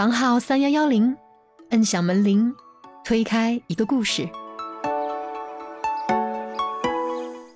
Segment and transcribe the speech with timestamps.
[0.00, 1.14] 房号三幺幺零，
[1.72, 2.50] 摁响门铃，
[3.04, 4.26] 推开一个故事。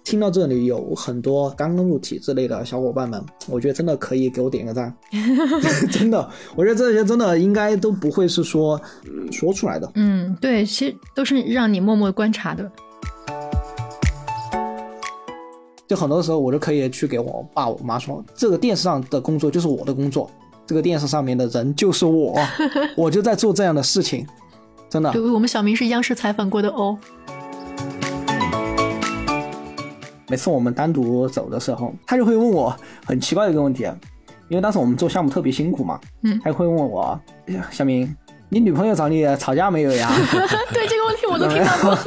[0.05, 4.95] 听到这里，有很多刚刚入体制内的小伙伴们，我觉得真的可以给我点个赞。
[5.91, 8.79] 真的，我觉得这些真的应该都不会是说
[9.33, 9.91] 说出来的。
[9.95, 12.71] 嗯，对，其实都是让你默默观察的。
[15.89, 20.31] 就很多时候，我都可以去给我爸我妈说，这个电视上的工作就是我的工作，
[20.67, 22.35] 这个电视上面的人就是我，
[22.97, 24.27] 我就在做这样的事情，
[24.89, 25.11] 真的。
[25.13, 26.97] 对，我们小明是央视采访过的哦。
[30.29, 33.85] 每次我们单独走的时候，他就会问我很奇怪的一个问题，
[34.49, 37.21] 因为当时我们做项目特别辛苦嘛，嗯，他会问我，
[37.71, 38.17] 小明，
[38.49, 40.11] 你女朋友找你吵架没有呀？
[40.73, 41.99] 对这个问题我都听到过。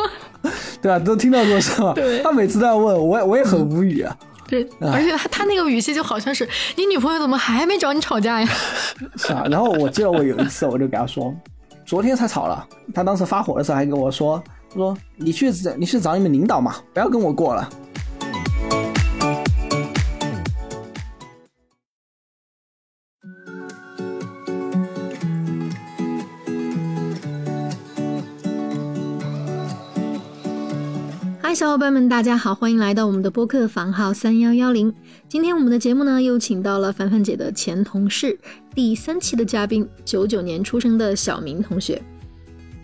[0.81, 1.93] 对啊，都听到过是吧？
[1.93, 4.17] 对，他每次都要问我，我也很无语啊。
[4.47, 8.47] 对，而且他他那个语气就好像是你女朋友怎么还没找你吵架呀？
[9.17, 11.33] 是啊，然后我记得我有一次我就给他说，
[11.85, 12.67] 昨天才吵了。
[12.93, 17.69] 他当时发火的时候还跟我说，他说你去你去找你们领导嘛，不要跟我过了。
[31.57, 34.93] 小伙伴们，大家好，欢迎来到我们的播客房号三幺幺零。
[35.27, 38.37] 今天我们的节目呢，又请到了凡凡姐的前同事，
[38.75, 41.99] 第三期的嘉宾，九九年出生的小明同学。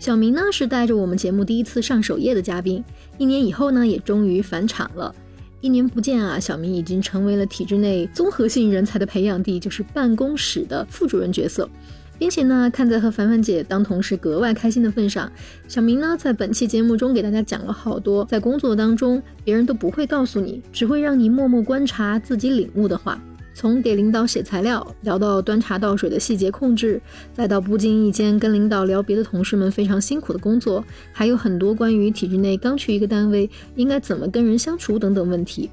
[0.00, 2.82] 小明呢，是带着我们节目第一次上首页的嘉宾，
[3.16, 5.14] 一年以后呢，也终于返场了。
[5.60, 11.70] 一年不见啊，小明已经成为了体制内综合性人才的培养地，就是办公室的副主任角色。
[12.18, 15.30] 并且呢，看在和凡凡姐当同事格外开心的份上，
[15.68, 23.20] 小明呢在本期节目中给大家讲了好多在工作当中别人都不会告诉你，只会让你默默观察自己领悟的话。
[23.56, 27.00] 从给领导写材料聊到端茶倒水的细节控制，
[27.32, 35.70] 再到不经意间跟领导聊别的同事们非常辛苦的工作，还有很多关于体制内刚去一个单位应该怎么跟人相处等等问题。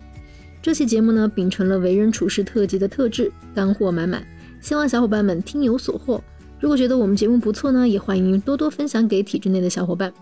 [0.62, 4.24] 这期节目呢秉承了为人处事特辑的特质，干货满满，
[4.60, 6.24] 希望小伙伴们听有所获。
[6.62, 10.14] 如果觉得我们节目不错呢，也欢迎多多分享给体制内的小伙伴。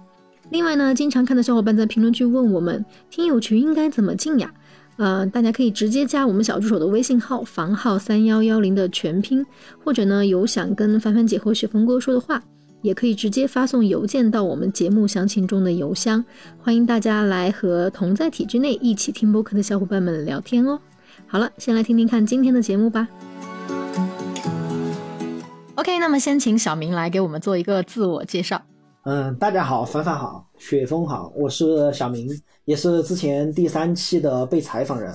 [0.51, 4.49] 另外呢，经常看到小伙伴在评论区问我们听友群应该怎么进呀？
[4.95, 9.45] 呃，大家可以直接加我们小助手的微信号房号三幺幺零的全拼，
[9.83, 12.41] 或者呢有想跟凡凡姐或雪峰哥说的话，
[12.81, 16.23] 也可以直接发送邮件到我们节目详情中的邮箱。
[16.57, 20.79] 欢迎大家来和同在体制内一起听播客的小伙伴们聊天哦。
[21.27, 23.07] 好了，先来听听看今天的节目吧。
[25.79, 28.61] OK，那么先请小明来给我们做一个自我介绍。
[29.05, 32.27] 嗯，大家好，凡凡好，雪峰好，我是小明，
[32.65, 35.09] 也是之前第三期的被采访人。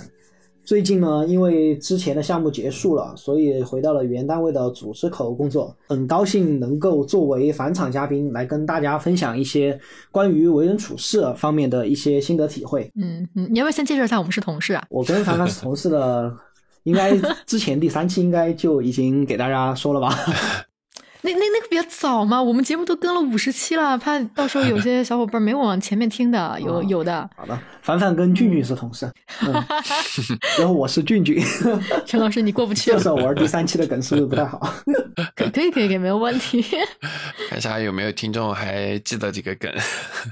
[0.65, 5.77] 最近呢，因为之前的项目结束了，所以回到了原单位的组织口工作。
[5.87, 9.79] 很高兴能够作为返场嘉宾来跟大家分享一些
[10.11, 12.91] 关于为人处事方面的一些心得体会。
[12.99, 14.83] 嗯嗯，你要不要先介绍一下我们是同事啊？
[14.89, 16.35] 我跟凡凡是同事的。
[16.85, 17.15] 应该
[17.45, 20.17] 之前第三期应该就已经给大家说了吧？
[21.23, 27.29] 那那那个比较早嘛，我们节目都更了五十期了，怕到时候有些小伙伴没往前面听的， 有有的。
[27.35, 29.11] 好的，凡凡跟俊俊是同事，
[30.59, 31.43] 然后我是俊俊。
[32.05, 32.99] 陈老师，你过不去了。
[32.99, 34.61] 就是我第三期的梗是不是不太好？
[35.35, 36.63] 可可以可以可以，没有问题。
[37.49, 39.73] 看一下有没有听众还记得这个梗。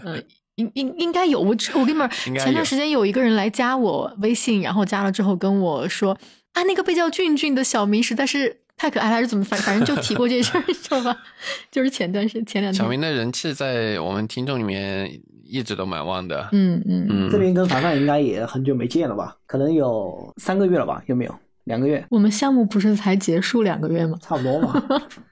[0.05, 0.23] 嗯。
[0.57, 6.15] 应应应该有我我跟你们前段时间有一个人来加我微信，然后加了之后跟我说
[6.53, 11.17] 啊，那个被叫俊俊的小明实在是太可爱了，还是怎么反反正就提过这事儿，知道吧？
[11.71, 15.11] 就是前段时间前两天，小明的人气在我们听众里面
[15.45, 16.49] 一直都蛮旺的。
[16.53, 19.37] 嗯嗯嗯，这边跟凡凡应该也很久没见了吧？
[19.47, 21.03] 可能有三个月了吧？
[21.07, 22.05] 有没有两个月？
[22.11, 24.19] 我们项目不是才结束两个月吗？
[24.21, 24.83] 差不多嘛。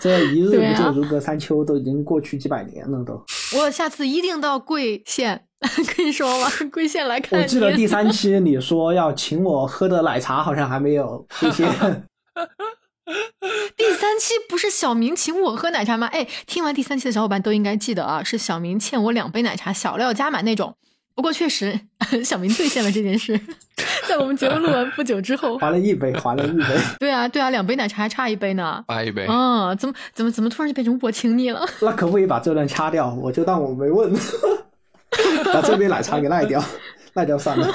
[0.00, 3.22] 这一日不就如隔三秋，都已经过去几百年了都。
[3.58, 5.44] 我下次一定到贵县，
[5.96, 6.50] 跟你说吧？
[6.72, 7.38] 贵县来看。
[7.38, 11.68] 我记得第三期你说要请我喝的奶茶，好像还没有 出现。
[13.76, 16.06] 第三期不是小明请我喝奶茶吗？
[16.06, 20.76] 哎，听完第三期的小伙伴都应该记得啊，是小明欠我两杯奶茶，小料加满那种。
[21.14, 21.78] 不过确实，
[22.24, 23.38] 小明兑现了这件事，
[24.08, 26.64] 在我们节目录完不久之后，还了一杯，还了一杯。
[26.98, 29.26] 对啊，对啊，两杯奶茶还差一杯呢，差一杯。
[29.28, 31.62] 嗯，怎么怎么怎么突然就变成我请你了？
[31.82, 33.12] 那可不可以把这段掐掉？
[33.14, 34.12] 我就当我没问，
[35.52, 36.62] 把这杯奶茶给赖掉，
[37.14, 37.68] 赖掉算了。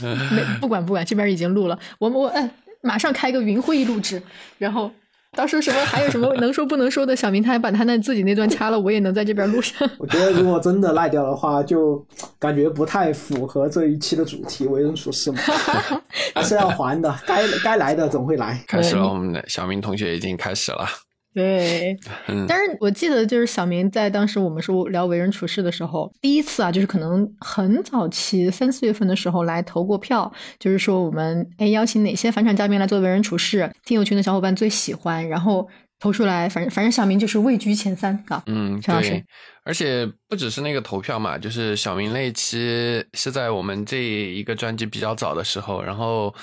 [0.00, 2.50] 没不管不管，这边已经录了，我们我哎，
[2.80, 4.20] 马上开个云会议录制，
[4.58, 4.90] 然后。
[5.34, 7.16] 到时候什么还有什么能说不能说的？
[7.16, 9.88] 小明他还把他那自己那段掐了，我也能在这边录上。
[9.98, 12.04] 我觉得如果真的赖掉的话，就
[12.38, 15.38] 感觉不太符合这一期的主题，为人处事嘛，
[16.34, 17.14] 还是要还的。
[17.26, 18.62] 该该来的总会来。
[18.68, 20.86] 开始了，我们的小明同学已经开始了。
[21.34, 21.96] 对，
[22.28, 22.46] 嗯。
[22.48, 35.68] 但是我记得就是小明在当时我们说聊为人处事的时候，第一次啊，就是可能很早期三四月份的时候来投过票，就是说我们哎邀请哪些返场嘉宾来做为人处事，听友群的小伙伴最喜欢，然后
[35.98, 38.42] 投出来，反正反正小明就是位居前三啊。
[38.46, 39.24] 嗯，陈老师对，
[39.64, 46.34] 而且不只是那个投票嘛，就是小明那一期是在我们这一个专辑比较早的时候，然后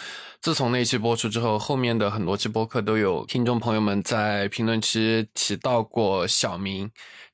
[0.42, 6.90] 自从那期播出之后，后面的很多期播客都有听众朋友们在评论区提到过小明，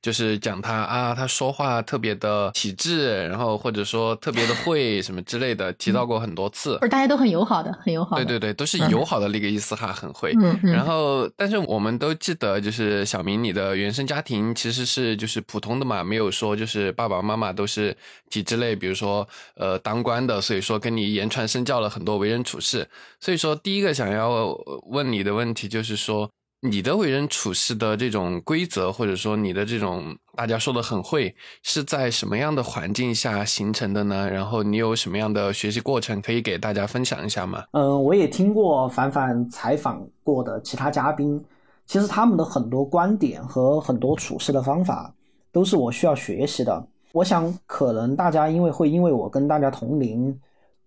[0.05, 8.23] 就是讲他啊，他说话特别的体质，然后或者说特别的会什么之类的，提到过很多次不是大家都很友好的，很友好的。
[8.23, 10.31] 对对对，都是嗯友好的那个意思哈，很会。
[10.39, 17.97] 嗯嗯然后，但是我们都记得，就是小明，你的原生家庭其实是就是普通的嘛，没有说就是爸爸妈妈都是
[18.29, 22.87] 体制内，比如说呃当官的，所以说跟你言传身教了很多为人处事。
[23.19, 24.55] 所以说，第一个想要
[24.91, 26.29] 问你的问题就是说，
[26.65, 34.27] 你的为人处事的这种规则，或者说你的这种大家说的很会，是在什么样的环境下形成的呢？
[34.29, 37.63] 然后你有什么样的学习过程可以给大家分享一下吗？
[37.71, 41.43] 嗯，我也听过凡凡采访过的其他嘉宾，
[41.85, 45.13] 其实他们的很多观点和很多处事的方法
[45.51, 46.87] 都是我需要学习的。
[47.11, 50.37] 我想，可能大家因为会因为我跟大家同龄，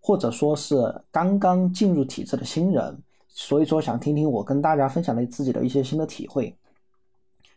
[0.00, 0.76] 或者说是
[1.10, 6.54] 刚刚进入体制的新人，所以说想听听我跟大家分享的自己的一些新的体会。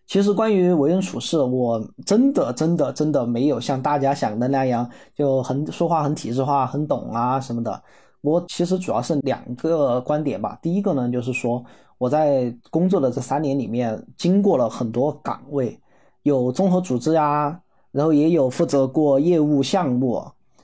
[0.08, 7.82] 其实关于为人处事，我真的真的真的没有像大家想的那样，就很说话很体制化、很懂啊什么的。
[8.20, 10.60] 我其实主要是两个观点吧。
[10.62, 11.64] 第一个呢，就是说
[11.98, 15.80] 我在工作的这三年里面，经过了很多岗位，
[16.24, 17.58] 有综合组织呀，
[17.92, 20.22] 然后也有负责过业务项目，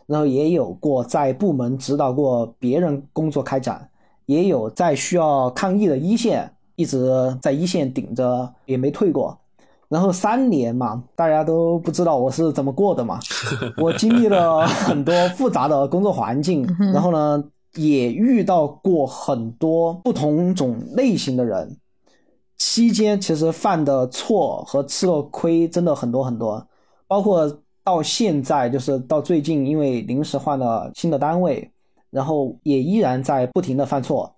[0.08, 3.90] 然后也有过在部门指导过别人工作开展，
[4.28, 9.36] 也有在需要抗疫的一线，一直在一线顶着也没退过。
[9.90, 13.20] 然后三年嘛，大家都不知道我是怎么过的嘛。
[13.82, 17.44] 我经历了很多复杂的工作环境，然后呢，
[17.76, 21.78] 也遇到过很多不同种类型的人。
[22.58, 26.68] 期间其实犯的错和吃了亏真的很多很多，
[27.08, 31.72] 包括到现在，就是到最近，因为临时换了新的单位，
[32.10, 34.34] 然后也依然在不停的犯错。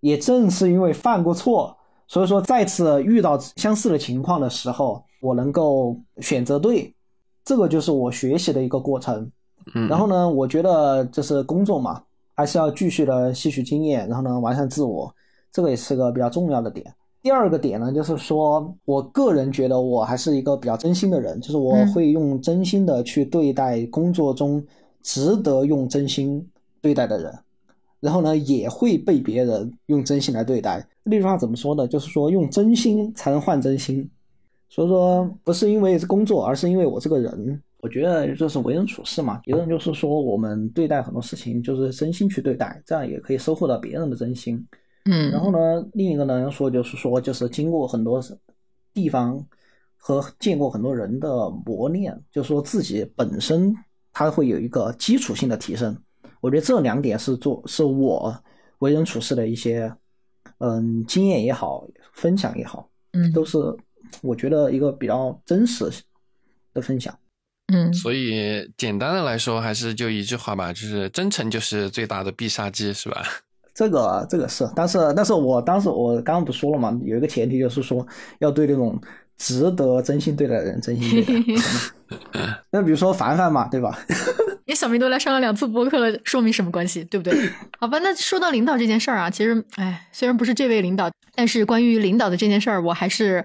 [0.00, 1.74] 也正是因为犯过错，
[2.06, 6.94] 所以说再次遇到相似的情况的时候，我能够选择对，
[7.42, 9.30] 这个就是我学习的一个过程。
[9.74, 12.02] 嗯，然后呢，我觉得就是工作嘛，
[12.34, 15.10] 还是要继续的吸取经验，然后呢完善自我，
[15.50, 16.84] 这个也是个比较重要的点。
[17.22, 24.62] 第二个点呢，就是说我个人觉得我还是一个比较真心的人，就是我嗯会用真心的去对待工作中
[25.02, 26.46] 值得用真心
[26.84, 27.32] 对待的人，
[27.98, 30.86] 然后呢也会被别人用真心来对待。
[31.02, 31.88] 那句话怎么说呢？
[31.88, 34.06] 就是说用真心才能换真心。
[34.68, 37.62] 所以说不是因为是工作，而是因为我这个人。
[37.78, 44.66] 我觉得就是为人处事嘛，一个人就是说我们对待很多事情就是真心去对待，这样也可以收获到别人的真心。
[45.04, 48.22] 嗯，然后呢，另一个呢说就是说，就是经过很多
[48.94, 49.38] 地方
[49.98, 53.74] 和见过很多人的磨练，就是说自己本身
[54.14, 55.94] 他会有一个基础性的提升。
[56.44, 58.38] 我觉得这两点是做是我
[58.80, 59.90] 为人处事的一些
[60.58, 63.56] 嗯经验也好，分享也好，嗯都是
[64.20, 65.90] 我觉得一个比较真实
[66.74, 67.18] 的分享。
[67.72, 73.24] 嗯所以简单的来说，还是就一句话吧，就是真诚就是最大的必杀技，是吧？
[73.72, 78.06] 这个这个是，但是但是我当时我刚刚不说了嘛，有一个前提就是说
[78.40, 79.00] 要对那种
[79.36, 81.62] 值得真心对待的人真心对待。
[82.70, 83.98] 那比如说凡凡嘛，对吧？
[84.66, 87.50] 你小明都来上了两次播客了，说明什么关系，对不对？
[87.78, 93.44] 好吧，那说到领导这件事儿啊，其实，哎，虽然不是这位领导，但是关于领导的这件事儿，我还是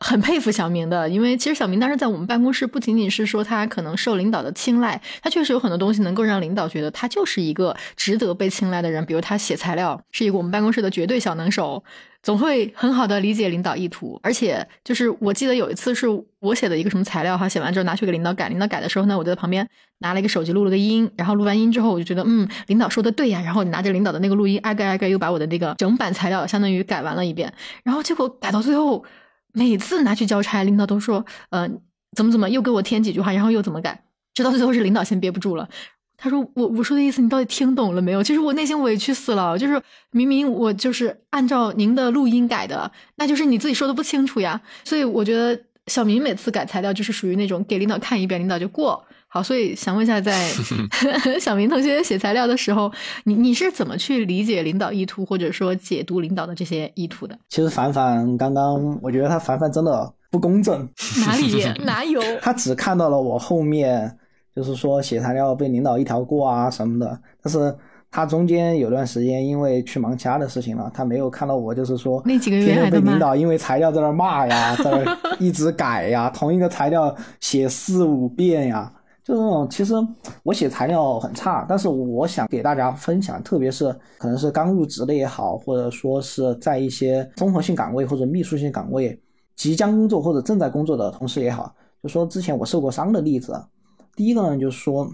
[0.00, 11.82] 很佩服小明的，因为其实小明当时在我们办公室，不仅仅是说他可能受领导的青睐，他确实有很多东西能够让领导觉得他就是一个值得被青睐的人，比如他写材料是一个我们办公室的绝对小能手。
[12.22, 16.06] 总会很好的理解领导意图，而且就是我记得有一次是
[16.40, 29.04] 我写的一个什么材料哈，写完之后拿去给领导改，领导改的时候呢，我就在旁边拿了一个手机录了个音，然后录完音之后我就觉得嗯，领导说的对呀，然后拿着领导的那个录音挨个挨个又把我的那个整版材料相当于改完了一遍，然后结果改到最后，
[29.54, 31.66] 每次拿去交差，领导都说呃
[32.14, 35.66] 怎么怎么又给我添几句话，然后又怎么改，直到最后是领导先憋不住了。
[36.16, 38.22] 他说：“我我说的意思，你到底听懂了没有？
[38.22, 39.82] 其实我内心委屈死了，就是
[40.12, 44.58] 明明我就是按照您的录音改的，那就是你自己说的不清楚呀。
[44.84, 49.04] 所以我觉得小明每次改材料就是属于那种给领导看一遍，领导就过，
[49.34, 50.48] 好，所以想问一下，在
[51.42, 52.88] 小明同学写材料的时候，
[53.24, 57.36] 你你是怎么去理解领导意图，或者说解读领导的这些意图的？
[57.48, 60.88] 其实凡凡刚刚，我觉得他凡凡真的不公正。
[61.26, 62.22] 哪里哪有？
[62.40, 64.16] 他只看到了我后面，
[64.54, 67.76] 就是说写材料被领导一条过啊什么的，但是。
[68.16, 78.92] 他中间有段时间因为去忙其他的事情了，他没有看到我，就是说那几个月被领导因为材料在那骂呀，在那一直改呀，同一个材料写四五遍呀，
[79.24, 79.68] 就这种。
[79.68, 79.94] 其实
[80.42, 89.20] 我写材料很差，但是我想给大家分享，特别是可能是刚入职的也好，或者说是在一些综合性岗位或者秘书性岗位
[89.56, 93.58] 即将工作或者正在工作的同事也好，就说之前我受过伤的例子。
[94.14, 95.10] 第一个呢，就是说。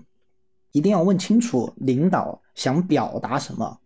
[0.73, 3.76] 一定要问清楚领导想表达什么。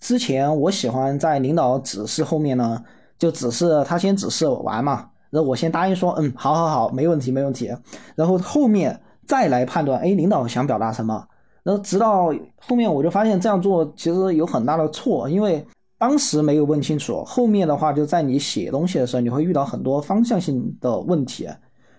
[0.00, 2.82] 之前我喜欢在领导指示后面呢，
[3.16, 7.72] 就指示他先指示完嘛，然后我先答应说，嗯，好好好，没问题没问题。
[8.16, 11.26] 然后后面再来判断，哎，领导想表达什么。
[11.62, 15.66] 然后直到后面我就发现这样做其实有很大的错，因为
[15.98, 21.48] 当时没有问清楚，后面的话就在你写东西的时候，你会遇到很多方向性的问题。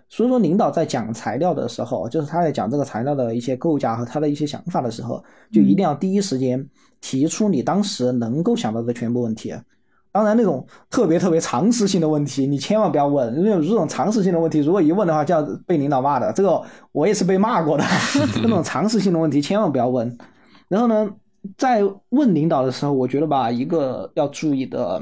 [0.09, 6.65] 所以说，领导在讲材料的时候，就是他在讲这个材料的一些构架和他的一些想法的时候，就一定要第一时间
[7.01, 9.53] 提出你当时能够想到的全部问题。
[10.17, 13.31] 当然，那种特别特别常识性的问题，你千万不要问。
[13.43, 16.33] 那种这种常识性的问题，如果一问的话，就要被领导骂的。
[16.33, 16.59] 这个
[16.91, 17.83] 我也是被骂过的。
[18.41, 20.17] 那种常识性的问题，千万不要问。
[20.67, 21.07] 然后呢，
[21.55, 24.99] 在问领导的时候，我觉得吧，一个要注意的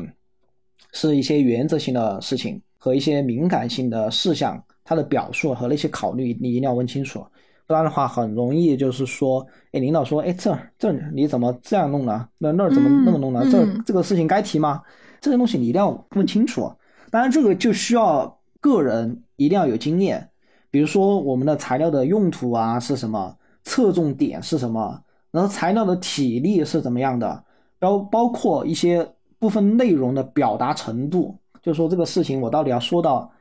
[0.92, 4.62] 是一些原则性的事情和一些敏感性的事项。
[4.88, 7.26] 它的表述和那些考虑，你一定要问清楚，
[7.66, 12.30] 不然的话很容易就是说，哎，领导说，哎，这这你怎么这样弄呢？
[12.38, 13.44] 那那儿怎么那么弄呢？
[13.52, 14.80] 这这个事情该提吗？
[15.26, 16.72] 这些东西你一定要问清楚。
[17.10, 20.30] 当然，这个就需要个人一定要有经验，
[20.70, 25.02] 比如说我们的材料的用途啊是什么，侧重点是什么，
[25.32, 27.44] 然后材料的体力是怎么样的，
[27.80, 29.04] 包包括一些
[29.40, 33.32] 部分内容的表达程度，就是说这个事情我到底要说到。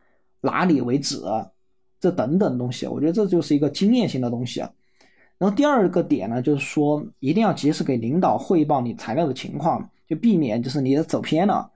[0.41, 1.23] 哪里为止？
[1.99, 4.61] 这等等东西，我觉得这就是一个经验性的东西。
[5.39, 11.67] 然后第二个点呢，就是说一定要及时给领导汇报你材料的情况，就避免就是你走偏了。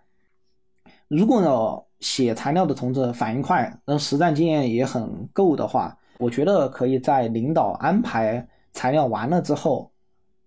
[1.08, 9.90] 如果呢写材料的同志反应快，然后实战经验也很够的话，我觉得可以在领导安排材料完了之后，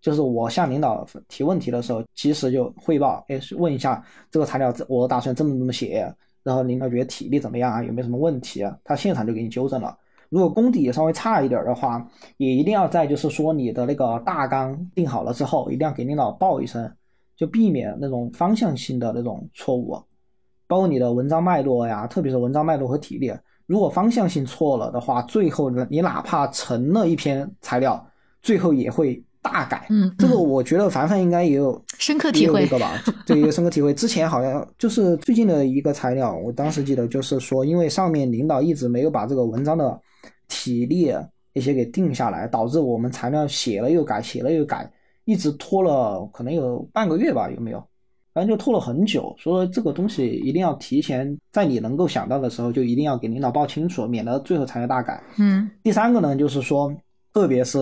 [0.02, 6.14] 就是我向领导提问题的时候，及时就汇报，哎，问一下这个材料我打算这么这么写。
[6.44, 7.84] 然后领导觉得体力怎么样啊？
[7.84, 8.64] 有没有什么问题？
[8.84, 9.96] 他现场就给你纠正了。
[10.30, 12.04] 如果功底稍微差一点的话，
[12.38, 16.92] 也一定要在就是说你的那个大纲定好了之后，一定要给领导报一声，
[17.36, 20.02] 就避免那种方向性的那种错误。
[20.72, 23.30] 包括你的文章脉络呀，特别是文章脉络和体力，
[23.66, 28.08] 如果方向性错了的话，最后呢你哪怕成了一篇材料，
[28.42, 29.22] 最后也会。
[29.44, 32.92] 大改，嗯，这个我觉得凡凡应该也有深刻体会这个吧，
[33.26, 33.92] 对，一个深刻体会。
[33.92, 40.00] 之前好像就是最近的一个材料，我当时记得就是说，因为上面领导一直没有把这个文章的
[40.48, 41.12] 体力
[41.54, 44.88] 一些给定下来，导致我们材料写了又改，写了又改，
[45.26, 47.84] 一直拖了可能有半个月吧，有没有？
[48.34, 49.36] 反正就拖了很久。
[49.38, 55.22] 所以这个东西一定要提前在你能够想到的时候，就一定要给领导报清楚，免得最后才要大改。
[55.38, 55.70] 嗯。
[55.84, 56.94] 第三个呢，就是说，
[57.34, 57.80] 特别是。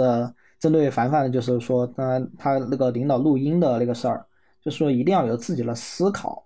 [0.60, 4.26] 针对凡凡，就是说，他他那个领导录音的那个事儿，
[4.62, 6.44] 就是说一定要有自己的思考。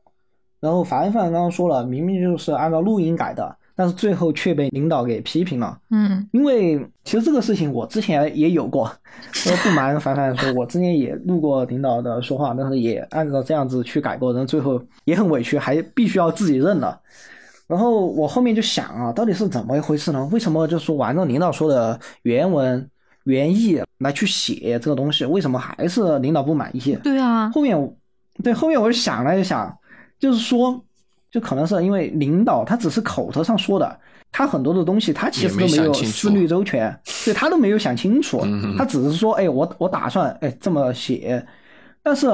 [0.60, 5.78] 然后凡凡刚刚说了，明明就是按照录音改的，但是最后却被领导给批评了。
[5.90, 8.92] 嗯，因为其实这个事情我之前也有过，
[9.32, 17.00] 说不瞒凡凡说，我之前也录过领导的说话，但是也按照这样子去改过，然后最后也很委屈，还必须要自己认了。
[17.68, 20.30] 然后我后面就想啊，到底是怎么一回事呢？
[20.32, 22.90] 为什么就说按照领导说的原文？
[23.26, 26.94] 原意来去写这个东西，为什么还是领导不满意？
[27.02, 27.96] 对啊，后面，
[28.44, 29.74] 对后面我就想了一想，
[30.20, 30.84] 就是说，
[31.34, 34.00] 就可能是因为领导他只是口头上说的，
[34.32, 38.40] 他很多的东西他其实都没有思虑周全，对他都没有想清楚，
[38.78, 41.44] 他只是说，哎，我我打算哎这么写，
[42.04, 42.30] 但是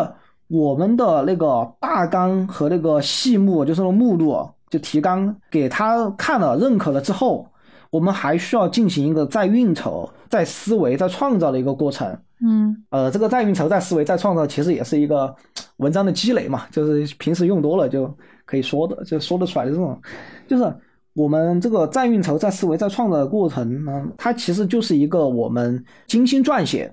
[0.49, 7.47] 我们的那个大纲和那个细目，就是目录，就提纲给他看了认可了之后。
[7.91, 12.07] 我们还需要进行一个再运筹、再思维、再创造的一个过程。
[12.39, 15.35] 嗯，呃，这个再运筹、再思维、再创造，其实也是一个
[15.77, 18.15] 文章的积累嘛，就是平时用多了就
[18.49, 20.01] 可以说的，就说得出来的这种。
[20.47, 20.75] 就是
[21.13, 26.91] 我们这个在运筹、在思维、在创造的过程呢，它其实就是一个我们精心撰写，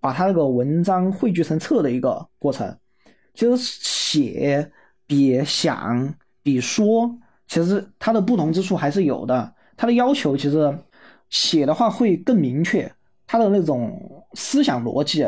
[0.00, 2.76] 把它那个文章汇聚成册的一个过程。
[3.34, 4.68] 其实写
[5.06, 6.12] 比想
[6.42, 7.08] 比说，
[7.46, 9.54] 其实它的不同之处还是有的。
[9.76, 10.76] 它的要求其实，
[11.30, 12.92] 写的话会更明确，
[13.24, 15.24] 它的那种思想逻辑，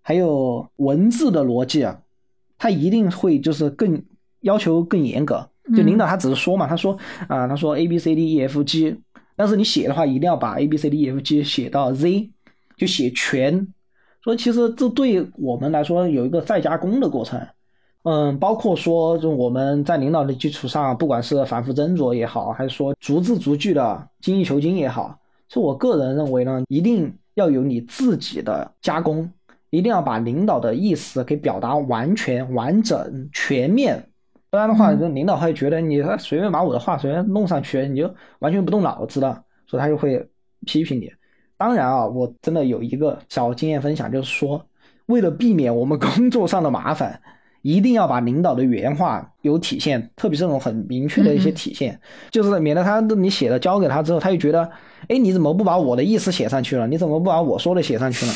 [0.00, 2.00] 还有文字的逻辑，啊，
[2.56, 4.00] 它一定会就是更
[4.42, 5.48] 要求更严格。
[5.76, 6.96] 就领导他只是说嘛，他说
[7.28, 8.96] 啊，他说 A B C D E F G，
[9.36, 12.30] 但是你写的话一定要把 A B C D E F G 写到 Z，
[12.76, 13.66] 就写全。
[14.22, 17.40] 所以其实这对我们来说有一个再加工的过程。
[18.04, 25.16] 嗯，包括说就我们在领导的基础上，不管是反复斟酌也好，还是说逐字逐句的精益求精也好，
[25.48, 29.30] 就我个人认为呢，一定要有你自己的加工，
[29.70, 34.04] 一定要把领导的意思给表达完全、完整、全面。
[34.52, 40.28] 不然的话，就领导会觉得你随便把我的话随便弄上去，你就完全不动脑子的，所以他就会
[40.66, 41.10] 批评你。
[41.56, 44.62] 当然啊，我真的有一个小经验分享，就是说，
[45.06, 47.18] 为了避免我们工作上的麻烦，
[47.62, 51.98] 一定要把领导的原话有体现，特别是这种很明确的一些体现，
[52.30, 54.70] 就是免得他你写的交给他之后，他就觉得，
[55.08, 56.86] 哎，你怎么不把我的意思写上去了？
[56.86, 58.32] 你怎么不把我说的写上去了？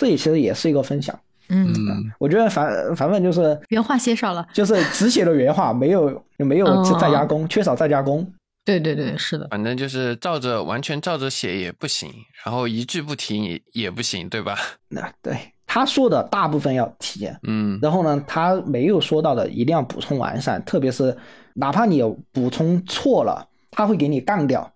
[0.00, 1.16] 这也其实也是一个分享。
[1.48, 1.74] 嗯，
[2.18, 8.26] 我觉得反反正就是原话写少了，就是只写了原话，没有没有再加工，缺少再加工。
[8.64, 9.46] 对对对，是的。
[9.50, 12.10] 反正就是照着完全照着写也不行，
[12.44, 14.56] 然后一句不提也也不行，对吧？
[14.88, 15.36] 那对
[15.66, 21.14] 他说的大部分要提，嗯，然后呢，他没有说到的一定要补充完善，特别是
[21.52, 24.72] 哪怕你有补充错了，他会给你杠掉。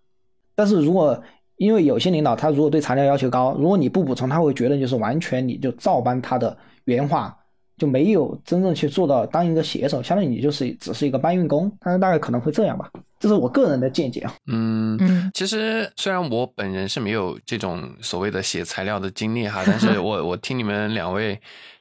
[0.54, 1.22] 但是如果
[1.58, 7.36] 因为有些领导他如果对材料要求高，如果你不补充，他会觉得就是完全你就照搬他的原话，
[7.76, 12.88] 就没有真正去做到当一个写手，相当于你就是只是一个搬运工，但是大概可能会这样吧，
[13.18, 14.32] 这是我个人的见解啊。
[14.46, 21.40] 嗯嗯，其实虽然我本人是没有这种所谓的写材料的经历哈，但是 我我听你们两位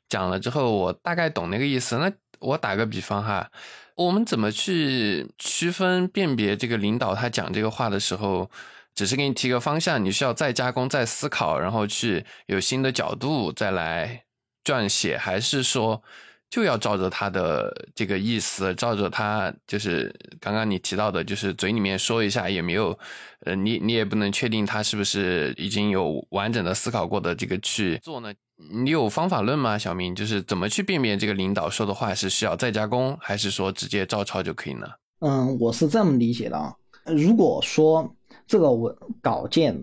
[0.10, 1.98] 讲了之后，我大概懂那个意思。
[2.00, 3.48] 那我打个比方哈，
[3.96, 8.50] 我们怎么去区分辨别这个领导他讲这个话的时候？
[8.98, 14.24] 只是给你提个方向，你需要再加工、再思考，然后去有新的角度再来
[14.64, 16.02] 撰写，还是说
[16.50, 22.98] 就要照着他的这个意思，照着他就是刚刚你提到的，就是嘴里面说一下也没有，
[23.42, 28.34] 呃，你你也不能确定他是不是已经有完整的思考过的这个去做呢？
[28.74, 30.16] 你有方法论吗，小明？
[30.16, 34.88] 就是怎么去辨别这个领导说的话是需要再加工，还是说直接照抄就可以呢？
[35.20, 36.74] 嗯，我是这么理解的啊，
[37.06, 38.12] 如果说。
[38.48, 39.78] 这个文稿件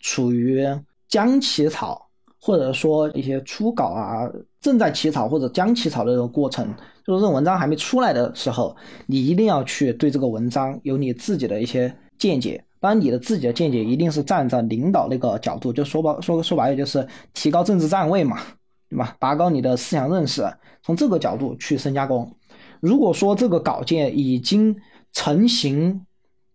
[0.00, 0.66] 处于
[1.08, 2.08] 将起草，
[2.40, 4.28] 或者说一些初稿啊，
[4.60, 6.68] 正在起草或者将起草的这个过程，
[7.06, 8.76] 就是这文章还没出来的时候，
[9.06, 12.62] 你一定要去对这个文章有你自己的一些见解。
[12.80, 17.04] 当然，你的自己的见解一定是站在领导那个角度，就说白说说白了就是
[17.34, 18.38] 提高政治站位嘛，
[18.88, 19.16] 对吧？
[19.18, 20.48] 拔高你的思想认识，
[20.82, 22.32] 从这个角度去深加工。
[22.80, 24.76] 如果说这个稿件已经
[25.12, 26.06] 成型，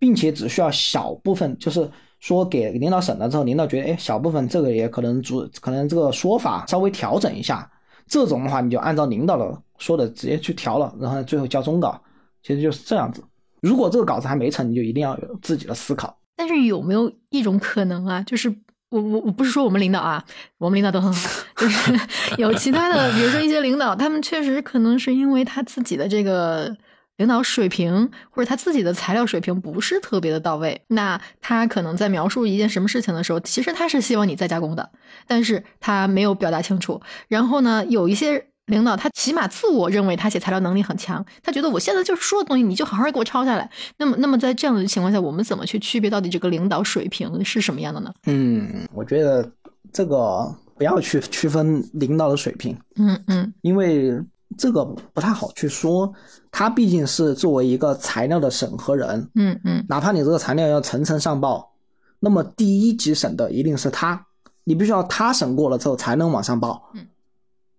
[0.04, 1.90] 并且只需要小部分，就是
[2.20, 7.72] 说给领导审了之后，领导觉得哎，小部分这个也可能主可能这个说法稍微调整一下，
[8.06, 11.98] 这种的话你就按照领导的说的直接去调了，然后最后交终稿，
[12.42, 13.24] 其实就是这样子。
[13.62, 16.14] 如果这个稿子还没成，你就一定要有自己的思考。
[16.36, 18.22] 但是有没有一种可能啊？
[18.24, 18.54] 就是
[18.90, 20.22] 我我我不是说我们领导啊，
[20.58, 21.98] 我们领导都很好，就是
[22.38, 26.76] 有其他的，比如说一些领导，他们确实可能是因为他自己的这个。
[27.18, 34.90] 领导水平或者他自己的材料水平不是特别的到位，那他可能在描述一件什么事情的时候，其实他是希望你再加工的，
[35.28, 37.00] 但是他没有表达清楚。
[37.28, 43.70] 然后呢，有一些领导他起码自我认为他写材料能力很强，他觉得我现在就是说的东西，你就好好给我抄下来。
[43.98, 48.12] 那么，那么在这样的情况下，我们怎么去区别到底这个领导水平是什么样的呢？
[48.26, 49.48] 嗯，我觉得
[49.92, 52.76] 这个不要去区分领导的水平。
[52.96, 54.20] 嗯嗯，因为。
[54.58, 56.12] 这个不太好去说，
[56.52, 61.74] 他毕竟是作为一个材料的审核人，嗯嗯，哪怕你这个材料要层层上报，
[62.20, 64.26] 那么第一级审的一定是他，
[64.64, 67.08] 你必须要他审过了之后才能往上报，嗯，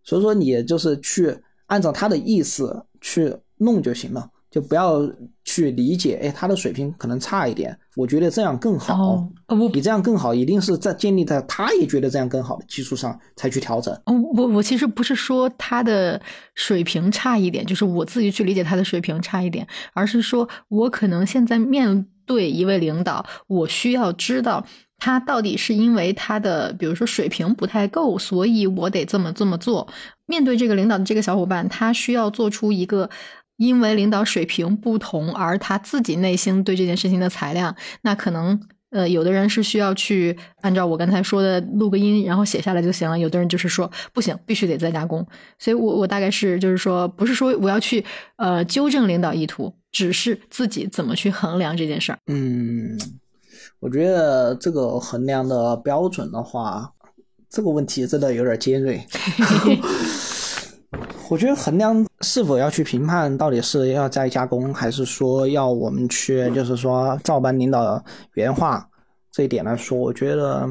[0.03, 4.31] 所以说你就是去按照他的意思去弄就行了。
[4.51, 5.03] 就不要
[5.45, 8.95] 去理解，哎，他的水平可能差一点，我觉得这样更好。
[9.47, 13.95] 哦，你这样更好，一定是在建立在他也觉得这样更好的基础上才去调整。
[14.07, 16.21] 哦，我我其实不是说他的
[16.55, 24.67] 水平差一点，就是我自己去理解他的水平差一点，而是说我可能现在面对一位领导，我需要知道
[24.99, 29.87] 他到底是因为他的，比如说水平不太够，所以我得这么这么做。
[30.27, 33.09] 面对这个领导的这个小伙伴，他需要做出一个。
[33.57, 45.27] 因为领导水平不同，而他自己内心对这件事情的裁量，那可能呃，有的人是需要去按照我刚才说的录个音，然后写下来就行了；有的人就是说不行，必须得再加工。
[45.59, 48.05] 所以，我我大概是就是说，不是说我要去
[48.37, 52.19] 呃纠正领导意图，只是自己怎么去衡量这件事儿。
[52.29, 52.97] 嗯，
[53.81, 56.93] 我觉得这个衡量的标准的话，
[57.51, 59.05] 这个问题真的有点尖锐。
[61.31, 68.03] 我觉得衡量是否要去评判，到底是要再加工，还是说要我们去，就是说照搬领导
[68.35, 68.87] 原话
[69.33, 70.69] 这一点来说，我觉得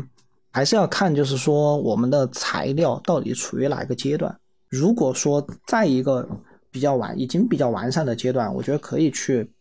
[0.52, 4.34] 还是要看，就是说我们的材料到底处于哪个阶段。
[4.70, 6.28] 如果说在一个
[6.72, 9.52] 比较完、已经比较完善的阶段，我觉得可以去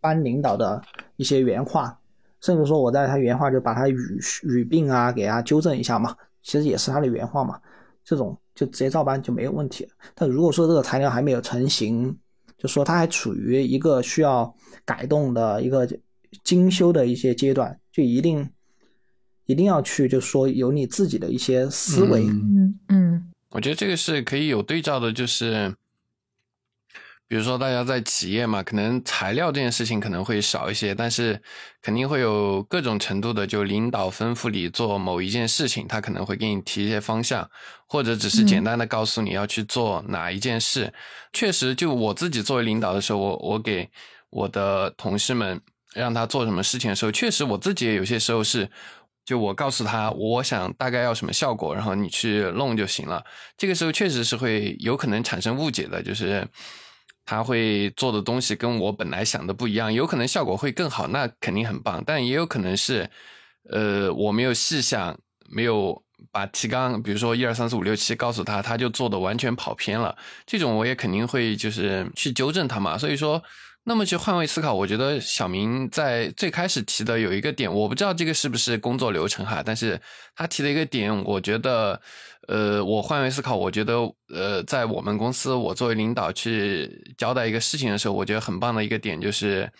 [0.00, 0.82] 搬领导的
[1.16, 1.96] 一些原话，
[2.40, 7.58] 甚至说我在他原话就把他语语病啊给他纠正一下嘛，其实也是他的原话嘛，
[8.04, 8.38] 这种。
[8.54, 9.90] 就直接照搬就没有问题了。
[10.14, 12.14] 但如果说这个材料还没有成型，
[12.58, 15.88] 就说它还处于一个需要改动的一个
[16.44, 18.46] 精修的一些阶段，就一定
[19.46, 22.24] 一定要去，就说有你自己的一些思维。
[22.24, 25.74] 嗯嗯，我觉得这个是可以有对照的，就是。
[27.32, 31.40] 比如说，大家在企业嘛，可能材料这件事情可能会少一些，但是
[31.80, 37.48] 肯定会有各种程度的，就领导吩咐你做某一件事情，他可能会给你提一些方向，
[37.86, 40.92] 或者只是简单的告诉你要去做哪一件事。
[41.32, 43.88] 确实，就我自己作为领导的时候，我我给
[44.28, 45.58] 我的同事们
[45.94, 48.70] 让他做什么事情的时候，确实我自己也有些时候是，
[49.24, 53.24] 就我告诉他我想大概要什么效果，然后你去弄就行了。
[53.56, 56.46] 这个时候确实是会有可能产生误解的，就是。
[57.24, 62.02] 他会做的东西跟我本来想的不一样，有可能效果会更好，那肯定很棒。
[62.04, 63.08] 但也有可能是，
[63.70, 65.16] 呃，我没有细想，
[65.48, 70.16] 没有把提纲，比如说一二三四五六七告诉他，他就做的完全跑偏了。
[70.44, 72.98] 这种我也肯定会就是去纠正他嘛。
[72.98, 73.40] 所以说，
[73.84, 80.00] 那么去换位思考，我觉得小明在最开始提的有一个点，我不知道这个是不是工作流程哈，但是
[80.34, 82.00] 他提的一个点，我觉得。
[82.48, 83.94] 呃，我换位思考，我觉得，
[84.34, 89.70] 呃，在我们公司，我作为领导去交代一个事情的时候，我觉得很棒的一个点就是，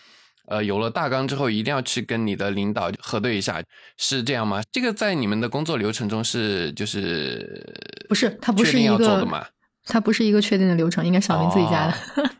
[0.47, 3.61] 呃，有了大纲之后，一定要去跟你的领导核对一下，
[3.97, 4.61] 是这样吗？
[4.71, 7.63] 这个在你们的工作流程中是就是
[8.07, 8.29] 不是？
[8.41, 9.27] 他不是一个。
[9.85, 11.93] 它不是一个确定的流程，应该小明自己加的。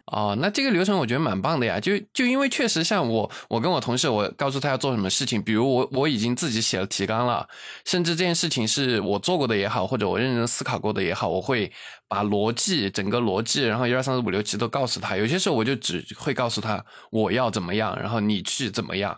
[0.05, 7.47] 哦，那这个流程我觉得蛮棒的呀，就就因为确实像我，我跟我同事，我告诉他要做什么事情，比如我我已经自己写了提纲了，
[7.83, 11.71] 甚至这件事情是我做过的也好，或者我认真思考过的也好，我会
[12.07, 15.17] 把逻辑整个逻辑，然后一二三四五六七都告诉他。
[15.17, 19.17] 有些时候我就只会告诉他我要怎么样，然后你去怎么样，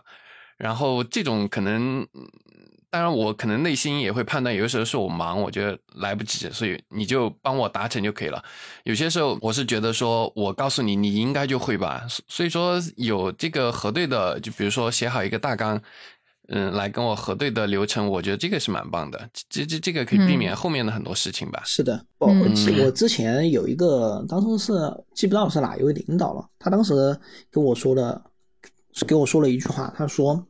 [0.56, 2.06] 然后这种可能。
[2.96, 8.42] 当然，我可能内心也会判断，有的时候是我忙，我觉得来不及，所以你就帮我达成就可以了。
[8.84, 12.06] 有些时候我是觉得说，我告诉你，你应该就会吧。
[12.26, 15.78] 所以说有这个核对的，就比如说写好一个大纲，
[16.48, 19.28] 嗯，来跟我核对的流程，我觉得这个是蛮棒的。
[19.50, 21.60] 这这这个可以避免后面的很多事情吧。
[21.66, 24.72] 是的，我我之前有一个，当时是
[25.14, 26.94] 记不到是哪一位领导了，他当时
[27.50, 28.22] 跟我说的，
[29.06, 30.42] 给我说了一句话，他说。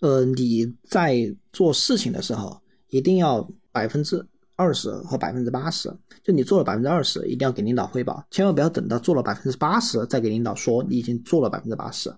[0.00, 4.24] 呃，你在做事情的时候，一定要百分之
[4.56, 5.92] 二十和百分之八十。
[6.22, 12.14] 就你做了百分之二十，一定要给领导汇报，千万不要等到做了百分之八十再给领导说你已经做了百分之八十。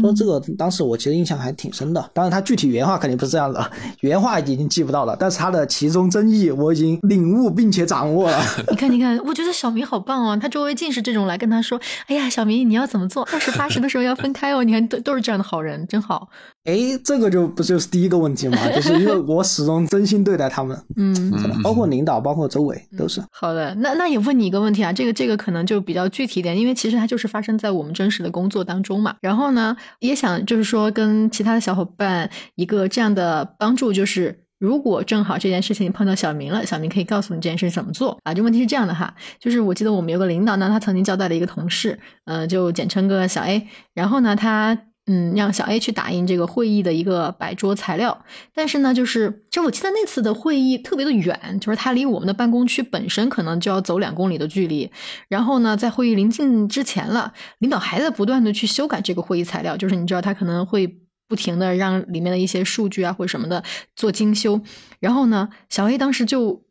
[0.00, 8.38] 说这个当时我其实印象还挺深的，当然他具体原话肯定不是这样的，原话已经记不到了，但是他的其中真意我已经领悟并且掌握了。
[8.70, 13.26] 你看，你看，我觉得小明好棒哦，他周围尽是这种来跟他说，哎呀，小明你要怎么做？
[13.32, 16.28] 二十八十的时候要分开哦，你看都都是这样的好人，真好。
[16.64, 23.22] 哎，这个就不就是第一个问题嘛， 就是因为我始终真心对待他们，嗯，包括领导，包括周围都是。
[23.30, 29.14] 好的，那那也问你一个问题啊，这个这个可能就比较具体一点，因为其实它就是发生在我们真实的工作当中嘛。
[29.20, 29.67] 然后呢，
[30.00, 38.34] 也想就是说跟其他的小伙伴一个这样的帮助，就是如果正好这件事情碰到小明了，小明可以告诉你这件事怎么做啊。
[38.34, 44.78] 这问题是这样的哈，就是我记得我们有个领导呢，他曾经交代了一个同事，呃，就简称个小 A，然后呢他。
[45.10, 54.90] 嗯，让小 A 去打印这个会议的一个摆桌材料，但是呢，就是就我记得那次的会议特别的远，就是它离我们的办公区本身可能就要走两公里的距离。
[55.28, 63.64] 然后呢，在会议临近之前了，领导还在不断的去修改这个会议材料，就是你知道他可能会不停的让里面的一些数据啊或者什么的
[63.96, 64.60] 做精修。
[65.00, 66.67] 然后呢，小 A 当时就。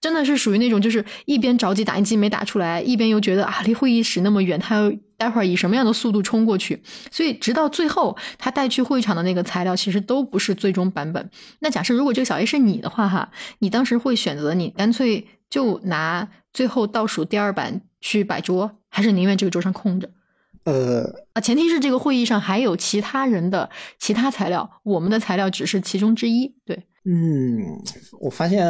[0.00, 6.82] 真的是属于那种，就是一边着急打印机没打出来，一边又觉得啊离会议室那么远，他要待会儿以什么样的速度冲过去？
[7.10, 11.30] 所以直到最后，他带去会场的那个材料其实都不是最终版本。
[11.60, 13.30] 那假设如果这个小 A 是你的话，哈，
[13.60, 20.10] 你当时会选择你干脆就拿最后倒数第二版去摆桌，还是宁愿这个桌上空着？
[20.64, 26.54] 呃啊，前提是这个会议上还有其他人的其他材料，我们的材料只是其中之一。
[26.66, 27.80] 对，嗯，
[28.20, 28.62] 我发现。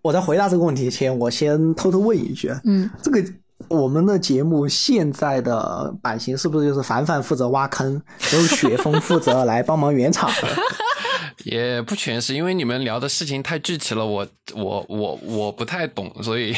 [0.00, 3.20] 我在回答这个问题前，我先偷偷问一句，嗯，这个
[3.66, 8.00] 我们的节目现在的版型是不是就是凡凡负责挖坑，
[8.32, 10.30] 由雪峰负责来帮忙圆场？
[11.44, 16.54] 也不全是，因为你们聊的事情太具体了，我我我我不太懂，所以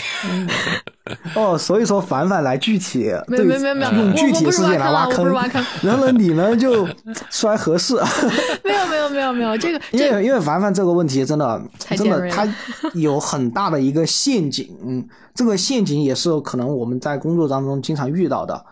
[1.34, 6.86] 哦，所以说凡凡来具体，没有没有没有没，用具体事情来挖坑，挖坑，然后你呢就
[7.30, 7.94] 说来合适。
[8.64, 11.62] 没有没有 没有没有，这个 因为因为凡凡这个问题真的
[11.96, 12.46] 真的他
[12.94, 18.64] 有很大的一个陷阱，这个陷阱也是可能我们在工作当中经常遇到的，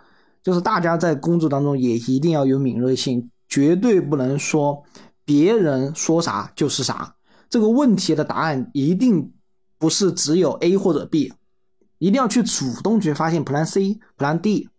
[0.42, 4.82] 就是大家在工作当中也一定要有敏锐性，绝对不能说。
[5.26, 7.14] 别人说啥就是啥，
[7.50, 9.30] 这个问题的答案一定
[9.78, 11.30] 不是只有 A 或者 B，
[11.98, 14.70] 一定要去主动去发现 Plan C、Plan D。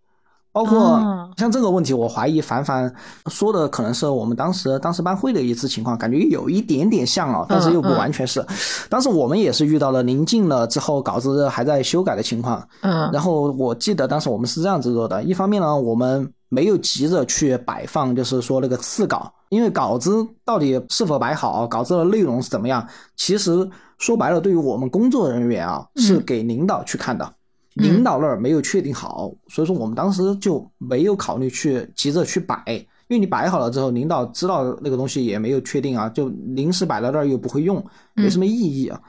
[0.54, 1.00] 包括
[1.38, 2.92] 像这个问题，我怀疑凡凡
[3.28, 8.44] 说的可能是我们当时当时班会的一次情况，感觉有一点点像啊，但是又不完全是。
[8.90, 12.68] 当时我们也是遇到了临近了之后稿子还在修改的情况。
[12.82, 27.34] 嗯，然后我记得当时我们是这样子做的：一方面呢，我们没有急着去摆放，就是说那个次稿，因为稿子到底是否摆好，稿子的内容是怎么样，其实说白了，对于我们工作人员啊，是给领导去看的。
[27.76, 32.64] 领导那儿没有确定好，所以说我们当时就没有考虑去急着去摆，
[33.08, 39.00] 因为你摆好了之后，领导知道那个东西也没有确定啊，就临时摆到那儿又不会用，没什么意义啊。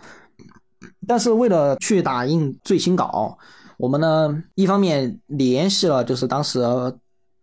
[1.07, 3.39] 但是为了去打印最新稿，
[3.79, 6.61] 我们呢一方面联系了就是当时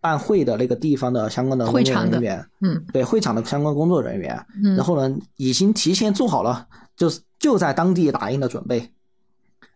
[0.05, 4.45] 办会的那个地方的相关的会场人员，嗯，对会场的相关工作人员，
[4.77, 8.87] 然后呢已经提前做好了，就是就在当地打印的准备。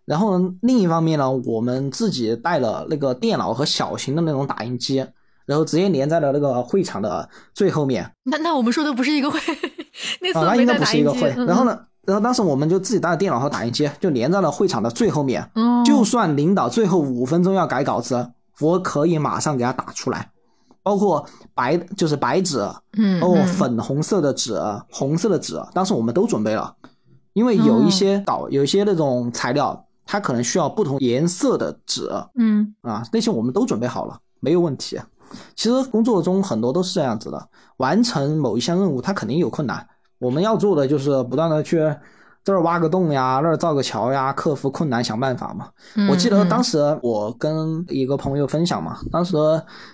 [0.06, 5.04] 然后呢另一方面呢，我们自己带了那个电脑和小型的那种打印机，
[5.48, 8.08] 然后直接连在了那个会场的最后面。
[8.24, 9.39] 那那我们说的不是一个会，
[10.22, 11.34] 那应该不是一个会。
[11.48, 15.50] 然后呢，然后当时我们就自己带了电脑和打印机，就连在了会场的最后面。
[15.84, 20.32] 就算领导最后五分钟要改稿子，我可以马上给他打出来。
[20.82, 22.60] 包括白就是白纸，
[22.98, 24.60] 嗯，哦，粉红色的纸，
[24.91, 26.76] 红色的纸，当时我们都准备了，
[27.34, 29.86] 因为有一些稿，有一些那种材料。
[30.12, 35.00] 它可能需要不同颜色的纸，嗯啊，那些我们都准备好了，没有问题。
[35.56, 39.88] 其实工作中很多都是这样子的，完成某一项任务，它肯定有困难。
[40.17, 41.78] 我们要做的就是不断的去
[42.50, 45.68] 这儿挖个洞呀，那儿造个桥呀，克服困难，想办法嘛。
[46.10, 49.38] 我记得当时我跟一个朋友分享嘛，当时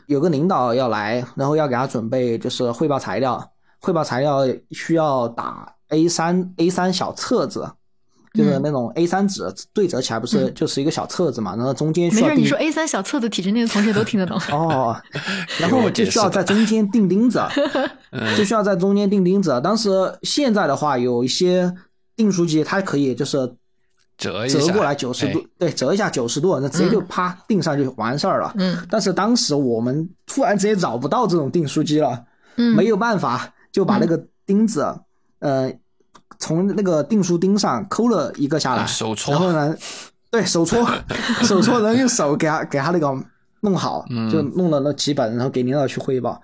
[0.08, 3.46] 有个领导要来，然后要给他准备就是汇报材料，
[3.82, 7.70] 汇报材料需要打 A 三 A 三小册子。
[8.34, 12.28] 就是那种 A 三纸对折起来不是就是一个小册子嘛，然后中间需要。
[12.28, 14.38] 没事，你说 A 三小册子，体制内的同学都听得懂。
[14.52, 14.94] 哦，
[15.58, 17.42] 然后就需要在中间钉钉子，
[18.38, 19.62] 就需要在中间钉钉子。
[19.64, 19.90] 当时
[20.24, 21.74] 现在的话，有一些
[22.16, 23.38] 订书机，它可以就是
[24.18, 28.54] 折折过来九十度，对，折一下九十度，那直接就啪订上就完事儿了。
[28.58, 28.78] 嗯。
[28.90, 32.26] 但是当时我们突然之间找不到这种订书机了，
[32.58, 34.86] 嗯，没有办法，就把那个钉子，
[35.40, 35.72] 呃。
[36.38, 39.74] 从那个订书钉上抠了一个下来， 手搓，然后呢，
[40.30, 40.86] 对手搓，
[41.44, 43.08] 手搓，然后用手给他给他那个
[43.62, 46.42] 弄好，就弄了那几本，然后给领导去汇报。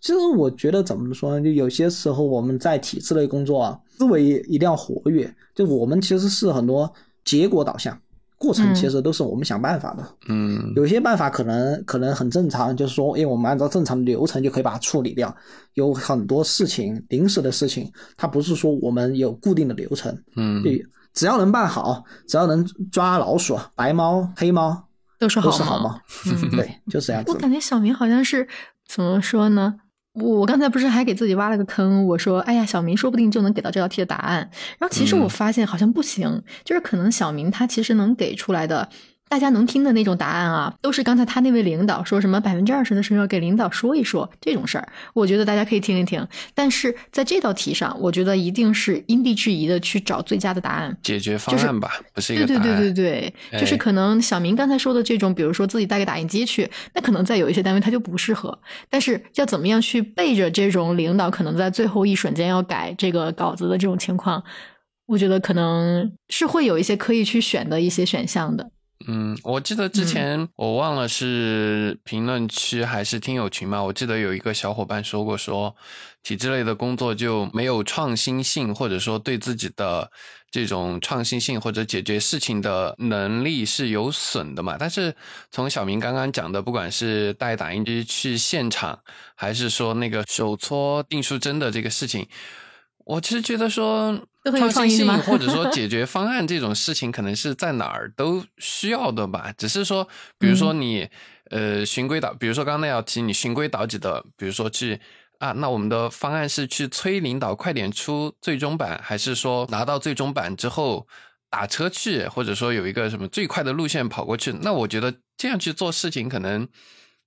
[0.00, 6.92] 其实我觉得怎么说呢，就有些时候我们在体制内工作啊，思维一定要活跃，就我们其实是很多
[7.24, 7.98] 结果导向。
[8.36, 15.34] 过程其实都是我们想办法的，嗯，有些办法可能可能很正常，就是说，因为我们按照正常的流程就可以把它处理掉。
[15.74, 25.98] 有很多事情，临时的事情，它不是说我们有固定的流程，嗯，对，只要能办好，只要能抓老鼠、白猫、黑猫，都是好，都是好猫，
[26.50, 27.30] 对，就是这样子。
[27.32, 28.46] 我感觉小明好像是
[28.86, 29.76] 怎么说呢？
[30.14, 32.06] 我刚才不是还给自己挖了个坑？
[32.06, 34.48] 我说，哎呀，小明说不定就能给到这道题的答案。
[34.78, 38.88] 然后其实我发现好像不行，就是可能小明他其实能给出来的。
[39.34, 46.24] 大家能听的那种答案啊，都是刚才他那位领导说什么百分之二十的时候要给领导说一说这种事儿，我觉得大家可以听一听。
[46.54, 52.46] 但是在这道题上，我觉得一定是因地制宜的去找最佳的答案，解决方案吧，不是一个。
[52.46, 58.56] 对对对对对，就是可能小明刚才说的这种，比如说自己带个打印机去，那可能在有一些单位它就不适合。
[58.88, 64.44] 但是要怎么样去背着这种领导可能在最后一瞬间要改这个稿子的这种情况，
[65.06, 68.70] 我觉得可能是会有一些可以去选的一些选项的。
[69.06, 75.76] 嗯，我记得之前我忘了是评论区还是听友群嘛，我记得有一个小伙伴说过，说
[76.22, 80.10] 体制类的工作就没有创新性，或者说对自己的
[80.50, 84.76] 这种创新性或者解决事情的能力是有损的嘛。
[84.78, 85.14] 但是
[85.50, 89.00] 从小明刚刚讲的，不管是带打印机去现场，
[89.34, 92.26] 还是说那个手搓订书针的这个事情。
[93.04, 94.18] 我其实觉得说
[94.52, 99.52] 创新性或者说 解决方案这种事情，可能是在哪儿都需要的吧。
[99.56, 100.06] 只是说，
[100.38, 101.08] 比如说嗯你、
[101.50, 105.00] 呃循规蹈，比如说刚刚那道题，你循规蹈矩的，比如说去
[105.38, 111.06] 啊，那我们的方案是去催领导快点出最终版，还是说拿到最终版之后
[111.50, 114.52] 打车去，或者说有一个什么最快的路线跑过去？
[114.62, 116.68] 那我觉得这样去做事情可能。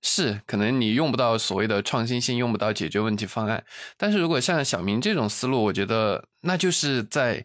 [0.00, 3.64] 是，可能你用不到所谓的创新性，用不到解决问题方案。
[3.96, 7.44] 但是如果像小明这种思路，我觉得那就是在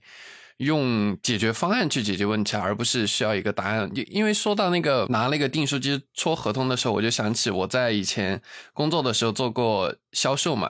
[0.57, 3.89] 用解决方案去解决问题，而不是需要一个答案。
[3.95, 8.39] 因因为说到那个拿那个订书机戳合同的时候，我就想起我在以前
[8.71, 10.69] 工作的时候做过销售嘛，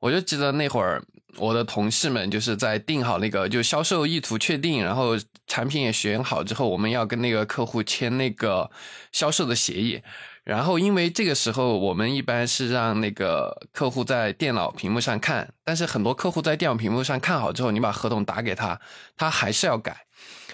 [0.00, 1.04] 我就记得那会儿
[1.36, 5.14] 我的同事们就是在定好那个就销售意图确定，然后
[5.46, 8.70] 产品也选好之后，我们要跟那个客户签那个
[9.12, 10.00] 销售的协议。
[10.48, 18.80] 然后，因为这个时候我们一般是让那个客户在电脑屏幕上看，但是很多客户在电脑屏幕上看好之后，你把合同打给他，
[19.14, 20.06] 他还是要改。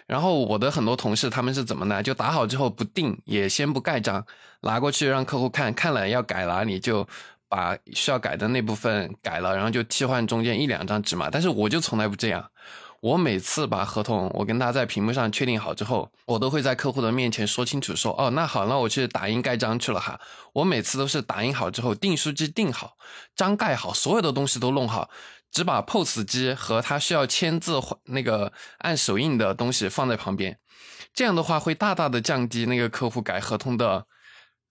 [0.08, 2.02] 然后我的很多同事他们是怎么呢？
[2.02, 4.26] 就打好之后不定，也先不盖章，
[4.62, 7.06] 拿过去让客户看看了要改了，你就
[7.48, 11.28] 把需要改的那部分改了，然后就替换中间一两张纸嘛。
[11.30, 12.44] 但是我就从来不这样。
[13.04, 20.18] 我每次把合同我跟他在屏幕上确定好之后，我都会在客户的面前说清楚说，哦，那好，那我去打印盖章去了哈。
[20.54, 22.96] 我每次都是打印好之后，订书机订好，
[23.36, 25.10] 章盖好，所有的东西都弄好，
[25.50, 30.58] 只把 POS 机和他需要签字那个按手印的东西放在旁边。
[31.12, 34.06] 这样的话会大大的降低那个客户改合同的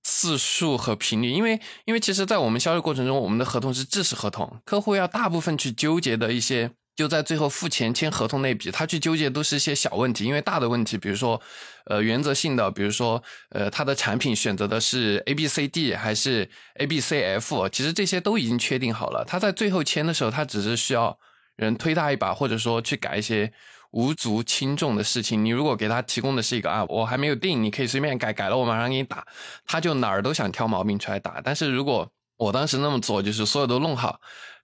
[0.01, 6.71] 次数和频率，因为因为其实，在我们销售过程中，我们的合同是制式合同，客户要大部分去纠结的一些。
[6.95, 11.41] 就在最后付钱签合同那笔，他去纠结都是一些小问题，因为大的问题，比如说，
[11.85, 19.25] 呃，原则性的，比如说，呃，他的产品选择的是 A B C D 还是 A B C F，其实这些都已经确定好了。
[19.25, 21.17] 他在最后签的时候，他只是需要
[21.55, 23.51] 人推他一把，或者说去改一些
[23.89, 25.43] 无足轻重的事情。
[25.43, 29.25] 你如果给他提供的是一个啊，我还没有定，你可以随便改，改了我马上给你打，
[29.65, 31.41] 他就哪儿都想挑毛病出来打。
[31.43, 34.19] 但是如果我当时那么做，就是所有都弄好。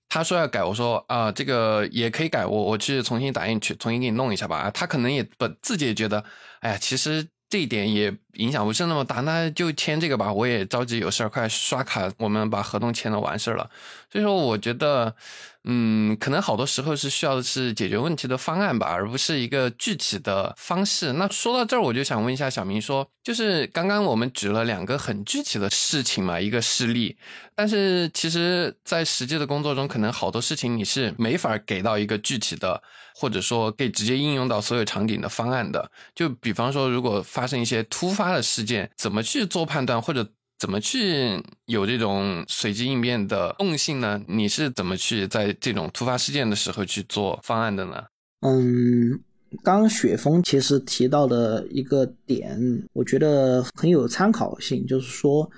[0.10, 4.70] 他说要改，我说啊，这个也可以改，我我去重新打印去，重新给你弄一下吧。
[4.72, 6.24] 他可能也不自己也觉得，
[6.62, 10.32] 哎呀，其实这一点也影响不是那么大，那就签这个吧。
[10.32, 13.70] 我也着急有事儿，快刷卡，我们把合同签了，完事儿了。
[14.12, 15.16] 所以说，我觉得，
[15.64, 21.14] 嗯，可能好多时候是需要的是解决问题的方案吧，而不是一个具体的方式。
[21.14, 27.18] 那说到这儿，我就想问一下小明说，就是刚刚我们举了两个很具体的事情嘛，一个事例，
[27.56, 32.82] 但是其实，在实际的工作中，可能好多事情你是没法给到一个具体的，
[33.20, 35.92] 或者说可以直接应用到所有场景的方案的。
[36.16, 40.26] 就比方说，如果发生一些突发的事件，怎么去做判断，或者
[40.58, 44.22] 怎么去有这种随机应变的动性呢？
[44.28, 48.06] 你是怎么去在这种突发事件的时候去做方案的呢？
[48.42, 49.20] 嗯，
[49.64, 52.58] 刚雪峰其实提到的一个点，
[52.94, 55.50] 我觉得很有参考性，就是说，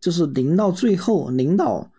[0.00, 1.90] 就是临到最后，领导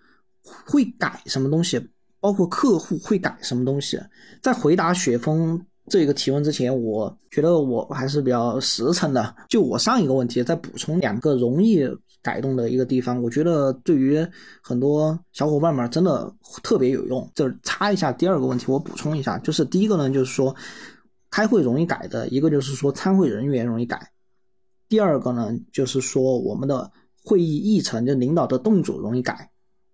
[0.66, 1.80] 会改什么东西，
[2.26, 4.02] 包括客户会改什么东西。
[4.42, 9.36] 在回答雪峰这个提问之前，我觉得我还是比较实诚的。
[9.48, 11.88] 就我上一个问题，再补充两个容易
[12.24, 14.28] 改动的一个地方，我觉得对于
[14.64, 16.34] 很多小伙伴们真的
[16.64, 17.32] 特别有用。
[17.36, 20.56] 就是插一下第二个问题，我补充一下，就是第一个呢，就是说
[21.30, 24.10] 开会容易改的一个就是说参会人员容易改，
[24.90, 26.92] 第二个呢就是说我们的
[27.24, 29.48] 会议议程就领导的动作容易改，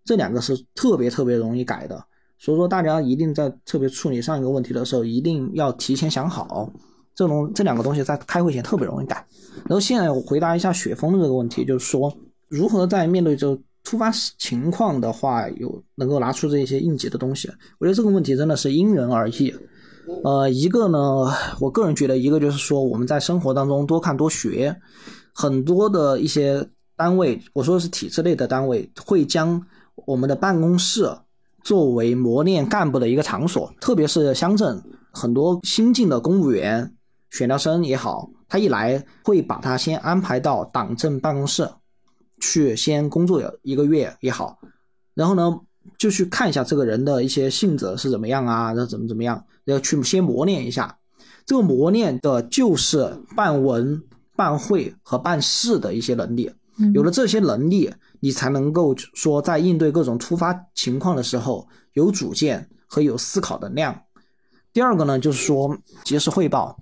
[0.06, 2.02] 这两个是特别特别容易改的。
[2.44, 6.68] 所以说，大家一定在特别处理上一个问题的时候，一定要提前想好，
[7.14, 9.24] 这种这两个东西在开会前特别容易改。
[9.68, 12.12] 然后现在我回答一下雪峰的这个问题，就是说
[12.48, 17.48] 如何在面对这突发情况的话，有能够拿出这些应急的东西。
[17.78, 19.54] 我觉得这个问题真的是因人而异。
[20.24, 20.98] 呃，一个呢，
[21.60, 24.76] 我个人觉得，一个就是说我们在生活当中多看多学，
[25.32, 29.62] 很多的一些单位，我说的是体制内的单位，会将
[30.08, 31.08] 我们的办公室。
[31.64, 36.94] 作为磨练干部的一个场所，特别是乡镇，很多新进的公务员、
[37.30, 41.70] 选调生也好，他一来会把他先安排到党政办公室
[42.40, 44.60] 去先工作一个月也好，
[45.14, 45.60] 然后呢
[45.98, 50.98] 就去看一下这个人的一些性子是怎么样啊，然后怎么怎么样，要去先磨练一下。
[51.46, 54.02] 这个磨练的就是办文、
[54.36, 56.52] 办会和办事的一些能力。
[56.94, 57.92] 有了这些能力，
[58.22, 64.04] 你才能够说在应对各种突发情况的时候有主见和有思考的量。
[64.72, 66.80] 第二个呢，就是说及时汇报。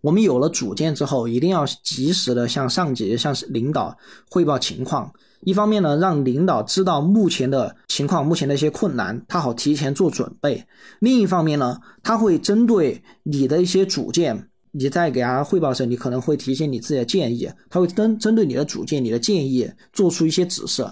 [0.00, 3.96] 我们有了主见之后，一定要及时的向上级、向领导
[4.28, 5.12] 汇报情况。
[5.42, 10.64] 一方面呢，让领导知道目前的情况、目前的一些困难，他好提前做准备；
[10.98, 20.84] 另一方面呢，他会针对你的一些主见，你在给他汇报的时候，你可能会提一些你自己的建议，他会针针对你的主见、你的建议做出一些指示。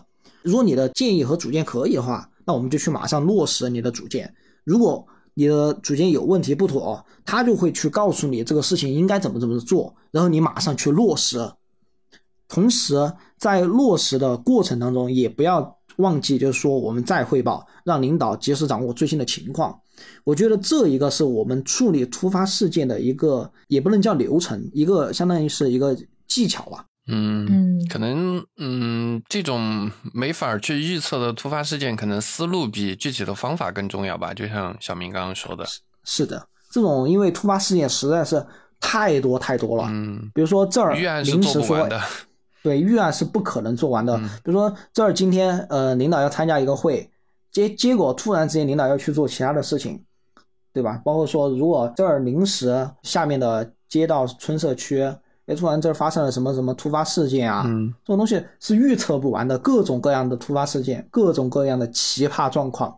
[0.43, 4.27] 如果你的建议和主见可以的话，那我们就去马上落实你的主见；
[4.65, 11.39] 如果你的主见有问题不妥，他就会去告诉你这个事情应该怎么怎么做，然后你马上去落实。
[12.49, 19.80] 同时，在落实的过程当中，也不要忘记，就是说我们再汇报，让领导及时掌握最新的情况。
[20.25, 25.97] 我觉得这一个是我们处理突发事件的一个，也不能叫流程，一个相当于是一个
[26.27, 26.85] 技巧吧。
[27.13, 34.33] 嗯嗯可能嗯，这种没法去预测的突发事件，可能思路比具体的方法更重要吧。
[34.33, 35.67] 就像小明刚刚说的，
[36.05, 38.47] 是的，这种因为突发事件实在是
[38.79, 39.89] 太多太多了。
[39.89, 42.01] 嗯，比如说这儿预案是临时说做不完的。
[42.63, 44.17] 对，预案是不可能做完的。
[44.19, 47.11] 嗯比如说这儿今天呃领导要参加一个会，
[47.51, 50.03] 结结果突然之间领导要去做其他的事情，
[50.73, 51.01] 对吧？
[51.05, 55.03] 包括说如果这儿临时下面的街道村社区，
[55.47, 62.97] 哎突然这儿发生了什么什么突发事件啊，嗯这种东西是预测不完的，各种各样的突发事件，各种各样的奇葩状况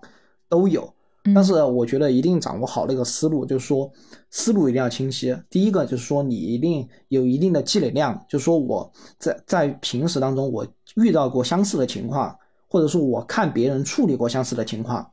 [0.49, 0.83] 都有。
[1.25, 3.89] 嗯但是我觉得一定掌握好那个思路，就是说
[4.31, 5.33] 思路一定要清晰。
[5.49, 12.37] 第一个就是说你一定有一定的积累量，就是说我在在平时当中我遇到过相似的情况，
[12.73, 15.07] 或者说我看别人处理过相似的情况，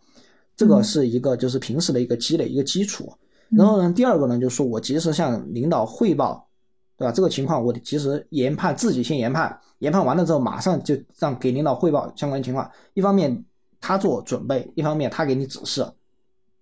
[0.55, 3.11] 这个嗯是一个就是平时的一个积累一个基础。
[3.49, 6.47] 然后呢，第二个呢，就是说我及时向领导汇报，
[6.95, 7.11] 对吧？
[7.11, 12.71] 这个情况我得及时研判，自己先研判，研判完了之后马上就让给领导汇报相关情况。
[12.93, 13.43] 一方面
[13.81, 15.85] 他做准备，一方面他给你指示。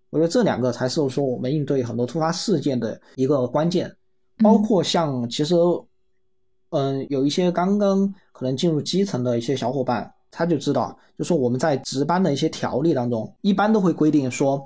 [0.10, 3.96] 我觉得这两个才是说我们应对很多突发事件的一个关键，
[4.40, 5.54] 包括像其实，
[6.72, 14.64] 嗯，有一些刚刚可能进入基层的一些小伙伴，他就知道，就说我们在值班的一些条例当中，一般都会规定说，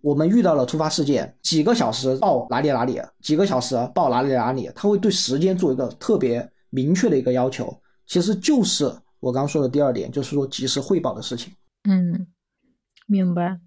[0.00, 7.74] 我们遇到了突发事件，几个小时报哪里哪里，几个小时报哪里哪里，他会对时间做一个特别明确的一个要求，
[8.06, 11.52] 其实就是我刚说的第二点，就是说及时汇报的事情。
[11.88, 12.26] 嗯，
[13.06, 13.58] 明白。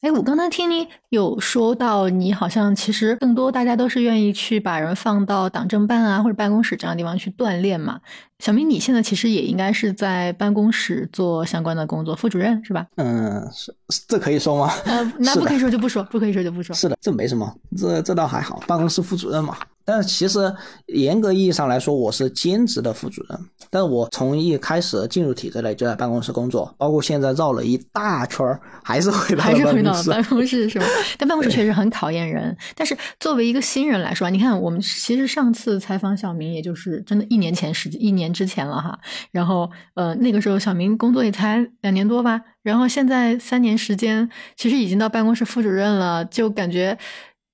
[0.00, 7.98] 哎，我刚才听你有说到，你好像其实更多大家都是愿意去把人放到党政办啊或者办公室这样的地方去锻炼嘛。
[8.38, 12.86] 小明，你现在其实也应该是在办公室做相关的工作，副主任是吧？
[12.96, 13.74] 嗯，是
[14.06, 14.70] 这可以说吗？
[14.84, 16.76] 呃，那不可以说就不说，不可以说就不说。
[16.76, 19.56] 是的，这没什么，这这倒还好，办公室副主任嘛。
[19.84, 20.52] 但是其实
[20.86, 23.38] 严格意义上来说，我是兼职的副主任。
[23.70, 30.68] 但是我从一开始进入体制内就在办公室工作，包括现在绕了一大圈儿，还是回到还是回到办公室。
[30.68, 30.86] 是吧？
[31.18, 32.56] 但办公室确实很考验人。
[32.74, 38.98] 但是作为一个新人来说啊，你看我们其实上次采访小明，也就是真的一年前时一年之前了哈。
[39.32, 46.96] 然后呃那个时候小明工作也才两年多吧，然后现在三年时间，其实已经到办公室副主任了，就感觉。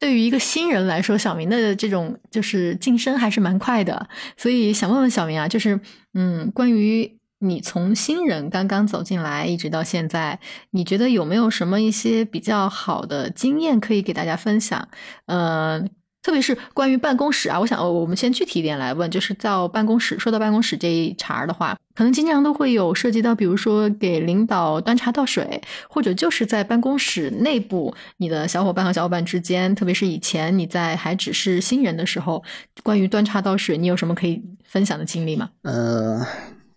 [0.00, 5.78] 对于一个新人来说，小明的这种就是晋升还是蛮快的，所以想问问小明啊，就是
[6.14, 10.40] 嗯，关于你从新人刚刚走进来一直到现在，
[10.70, 14.88] 你觉得有没有什么一些比较好的经验可以给大家分享？
[15.26, 15.90] 嗯，
[16.22, 32.42] 特别是关于办公室啊，我想我们先具体一点来问，就是到办公室，说到办公室这一茬儿的话，可能经常都会有涉及到，比如说给领导端茶倒水，或者就是在办公室内部，你的小伙伴和小伙伴之间，特别是以前你在还只是新人的时候，
[32.82, 35.48] 关于端茶倒水，你有什么可以分享的经历吗？
[35.62, 36.20] 呃，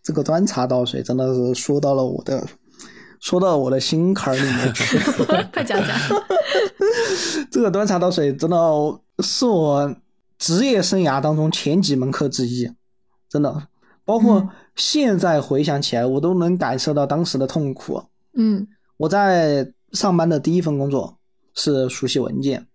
[0.02, 2.48] 这个端茶倒水真的是说到了我的，
[3.20, 4.98] 说到我的心坎儿里面去。
[5.52, 5.90] 快讲讲。
[7.52, 8.58] 这个端茶倒水真的
[9.20, 9.96] 是我
[10.38, 12.72] 职业生涯当中前几门课之一，
[13.30, 13.68] 真的，
[14.06, 18.04] 包括嗯现在回想起来，我都能感受到当时的痛苦。
[18.36, 21.18] 嗯我在上班的第一份工作
[21.54, 22.66] 是熟悉文件，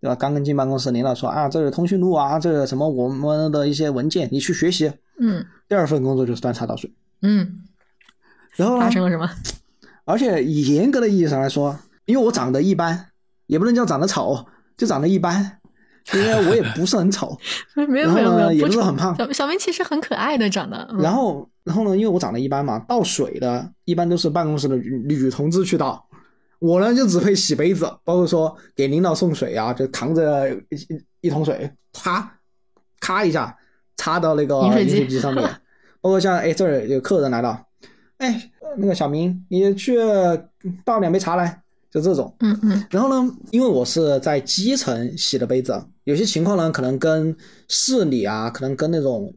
[0.00, 0.14] 对吧？
[0.14, 4.90] 刚刚进办公室，领导说啊，这是通讯录啊，这是什么我们的一些文件，你去学习。
[5.20, 6.90] 嗯第二份工作就是端茶倒水，
[7.22, 7.60] 嗯，
[8.52, 9.28] 然后呢发生了什么？
[10.04, 13.08] 而且以严格的意义上来说，因为我长得一般，
[13.46, 14.46] 也不能叫长得丑，
[14.78, 15.57] 就长得一般，
[16.14, 17.36] 因为我也不是很丑，
[17.88, 20.76] 没有没有没有，也不是很胖小小明其实很可爱的，长得。
[20.92, 26.02] 嗯然后然后呢，因为我长得一般嘛，倒水的一般都是办公室的女女同志去倒，
[26.58, 30.76] 我呢就只会洗杯子，包括说给领导送水啊，就扛着一
[31.20, 32.38] 一一桶水，啪
[33.00, 33.54] 咔一下
[33.96, 35.44] 插到那个饮水机饮水机上面，
[36.00, 37.60] 包括像哎这儿有客人来了，
[38.16, 39.98] 哎那个小明你去
[40.84, 42.34] 倒两杯茶来，就这种。
[42.40, 47.36] 嗯嗯然后呢，因为我是在基层洗的杯子，有些情况呢可能跟
[47.68, 49.30] 市里啊，可能跟那种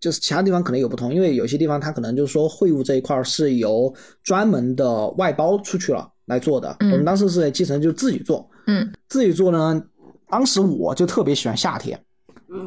[0.00, 6.74] 就是其他地方可能有不同，因为有些地方它可能就是说会务这一块儿是由专门的外包出去了来做的。
[6.80, 9.82] 嗯我们当时是基层就自己做，嗯自己做呢，
[10.30, 12.02] 当时我就特别喜欢夏天，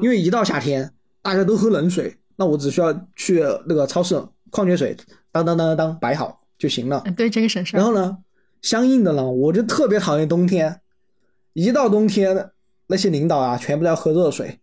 [0.04, 0.92] 因为一到夏天
[1.24, 4.96] 大家都喝冷水，那我只需要去那个超市矿泉水
[5.32, 7.04] 当当当当当摆好就行了。
[7.18, 7.76] 对这个省事。
[7.76, 8.20] 然后呢，
[8.62, 10.80] 相应的呢，我就特别讨厌冬天，
[11.54, 12.52] 一到冬天
[12.88, 14.58] 那些领导啊，全部都要喝热水，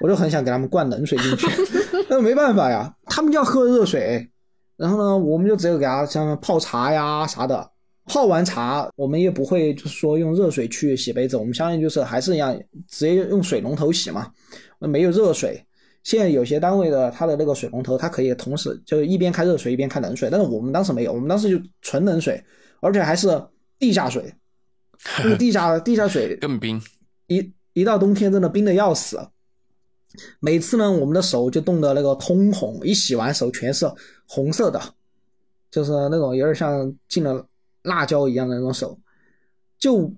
[0.00, 1.46] 我就很想给他们灌冷水进去，
[2.08, 4.28] 但是没办法呀，他们就要喝热水，
[4.76, 7.70] 然后呢，我们就只有给他像泡茶呀啥的。
[8.06, 12.52] 泡完茶，我们也不会就是说用热水去洗杯子，我们相当于就是还是一样，
[12.88, 14.26] 直接用水龙头洗嘛，
[14.80, 15.64] 没有热水。
[16.02, 22.42] 现在有些单位的它的那个水龙头，它可以同时就是一边开热水一边开冷水，但是我们当时没有，我们当时就纯冷水，
[22.80, 23.28] 而且还是
[23.78, 24.34] 地下水，
[25.22, 26.82] 那个地下地下水更冰。
[27.28, 29.20] 一一到冬天真的冰的要死。
[30.40, 33.90] 每次呢，我们的手就冻得那个通红，一洗完手全是
[34.26, 34.80] 红色的，
[35.70, 37.46] 就是那种有点像进了
[37.82, 38.98] 辣椒一样的那种手，
[39.78, 40.12] 就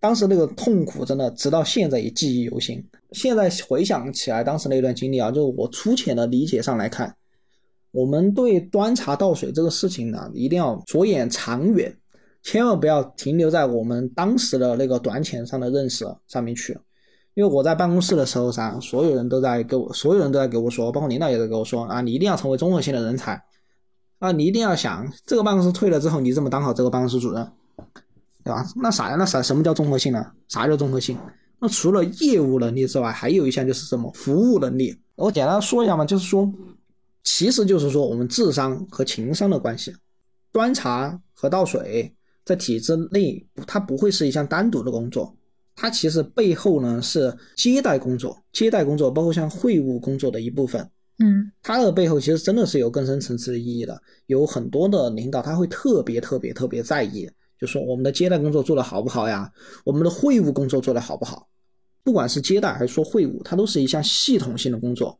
[0.00, 2.82] 当时那个痛苦真的直到现在也记忆犹新。
[3.12, 7.14] 现在回想起来当时那段经历啊，就是我粗浅的理解上来看，
[7.90, 11.94] 我们对端茶倒水这个事情呢，一定要着眼长远，
[12.44, 16.78] 千万不要停留在我们当时的那个短浅上的认识上面去。
[17.32, 23.42] 因为我在办公室的时候啥，所有人都在给我，所有人都在给我说，包括领导也在给我说啊，你一定要成为综合性的人才
[24.20, 27.50] 啊，你一定要想这个办公室退了之后，你怎么当好这个办公室主任，
[28.44, 28.64] 对吧？
[28.76, 29.16] 那啥呀？
[29.18, 30.24] 那啥什么叫综合性呢？
[30.48, 31.18] 啥叫综合性？
[31.58, 34.96] 那除了业务能力之外，还有一项就是什么服务能力。
[35.16, 36.52] 我简单说一下嘛，就是说，
[37.24, 39.92] 其实就是说我们智商和情商的关系。
[40.52, 42.14] 端茶和倒水
[42.44, 45.34] 在体制内，它不会是一项单独的工作，
[45.74, 50.88] 它其实背后呢是接待工作，接待工作包括像会务工作的一部分。
[51.18, 59.50] 嗯它的背后其实真的是有更深层次的意义的，有很多的领导他会特别特别特别在意，就说我们的接待工作做得好不好呀，
[59.84, 61.48] 我们的会务工作做得好不好，
[62.02, 65.16] 不管是接待还是说会务，它都是一项系统性的工作，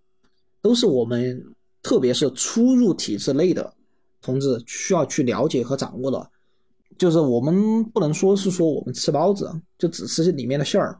[0.60, 1.40] 都是我们
[1.80, 3.72] 特别是初入体制内的
[4.20, 6.30] 同志需要去了解和掌握的。
[6.98, 10.98] 就是我们不能说是说我们吃包子就只吃里面的馅儿，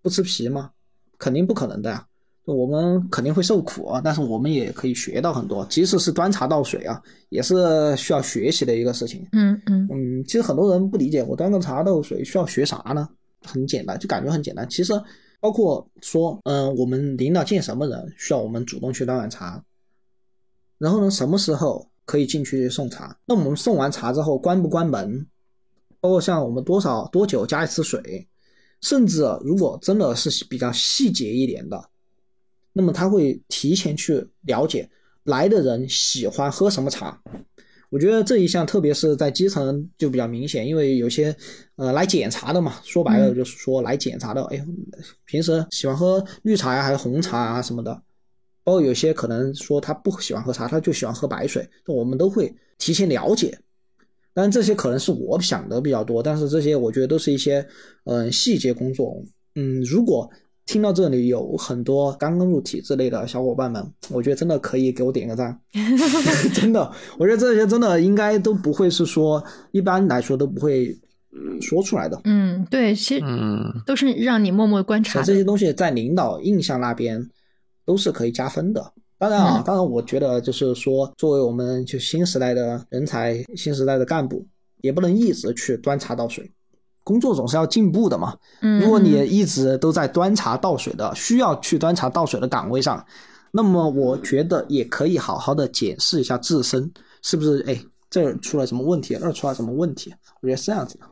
[0.00, 0.70] 不吃皮吗？
[1.18, 2.06] 肯定不可能的呀。
[2.44, 9.24] 就我们肯定会受苦啊，但是我们也可以学到很多，即使是端茶倒水啊，也是需要学习的一个事情。
[9.30, 13.08] 嗯嗯嗯，其实很多人不理解，我端个茶倒水需要学啥呢？
[13.44, 14.68] 很简单，就感觉很简单。
[14.68, 14.92] 其实
[15.38, 19.62] 包括说，嗯、我们领导见什么人需要我们主动去端碗茶，
[20.78, 23.16] 然后呢，什么时候可以进去送茶？
[23.24, 25.24] 那我们送完茶之后关不关门？
[26.02, 28.26] 包括像我们多少多久加一次水，
[28.80, 31.80] 甚至如果真的是比较细节一点的，
[32.72, 34.90] 那么他会提前去了解
[35.22, 37.22] 来的人喜欢喝什么茶。
[37.88, 41.32] 我觉得这一项，特别是在基层就比较明显，因为有些
[41.76, 44.66] 呃来检查的嘛，说白了嗯就是说来检查的，哎，
[45.24, 47.94] 平时喜欢喝绿茶呀，还是红茶啊什么的，
[48.64, 53.56] 包括有些可能说他不喜欢喝茶，他就喜欢喝白水，那我们都会提前了解。
[54.34, 57.58] 当然这些可能是我想的比较多，但是这些我觉得都是一些
[58.04, 59.22] 嗯、呃细节工作。
[59.54, 60.30] 嗯，如果
[60.64, 65.58] 听到这里有很多刚刚入体制内的小伙伴们，我觉得真的可以给我点个赞，
[66.54, 70.96] 真的，我觉得这些真的应该都不会是说一般来说都不会
[71.32, 72.18] 嗯说出来的。
[72.24, 77.28] 嗯，对，其实嗯，都是让你默默观察这些东西在领导印象那边
[77.84, 78.92] 都是可以加分的。
[79.22, 84.44] 当然啊，嗯当然，我觉得就是说，作为我们就新时代的人才、新时代的干部，
[84.80, 86.50] 也不能一直去端茶倒水，
[87.04, 88.36] 工作总是要进步的嘛。
[88.62, 93.06] 嗯，如果你一直都在端茶倒水的需要去端茶倒水的岗位上，
[93.52, 96.90] 那么我觉得也可以好好的检视一下自身
[97.22, 100.12] 是不是哎这儿出了什么问题，那儿出了什么问题。
[100.40, 101.04] 我觉得是这样子的。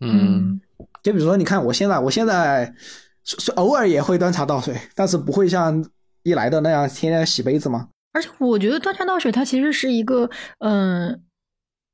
[0.00, 0.60] 嗯，
[1.04, 2.74] 就比如说，你看我现在，我现在
[3.22, 5.80] 是是偶尔也会端茶倒水，但是不会像
[6.24, 7.88] 一来的那样天天洗杯子吗。
[8.12, 11.20] 而且我觉得端茶倒水它其实是一个，嗯、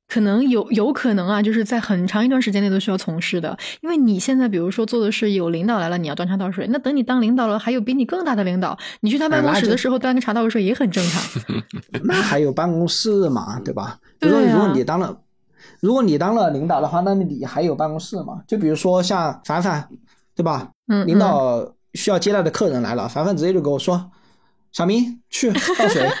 [0.07, 3.57] 可能有有可能啊，就是在很长一段时间内都需要从事的。
[3.81, 11.41] 因为你现在比如说做的是有领导来了，你要端茶倒水，那等你当领导了，还有比你更大的领导，你去他办公室的时候端个茶倒水也很正常。
[12.03, 13.97] 那还有办公室嘛，对吧？
[14.19, 15.19] 比如说，如果你当了，
[15.79, 18.43] 如果你当了领导的话，那你还有办公室嘛？
[18.47, 19.89] 就比如说像凡凡，
[20.35, 20.69] 对吧？
[20.87, 24.11] 嗯，领导需要接待的客人来了，凡凡直接就跟我说
[24.71, 26.07] ：“小明去倒水。”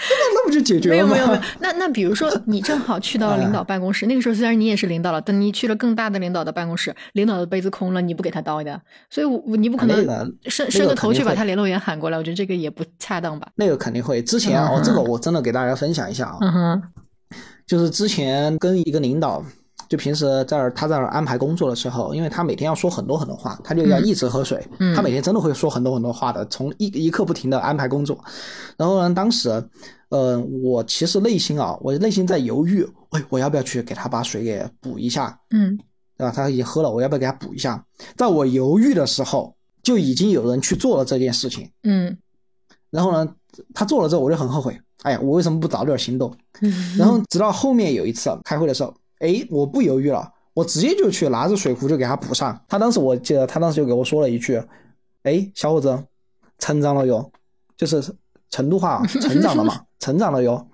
[0.00, 1.12] 那那不就解决了吗？
[1.12, 1.52] 没有没有没有。
[1.60, 8.80] 那那比如说，你正好去到领导办公室，那个时候虽然你也是领导了，但你去了更大的领导的办公室，领导的杯子空了，你不给他倒的，
[9.10, 13.46] 所以我你不可能伸伸个头去把他联络员喊过来，我觉得这个也不恰当吧。
[13.56, 14.22] 那个肯定会。
[14.22, 16.82] 之前哦，这个我真的给大家分享一下啊，嗯哼，
[17.66, 19.44] 就是之前跟一个领导。
[19.90, 24.64] 就平时在那儿，他在那儿安排工作的时候，因为他每天要说很多很多话，他就要一直喝水。
[24.94, 28.16] 他每天真的会说很多很多话的，从一一刻不停的安排工作。
[28.76, 29.50] 然后呢，当时，
[30.10, 35.36] 呃，我其实内心啊，我内心在犹豫，哎，我要不要去给他把水给补一下？
[35.50, 35.76] 嗯，
[36.16, 36.32] 对吧？
[36.32, 37.84] 他已经喝了，我要不要给他补一下？
[38.16, 41.68] 在我犹豫的时候，就已经有人去做了这件事情。
[41.82, 42.16] 嗯，
[42.90, 43.28] 然后呢，
[43.74, 44.80] 他做了之后，我就很后悔。
[45.02, 46.32] 哎呀，我为什么不早点行动？
[46.96, 48.94] 然后直到后面有一次开会的时候。
[49.20, 52.60] 哎，我不犹豫了，我直接就去拿着水壶就给他补上。
[52.68, 54.60] 他当时我记得，他当时就给我说了一句
[55.24, 55.98] ：“哎，小伙子，
[56.58, 57.30] 成长了哟，
[57.76, 58.02] 就是
[58.50, 60.66] 成都话，成长了嘛，成长了哟。”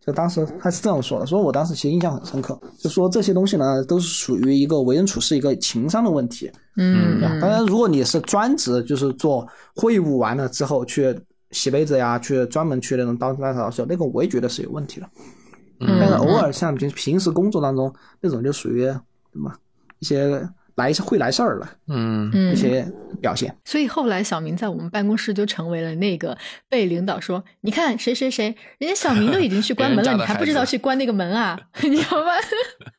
[0.00, 2.58] 就当时他是这样说的，所以我当时其实印象很深刻。
[2.78, 6.50] 就说这些东西呢，都是属于一个为人处事一个情商的问题。
[6.76, 11.14] 嗯，当然，如果你是专职，就是做会务完了之后去
[11.50, 15.08] 洗杯子呀，去专门去那种当打扫的时候，那个我也觉得是有问题的。
[15.86, 19.52] 但是偶尔像平平时工作当中那种就属于什么
[19.98, 20.26] 一些
[20.76, 22.84] 来会来事儿了，嗯，一些
[23.20, 23.56] 表现。
[23.64, 26.36] 所以后来小明在我们办公室就成为了那个
[26.68, 28.46] 被领导说：“你看谁谁谁，
[28.78, 31.56] 人家小明都已经去关 门了，你还不知道去关那个门啊？
[31.82, 32.32] 你知道吗？”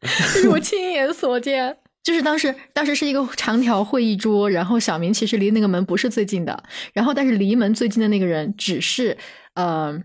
[0.01, 1.77] 这是我亲眼所见。
[2.01, 6.63] 就是当时当时是一个长条会议桌，然后小明其实离那个门不是最近的，
[6.93, 9.17] 然后但是离门最近的那个人只是
[9.55, 9.99] 呃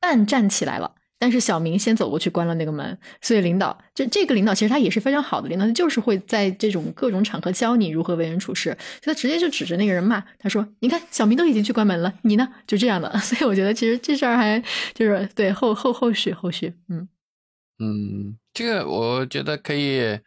[0.00, 0.92] 半站起来了。
[1.22, 14.60] 但是小明先走过去关了那个门，所以领导就这个领导其实他也是非常好的领导，他就是会在这种各种场合教你如何为人处事，他直接就指着那个人骂，他说：“你看小明都已经去关门了，你呢？”就这样的， 所以我觉得其实这事儿还
[14.94, 17.08] 就是对后后后续后续，嗯
[17.78, 20.18] 嗯，这个我觉得可以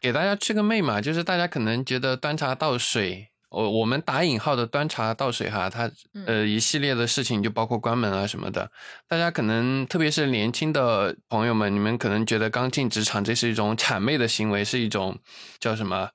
[0.00, 3.30] 给大家去个妹嘛，就是大家可能觉得端茶倒水。
[3.54, 5.88] 我我们打引号的端茶倒水哈，它
[6.26, 8.68] 呃一系列的事情就包括关门啊什么的，
[9.08, 15.16] 大家可能特别是年轻的朋友们，你们可能觉得刚进职场这是一种谄媚的行为，是一种
[15.60, 16.08] 叫什么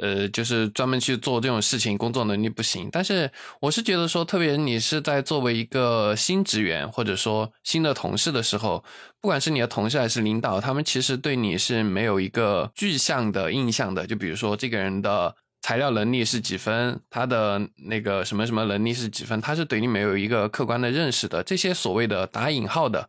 [0.00, 2.88] 呃，就是专门去做这种事情，工作能力不行。
[2.90, 3.30] 但是
[3.60, 8.82] 我是觉得说，特别你是在作为一个新职员或者说新的同事的时候，
[9.20, 14.06] 不管是你的同事还是领导，他们其实对你是没有一个具象的印象的。
[14.06, 15.34] 就比如说这个人的。
[15.66, 17.00] 材料能力是几分？
[17.10, 19.40] 他的那个什么什么能力是几分？
[19.40, 21.42] 他是对你没有一个客观的认识的。
[21.42, 23.08] 这些所谓的打引号的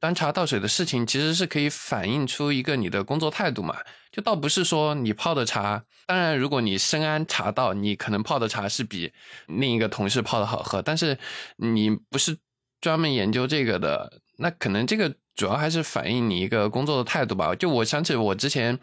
[0.00, 3.76] 端茶倒水的事情，其实是可以反映出一个你的工作态度嘛。
[4.10, 9.12] 就倒不是说你泡的茶，当然如果你深谙茶道，你可能泡的茶是比
[9.46, 10.80] 另一个同事泡的好喝。
[10.80, 11.18] 但是
[11.56, 12.38] 你不是
[12.80, 17.54] 专门研究这个的，那可能这个主要还是反映你一个工作的态度吧。
[17.54, 18.78] 就我想起我之前。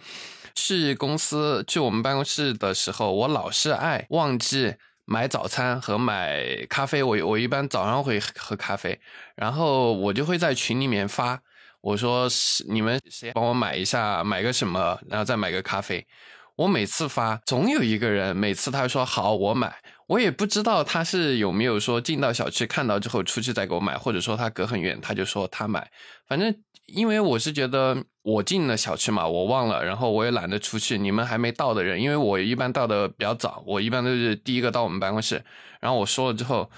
[0.56, 7.04] 去公司去我们办公室的时候，我老是爱忘记买早餐和买咖啡。
[7.04, 9.00] 我我一般早上会喝咖啡，
[9.36, 11.40] 然后我就会在群里面发，
[11.82, 16.08] 我说是你们谁帮我买一下，买个什么，然后再买个咖啡。
[16.56, 19.76] 我每次发，总有一个人每次他说好我买，
[20.08, 25.92] 我也不知道他是有没有说进到小区看到之后出去再给我买，或者说他隔很远他就说他买，
[26.28, 26.56] 反正。
[26.88, 31.00] 因为我是觉得我进了小区嘛，我忘了，然后我也懒得出去。
[31.00, 35.44] 你们还没到的人，因为我一般到的比较早，我一般都是第一个到我们办公室。
[35.82, 36.70] 然后我说了之后，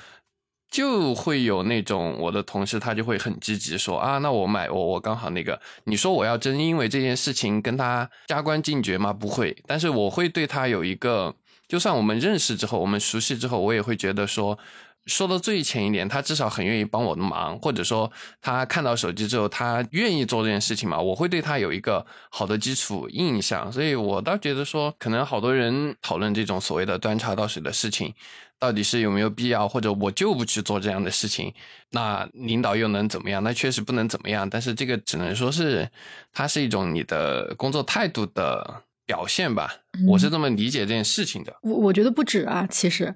[0.71, 5.59] 就会有那种我的同事他就会很积极说啊，那我买我我刚好那个。
[5.83, 9.11] 你说我要真因为这件事情跟他加官进爵吗？
[9.11, 11.35] 不会，但是我会对他有一个，
[11.67, 14.57] 就算我们认识之后，我们熟悉之后，我也会觉得说。
[15.05, 18.11] 说的最浅一点，他至少很愿意帮我的忙，或者说
[18.41, 28.13] 他看到手机之后，他愿意做这件事情嘛，我会对他有一个好的基础印象，所以我倒觉得说，可能好多人讨论这种所谓的端茶倒水的事情，
[28.59, 31.53] 到底是有没有必要，或者我就不去做这样的事情，
[31.91, 33.41] 那领导又能怎么样？
[33.41, 35.89] 那确实不能怎么样，但是这个只能说是
[36.33, 39.77] 它是一种你的工作态度的表现吧，
[40.07, 41.55] 我是这么理解这件事情的。
[41.63, 43.15] 我我觉得不止啊，其实。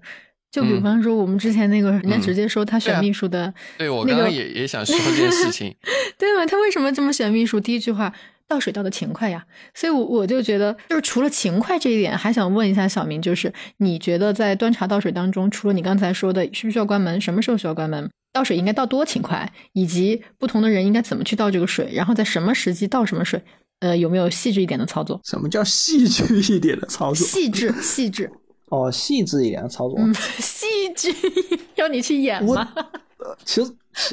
[0.52, 5.74] 就比方说，我们之前那个人家直接说他选秘书的，对我刚刚也也想说这件事情，
[6.20, 6.46] 对吗？
[6.46, 7.58] 他为什么这么选秘书？
[7.58, 8.14] 第一句话
[8.50, 23.42] 倒水倒的勤快呀，所以，我我就觉得，就是除了勤快这一点，还想问一下小明，就是你觉得在端茶倒水当中，除了你刚才说的需不需要关门，什么时候需要关门，倒水应该倒多勤快，以及不同的人应该怎么去倒这个水，然后在什么时机倒什么水，
[23.82, 25.20] 呃，有没有细致一点的操作？
[25.24, 27.28] 什么叫细致一点的操作？
[27.28, 28.32] 细致，细致。
[28.70, 30.00] 哦，细致一点的操作，
[30.40, 30.66] 细
[30.96, 31.14] 致
[31.76, 32.74] 要你去演吗？
[33.44, 33.70] 其实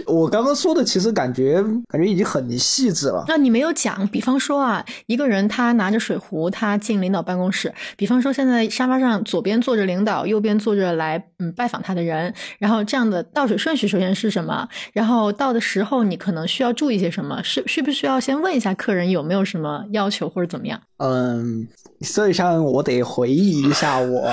[0.07, 3.24] 我刚刚说的其实感觉感觉已经很细致了。
[3.29, 7.72] 那你没有讲，比方说啊，一个人他拿着水壶，他进领导办公室。
[7.97, 12.33] 比方说，现在沙发上左边坐着领导，右边坐着来嗯拜访他的人。
[12.59, 14.68] 然后这样的倒水顺序首先是什么？
[14.93, 17.41] 然后倒的时候你可能需要注意些什么？
[17.45, 20.81] 是需不需要先问一下客人有没有什么要求或者怎么样？
[20.99, 21.66] 嗯，
[22.01, 24.29] 这一项我得回忆一下我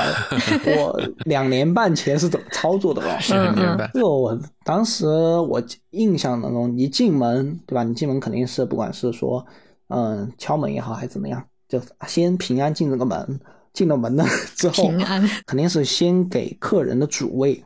[0.65, 3.19] 我两年半前是怎么操作的吧。
[3.29, 5.05] 两年半，这个我当时
[5.41, 5.61] 我
[5.91, 7.83] 印象当中，一进门对吧？
[7.83, 9.45] 你进门肯定是不管是说
[9.87, 13.39] 嗯敲门也好还是怎么样，就先平安进这个门。
[13.73, 14.23] 进了门了
[14.55, 17.61] 之后，平安肯定是先给客人的主位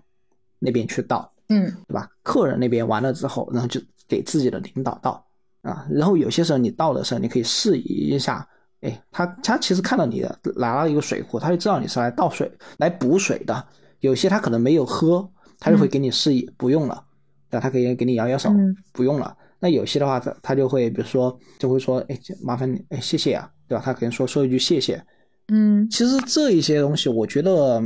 [0.57, 2.09] 那边去倒，嗯，对吧？
[2.23, 5.23] 客人那边完了之后，然后就给自己的领导倒
[5.61, 5.85] 啊。
[5.87, 8.43] 然后有些时候你倒的时候，你可以示意一下，
[8.81, 13.63] 哎，他他其实看到你的拿了一个水壶，他就知道你是来倒水、来补水的。
[13.99, 17.03] 有些他可能没有喝，他就会给你示意不用了，
[17.49, 18.49] 对他可以给你摇摇手，
[18.91, 19.35] 不用了。
[19.59, 23.81] 那有些的话，他他就会比如说就会说，哎，麻烦你，哎，谢谢啊，对吧？
[23.83, 25.03] 他可能说说一句谢谢。
[25.49, 27.81] 嗯，其实这一些东西，我觉得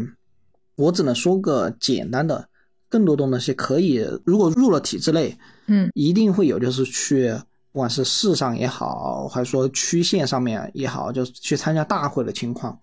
[0.76, 2.48] 我只能说个简单的，
[2.90, 5.36] 更多的东西可以，如果入了体制内，
[5.68, 7.34] 嗯，一定会有，就是去
[7.72, 12.78] 不管是市上也好，还是说区县上面也好，就是去参加大会的情况，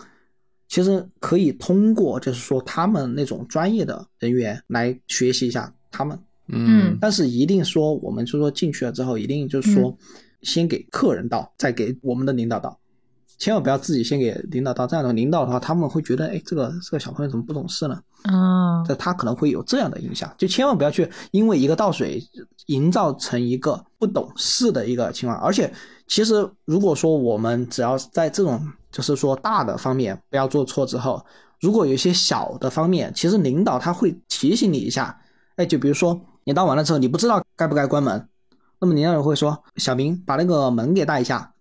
[0.66, 6.18] 其实可以通过就是说他们那种专业的人员来学习一下他们，
[6.52, 9.96] 嗯，但是一定说我们就说进去了之后，一定就是说
[10.42, 12.78] 先给客人倒，再给我们的领导倒。
[13.38, 17.98] 千万不要自己先给领导倒，这样的领导的话，他们会觉得，哎，这个这个小朋友怎么不懂事呢？
[18.24, 20.30] 啊，这他可能会有这样的影响。
[20.36, 22.22] 就千万不要去因为一个倒水，
[22.66, 25.40] 营造成一个不懂事的一个情况。
[25.40, 25.72] 而且，
[26.06, 31.24] 其实如果说我们只要在这种就是说大的方面不要做错之后，
[31.62, 35.18] 如果有一些小的方面，其实领导他会提醒你一下。
[35.56, 36.20] 哎，就比如说
[36.50, 38.28] 你当完了之后，你不知道该不该关门，
[38.80, 41.54] 那么你领导会说，小明把那个门给带一下。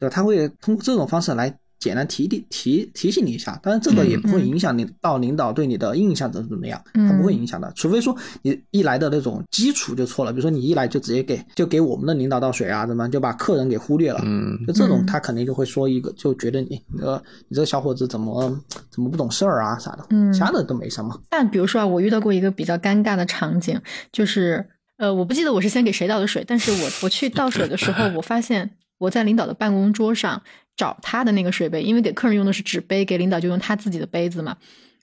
[0.00, 18.56] 对吧，他会通过这种方式来简单提提提提醒你一下，当然这个也不会影响你到领导对你的印象怎么怎么样，他不会影响的，除非说你一来的那种基础就错了，比如说你一来就直接给就给我们的领导倒水啊，怎么就把客人给忽略了，嗯，就这种他肯定就会说一个，就觉得你你这个你这个小伙子怎么
[18.88, 21.20] 怎么不懂事儿啊啥的，嗯，其他的都没什么。
[21.30, 23.76] 但比如说啊，我遇到过一个比较尴尬的场景，
[24.12, 24.64] 就是
[24.98, 30.40] 呃，我不记得我是先给谁倒的水，但是我我去倒水的时候，我发现我在领导的办公桌上。
[30.76, 34.56] 找他的那个水杯，因为给客人用的是纸杯，给领导就用他自己的杯子嘛。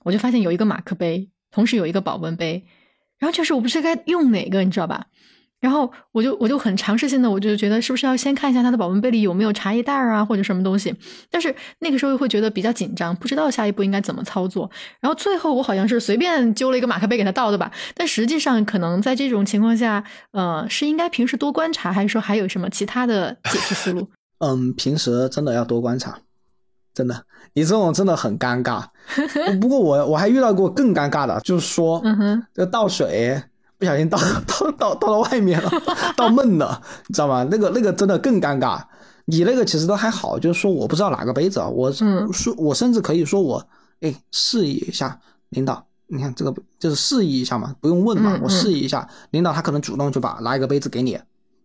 [0.03, 2.63] 我就发现有一个马克杯，同时有一个保温杯，
[3.17, 5.07] 然后就是我不知道该用哪个，你知道吧？
[5.59, 10.95] 然后我就我就很尝试性的，我就觉得是不是要先看一下他的保温杯里有没有茶叶袋啊或者什么东西。
[11.29, 14.71] 但是那个时候又会觉得比较紧张，不知道下一步应该怎么操作。
[15.01, 17.69] 然后最后我好像是随便揪了一个马克杯给他倒的吧。
[17.93, 20.01] 但实际上可能在这种情况下，
[20.31, 24.09] 呃，是应该平时多观察，还是说还有什么其他的解释思路？
[24.39, 26.17] 嗯，平时真的要多观察，
[26.93, 27.23] 真的，
[27.53, 28.83] 你这种真的很尴尬。
[29.59, 32.01] 不过我我还遇到过更尴尬的，就是说，
[32.53, 33.41] 这倒水
[33.77, 35.69] 不小心倒倒倒倒到外面了，
[36.17, 37.47] 倒闷了，你知道吗？
[37.49, 38.81] 那个那个真的更尴尬。
[39.25, 43.63] 你那个其实都还好，就是说我不知道哪个杯子，我说我甚至可以说我
[44.01, 45.19] 哎示意一下
[45.49, 51.19] 领导，你看这个就是示意一下嘛，不用问嘛，我示意一下领导，他可能主动就把拿一个杯子给你。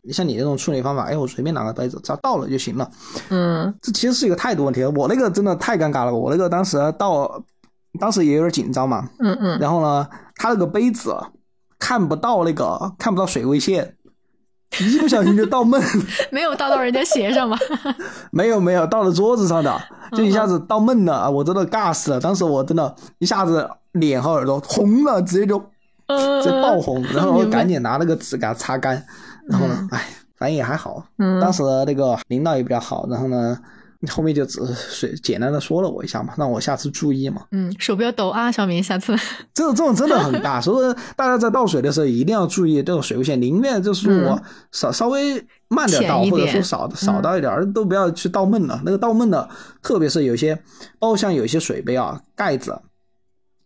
[0.07, 2.91] 你像你这种处理方法，哎，我随便拿个杯子，只要倒了就行了。
[3.31, 4.85] 嗯，这其实是一个态度问题。
[4.85, 7.43] 我那个真的太尴尬了，我那个当时倒，
[7.99, 9.09] 当时也有点紧张嘛。
[9.21, 9.59] 嗯嗯。
[9.59, 11.17] 然后呢，他那个杯子
[11.79, 13.97] 看不到那个看不到水位线，
[14.79, 15.83] 一不小心就倒闷。
[16.31, 17.57] 没有倒到人家鞋上吧？
[18.31, 19.81] 没有没有，倒到桌子上的，
[20.13, 21.31] 就一下子倒闷了啊！
[21.31, 22.21] 我真的尬死了。
[22.21, 29.03] 当时我真的一下子脸和耳朵红了，直接就直接爆红，然后我赶紧拿那个纸给它擦干。
[29.49, 31.07] 然后呢，哎，反正也还好。
[31.19, 33.59] 嗯，当时那个领导也比较好，然后呢，
[34.09, 37.43] 后面就只是简单的说了我一下嘛，让我下次注意嘛。
[37.53, 39.15] 嗯，手不要抖啊，小明，下次。
[39.55, 44.43] 这种这种真的很大，所以大家在倒水的时候一定要注意这种水位线，宁愿就是我
[44.73, 45.35] 稍稍微
[45.69, 48.81] 慢点倒，或者说少少倒一点，都不要去倒闷了。
[48.85, 49.49] 那个倒闷的，
[49.83, 50.55] 特别是有些，
[50.99, 52.79] 包括像有些水杯啊，盖子，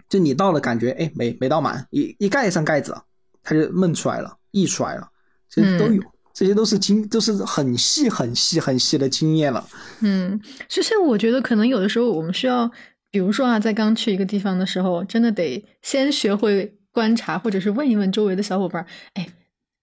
[0.08, 2.96] 就你倒了感觉，哎，没没倒满，一一盖上盖子，
[3.42, 5.08] 它就闷出来了，溢出来了。
[5.50, 6.02] 其实都有，
[6.34, 9.66] 这些都是经，都是很细、很细、很细的经验了。
[10.00, 12.70] 嗯，其实我觉得可能有的时候我们需要，
[13.10, 19.26] 比如说啊，在刚去一个地方的时候，真的得先学会观察，或者是问一问周围的小伙伴，哎，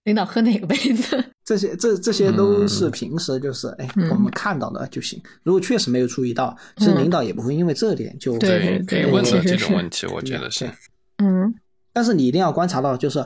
[0.03, 1.25] 领导喝哪个杯子？
[1.43, 5.21] 这些这这些都是平时就是哎我们看到的就行。
[5.43, 10.69] 如果确实没有注意到，其实领导也不会因为这点就对对问的这种问题，我觉得是。
[11.17, 11.53] 嗯，
[11.91, 13.19] 但是你一定要观察到，就是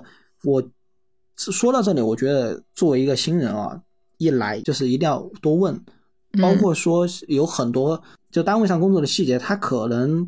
[0.46, 0.68] 我。
[1.40, 3.82] 说到这里，我觉得作为一个新人啊，
[4.18, 5.80] 一来就是一定要多问，
[6.42, 10.28] 包括说有很多就单位上工作的细节，它可能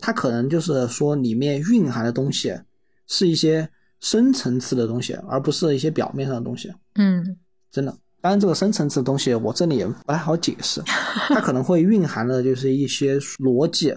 [0.00, 2.58] 它可能就是说里面蕴含的东西
[3.06, 3.68] 是一些
[4.00, 6.72] 深层次的东西，而不是一些表面上的东西。
[6.94, 7.36] 嗯
[7.70, 10.80] 真的，当然这个深层次的东西我这里也不太好解释，
[11.28, 13.94] 它可能会蕴含的就是一些逻辑，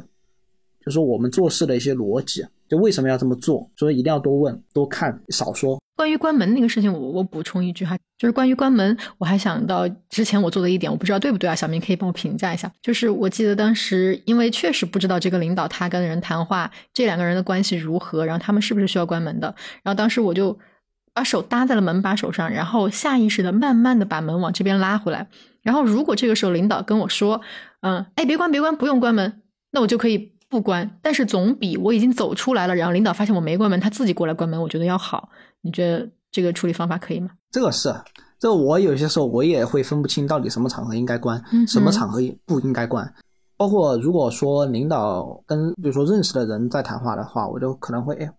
[0.85, 5.79] 就是我们做事的一些逻辑，就为什么要这么做，所以一定要多问、多看、少说。
[6.01, 11.53] 关于关门那个事情，我我补充一句哈，就是关于关门，我还想到之前我做的一点，我不知道对不对啊？
[11.53, 12.71] 小明可以帮我评价一下。
[12.81, 19.53] 就是我记得当时，因为确实不知道这个领导他跟人谈话，这两个人的关系如何，然后他们是不是需要关门的。
[19.83, 20.57] 然后当时我就
[21.13, 25.27] 把手搭在了门把手上，然后下意识的慢慢的把门往这边拉回来。
[25.61, 27.41] 然后如果这个时候领导跟我说，
[27.81, 30.97] 嗯，哎，别关别关，不用关门，那我就可以不关。
[31.03, 35.29] 但是总比我已经走出来了，然后领导发现我没关门，他自己过来关门，我觉得要好。
[35.61, 37.29] 你觉得这个处理方法可以吗？
[37.51, 37.93] 这个是，
[38.39, 43.13] 这个我有些时候我也会分不清到底什么场合应该关，嗯什么场合不应该关。
[43.57, 48.31] 包括如果说领导跟比如说认识的人在谈话的话，我就可能会哎，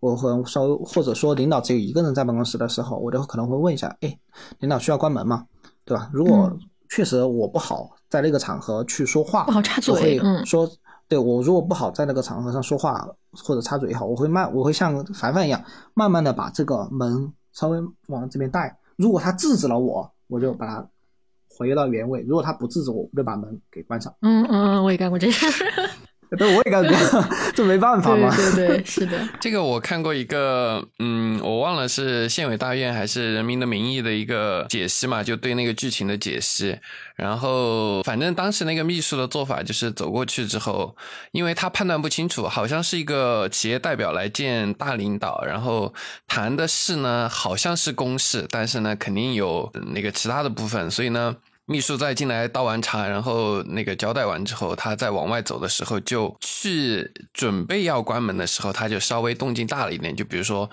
[0.00, 4.18] 我会稍微或者说领导只有一个人在办公室的时候，我就可能会问一下，哎，
[4.60, 5.46] 领导需要关门吗？
[5.84, 6.08] 对吧？
[6.12, 6.58] 如果嗯
[6.88, 10.70] 确实我不好在那个场合去说话，不好插嘴说，
[11.08, 15.62] 对我如果不好在那个场合上说话或者插嘴也好，我会慢，我会像凡凡一样，
[15.94, 17.78] 慢慢的把这个门稍微
[18.08, 18.78] 往这边带。
[18.96, 20.86] 如果他制止了我，我就把它
[21.48, 24.14] 回到原位；如果他不制止我，我就把门给关上。
[24.20, 25.46] 嗯嗯嗯，我也干过这事。
[26.38, 26.96] 对，我也干过，
[27.54, 28.34] 这没办法对嘛。
[28.34, 29.18] 对对， 是的。
[29.40, 36.78] 这个我看过一个，嗯，我忘了是县委大院还是《人民的名义》的一个解析嘛，就对那个剧情的解析。
[37.16, 40.96] 然后，反正当时那个秘书的做法就是走过去之后，
[41.32, 45.92] 因为他判断不清楚，好像是一个企业代表来见大领导，然后
[46.26, 51.36] 谈的事呢好像是公事，但是呢肯定有那个其他的部分，所以呢。
[51.64, 60.68] 秘书在进来倒完茶，然后那个交代完之后，他再往外走的时候，就去准备要关门的时候，他就稍微动静大了一点，就比如说，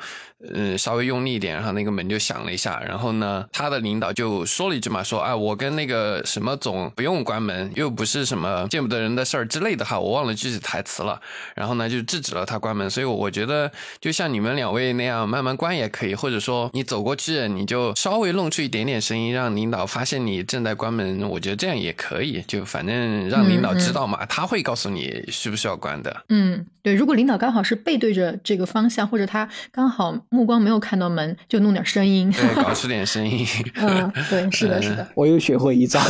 [0.54, 11.20] 嗯，稍微用力一点，然后那个门就响了一下，然后呢，他的领导就说了一句嘛，说啊，我跟那个什么总不用关门，又不是什么见不得人的事儿之类的哈，我忘了具体台词了，
[11.56, 13.70] 然后呢就制止了他关门，所以我觉得
[14.00, 26.24] 就像你们两位那样慢慢关也可以，或者说你走过去，你就稍微弄出一点点声音，让领导发现你正在关门，我觉得这样也可以，就反正让领导知道嘛，他会告诉你需不需要关的。
[26.30, 32.32] 嗯，对，如果领导刚好是背对着这个方向，或者他刚好目光没有看到门，就弄点声音。
[32.32, 33.45] 对， 搞出点声音。
[33.75, 35.07] 嗯，对，是的，是的。
[35.15, 35.99] 我又学会一招。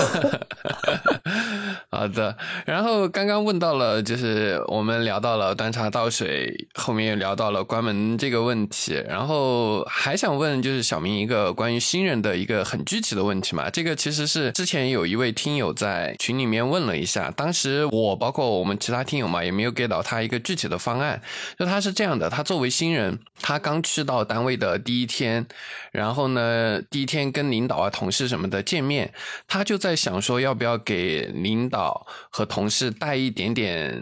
[1.91, 21.21] 好的，然后刚刚问到了，就是我们聊到了端茶倒水，后面又聊到了关门这个问题，然后还想问就是小明一个关于新人的一个很具体的问题嘛，这个其实是之前有一位听友在群里面问了一下，当时我包括我们其他听友嘛，也没有给到他一个具体的方案，
[21.57, 25.45] 就他是这样的，他作为新人，他刚去到单位的第一天，
[25.91, 29.13] 然后呢，第一天跟领导啊、同事什么的见面，
[29.47, 34.01] 他就在想说，要不要给领导和同事带一点点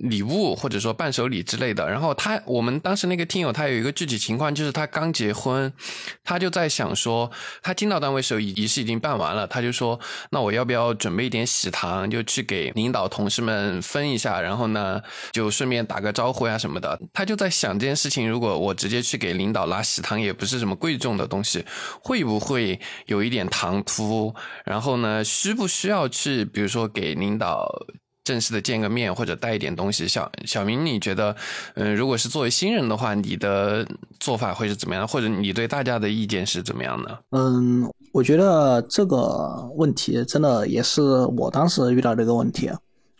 [0.00, 1.88] 礼物，或者说伴手礼之类的。
[1.90, 5.72] 然后他，我们当时那个听友，他有一个具体情况，就是他刚结婚，
[6.24, 7.30] 他就在想说，
[7.62, 9.98] 他进到单位时候仪式已经办完了，他就说，
[10.30, 15.00] 那我要不要准备一点喜糖，就去给领导同事们分一下，然后呢，
[15.32, 16.98] 就顺便打个招呼呀什么的。
[17.12, 21.64] 他就在想这件事情，如果我直接去给领导拉喜糖，也不是什么贵重的东西，
[22.00, 24.34] 会不会有一点唐突？
[24.64, 27.66] 然后呢，需不需要去，比如说给领导
[28.26, 30.08] 正式的见个面，或者带一点东西？
[30.08, 31.36] 小小明，你觉得，
[31.74, 33.86] 嗯、如果是作为新人的话，你的
[34.18, 35.06] 做法会是怎么样？
[35.06, 37.16] 或者你对大家的意见是怎么样呢？
[37.30, 41.00] 嗯，我觉得这个问题真的也是
[41.38, 42.68] 我当时遇到的一个问题，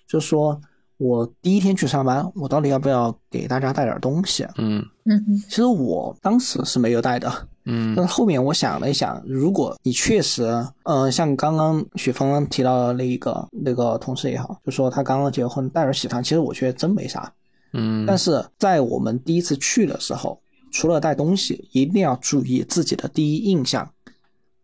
[0.08, 0.60] 就是说
[0.98, 4.46] 我第一天去上班，我到底要不要给大家带点东西？
[4.56, 7.30] 嗯嗯其实我当时是没有带的，
[7.66, 10.44] 嗯 但是后面我想了一想，如果你确实，
[10.84, 17.30] 呃，像刚刚雪峰提到的那一个那个同事也好，就说他刚刚结婚带点喜糖，其实我觉得真没啥。
[17.74, 20.40] 嗯，但是在我们第一次去的时候，
[20.72, 23.86] 除了带东西，一定要注意自己的第一印象，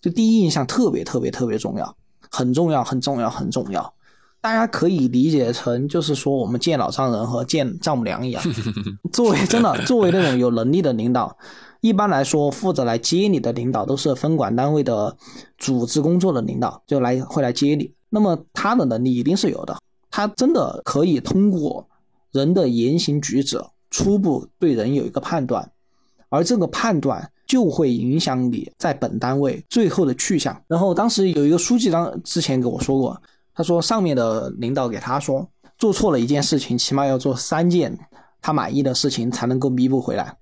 [0.01, 1.95] 就第一印象特别特别特别重要，
[2.31, 3.95] 很重要，很重要，很重要。
[4.43, 8.43] 大家可以理解成就是说我们见老丈人和见丈母娘一样，
[9.13, 11.35] 作为真的作为那种有能力的领导，
[11.81, 15.17] 一般来说负责来接你的领导都是分管单位的
[15.59, 17.95] 组织工作的领导，就来会来接你。
[18.11, 19.79] 那么他的能力一定是有的，
[20.11, 21.87] 他真的可以通过
[22.33, 25.71] 人的言行举止，初步对人有一个判断，
[26.29, 30.61] 而这个判断就会影响你在本单位最后的去向。
[30.67, 33.23] 然后当时有一个书记当之前给我说过，
[33.55, 35.49] 他说上面的领导给他说，
[35.79, 37.99] 做错了一件事情，起码要做三件
[38.41, 40.37] 他满意的事情才能够弥补回来。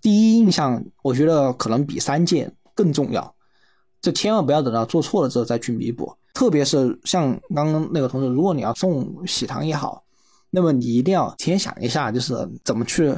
[0.00, 3.34] 第一印象，我觉得可能比三件更重要，
[4.00, 6.14] 就千万不要等到做错了之后再去弥补。
[6.34, 10.02] 特别是像刚刚那个同事，如果你要送喜糖也好，
[10.50, 13.14] 那么你一定要提前想一下，就是怎么去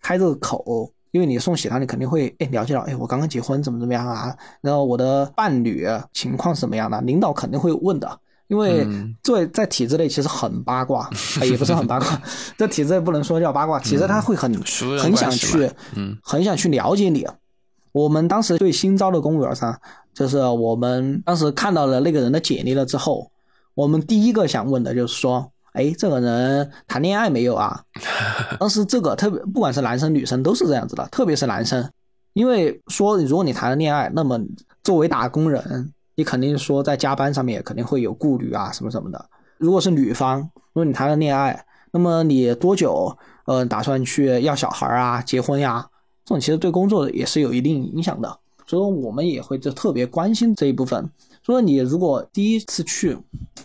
[0.00, 8.20] 开这个口，因为你送喜糖，你肯定会哎了解到，哎我刚刚结婚怎么怎么样啊，然后我的伴侣情况是怎么样的，领导肯定会问的。
[8.48, 8.86] 因为
[9.24, 11.10] 作为在体制内其实很八卦，
[11.42, 12.22] 也不是很八卦，
[12.56, 14.52] 在体制内不能说叫八卦，体制他会很
[15.00, 17.26] 很想去，嗯，很想去了解你。
[17.90, 19.76] 我们当时对新招的公务员上，
[20.14, 23.28] 就是我们当时看到了那个人的简历了之后，
[23.74, 27.82] 我们第一个想问的就是说，哎，这个人谈恋爱没有啊？
[28.60, 31.90] 当时这个特别，不管是男生女生都是这样子的，特别是男生，
[32.34, 34.38] 因为说如果你谈了恋爱，那么
[34.84, 35.92] 作为打工人。
[36.16, 39.30] 你肯定说在加班上面肯定会有顾虑啊，什么什么的。
[39.58, 40.40] 如果是女方，
[40.72, 45.88] 如果你谈了恋爱，那么你多久呃打算去要小孩啊、结婚呀？
[46.24, 48.28] 这种其实对工作也是有一定影响的。
[48.66, 51.08] 所以说我们也会就特别关心这一部分。
[51.42, 53.16] 所以你如果第一次去，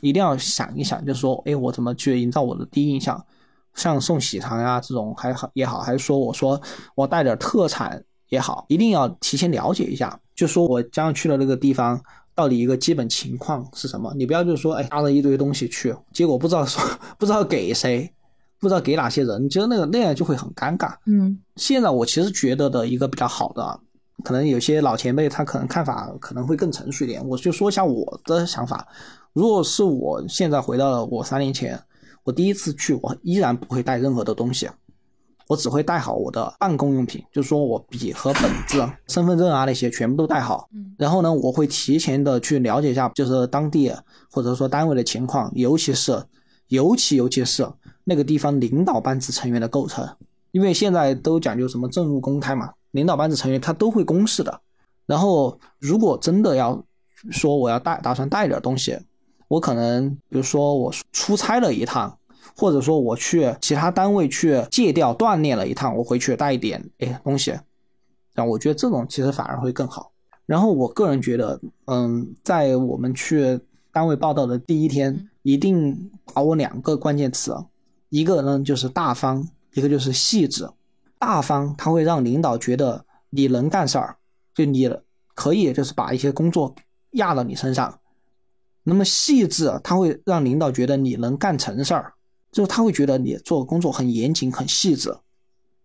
[0.02, 3.26] 一定要想一想，就是说，哎，我怎么去营造我的第一印象？
[3.74, 6.62] 像送喜糖呀这种还好也好，还是说我说
[6.96, 12.00] 我带点特产也好，一定要提前了解一下，就说我将要去的那个地方。
[12.34, 14.14] 到底一个基本情况是什么？
[14.16, 16.82] 你不要就是说，哎，搭了一堆东西去，结果不知道说
[17.20, 18.12] 不知道给谁，
[18.60, 20.96] 不知道给哪些人，其实那个那样就会很尴尬。
[21.06, 23.80] 嗯，现在我其实觉得的一个比较好的，
[24.24, 27.26] 可能有些老前辈他可能看法可能会更成熟一点。
[27.28, 28.88] 我就说一下我的想法，
[29.34, 31.80] 如果是我现在回到了我三年前，
[32.24, 34.70] 我第一次去，我依然不会带任何的东西。
[35.52, 40.70] 我只会带好我的办公用品，就是说我笔和本子、身份证啊那些全部都带好。
[40.74, 43.94] 嗯，然后呢，我会提前的去了解一下，就是当地
[44.32, 46.24] 或者说单位的情况，尤其是
[46.70, 47.68] 尤其尤其是
[48.06, 50.08] 那个地方领导班子成员的构成，
[50.52, 54.62] 因为现在都讲究什么政务公开嘛，领导班子成员他都会公示的。
[55.06, 56.82] 然后如果真的要
[57.30, 58.98] 说我要带，打算带点东西，
[59.50, 62.18] 我可能比如说我出差了一趟。
[62.56, 67.52] 或者说我去其他单位去借调锻炼了一趟，我回去带一点哎东西，
[68.36, 70.12] 啊，我觉得这种其实反而会更好。
[70.46, 73.60] 然后我个人觉得，嗯，在我们去
[73.92, 77.56] 单位报道的第一天，一定把握两个关键词，
[78.10, 80.70] 一个呢就是大方，一个就是细致。
[81.18, 84.18] 大方，它会让领导觉得你能干事儿，
[84.54, 84.92] 就你
[85.36, 86.76] 可以就是把一些工作
[87.12, 88.00] 压到你身上。
[88.84, 92.14] 那么细致，它会让领导觉得你能干成事儿。
[92.52, 95.16] 就是他会觉得你做工作很严谨、很细致、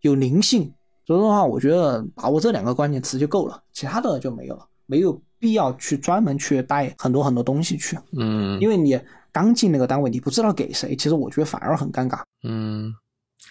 [0.01, 0.73] 有灵性。
[1.07, 7.97] 所以的话，我觉得把握这两个关键词就够了，其他的就没有了，没有必要去专门去带很多很多东西去。
[8.19, 9.01] 嗯，因为你
[9.31, 12.21] 刚进那个单位，你不知道给谁，其实我觉得反而很尴尬。
[12.43, 12.93] 嗯，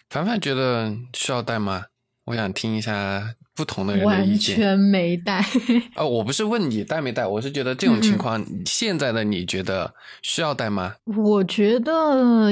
[0.10, 1.86] 凡凡觉得需要带吗？
[2.26, 4.58] 我想听一下不同的人的意见。
[4.58, 5.46] 完全没带。
[5.94, 10.96] 啊， 我不是问你带没带，我是觉得这种情况，现在的你觉得需要带吗？
[11.06, 12.52] 我觉得。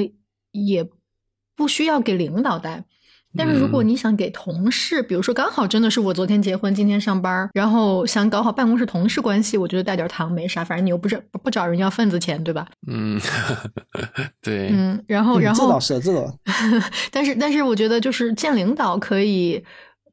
[0.54, 0.88] 也
[1.58, 2.86] 不需要给领导带，
[3.36, 12.68] 但是如果你想给同事，比如说刚好真的是我昨天结婚，今天上班，然后想搞好办公室同事关系，我觉得带点糖没啥，反正你又不是不找人要份子钱，对吧？
[12.88, 13.20] 嗯，
[14.42, 16.34] 对，嗯，然后然后这倒 是这个，
[17.12, 19.64] 但是但是我觉得就是见领导可以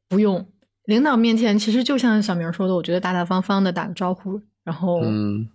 [0.09, 0.47] 不用，
[0.87, 5.03] 领导面前其实就像小明说的，我觉得大大方方的打个招呼，然后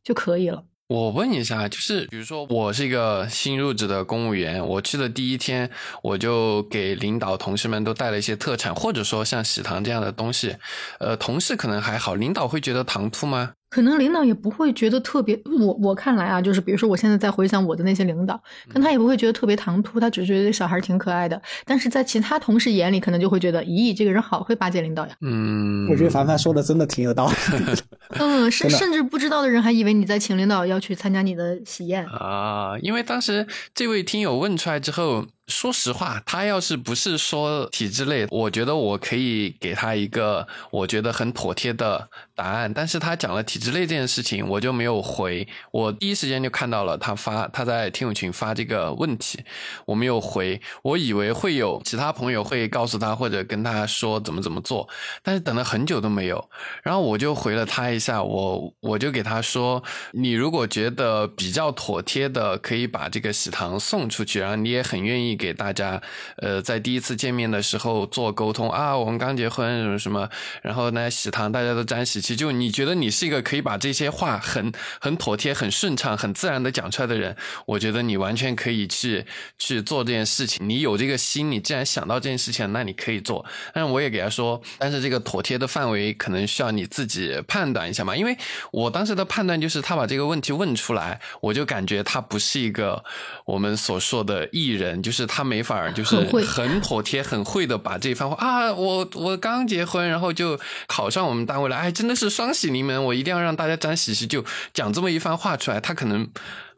[0.03, 0.63] 就可以了。
[0.88, 5.67] 我问一下，就是比如说我是一个新入职的公务员，我去的第一天，
[6.03, 10.57] 我就给领导同事们都带了一些特产，或者说像喜糖这样的东西。
[10.99, 13.53] 呃，同事可能还好，领导会觉得唐突吗？
[13.76, 21.41] 可能领导也不会觉得特别，我我看来啊，就是比如说我现在在回想我的那些领导，可能他也不会觉得特别唐突，他只是觉得小孩挺可爱的。
[21.65, 25.13] 但是在其他同事眼里，可能就会觉得，咦，这个人好会巴结领导呀。
[25.19, 27.36] 嗯，我觉得凡凡说的真的挺有道理。
[28.17, 35.26] 嗯，甚甚至不知道的人还以为你在请领导要去参加你的喜宴啊，因为当时这位听友问出来之后。
[35.48, 42.74] 说实话，他要是不是说体制内，我觉得我可以给他一个我觉得很妥帖的答案。
[42.74, 45.48] 但是他讲了体制内这件事情，我就没有回。
[45.72, 49.39] 我第一时间就看到了他发他在听友群发这个问题，
[49.86, 50.60] 我没有回。
[50.82, 54.89] 我以为会有其他朋友会告诉他或者跟他说怎么怎么做，
[55.22, 56.50] 但是等了很久都没有。
[56.82, 59.84] 然后我就回了他一下，我我就给他说，
[60.14, 65.34] 你如果觉得比较妥帖的，可以把这个喜糖送出去，然后你也很愿意。
[65.36, 66.01] 给大家，
[66.38, 70.29] 呃，在第一次见面的时候做沟通啊，我们刚结婚什么什么，
[70.61, 79.25] 然后呢，喜糖大家都沾喜气，就你觉得你是一个可以把这些话很很妥帖、很顺畅、很自然的讲出来的人，我觉得你完全可以去
[79.57, 80.67] 去做这件事情。
[80.67, 83.45] 你有这个心，你既然想到这件事情，那你可以做。
[83.73, 88.38] 但是我也给他说，但是这个妥帖的范围可能需要你自己判断一下嘛，因为
[88.71, 93.03] 我当时的判断就是他把这个问题问出来，我就感觉他不是一个
[93.45, 105.80] 我们所说的艺人，就是他没法就是很妥帖、很会的把这番话啊，我我刚结婚，然后就考上我们单位了，哎，真的是双喜临门，我一定要让大家沾喜气，就讲这么一番话出来。
[105.80, 106.30] 他可能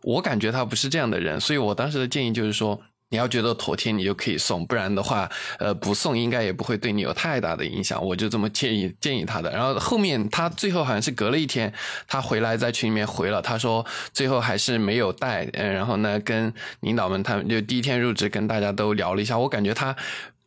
[0.03, 2.81] 我感觉他不是这样的人，所以我当时的建议就是说。
[3.09, 5.29] 你要觉得妥帖，你就可以送，不然的话，
[5.59, 8.03] 呃，不送应该也不会对你有太大的影响。
[8.05, 9.49] 我就这么建议建议他的。
[9.51, 11.73] 然后后面他最后好像是隔了一天，
[12.05, 15.47] 他回来在群里面回了，他说最后还是没有带。
[15.53, 19.95] 嗯，然后呢，跟领导们他们就第一天入职跟大家都聊了一下，我感觉他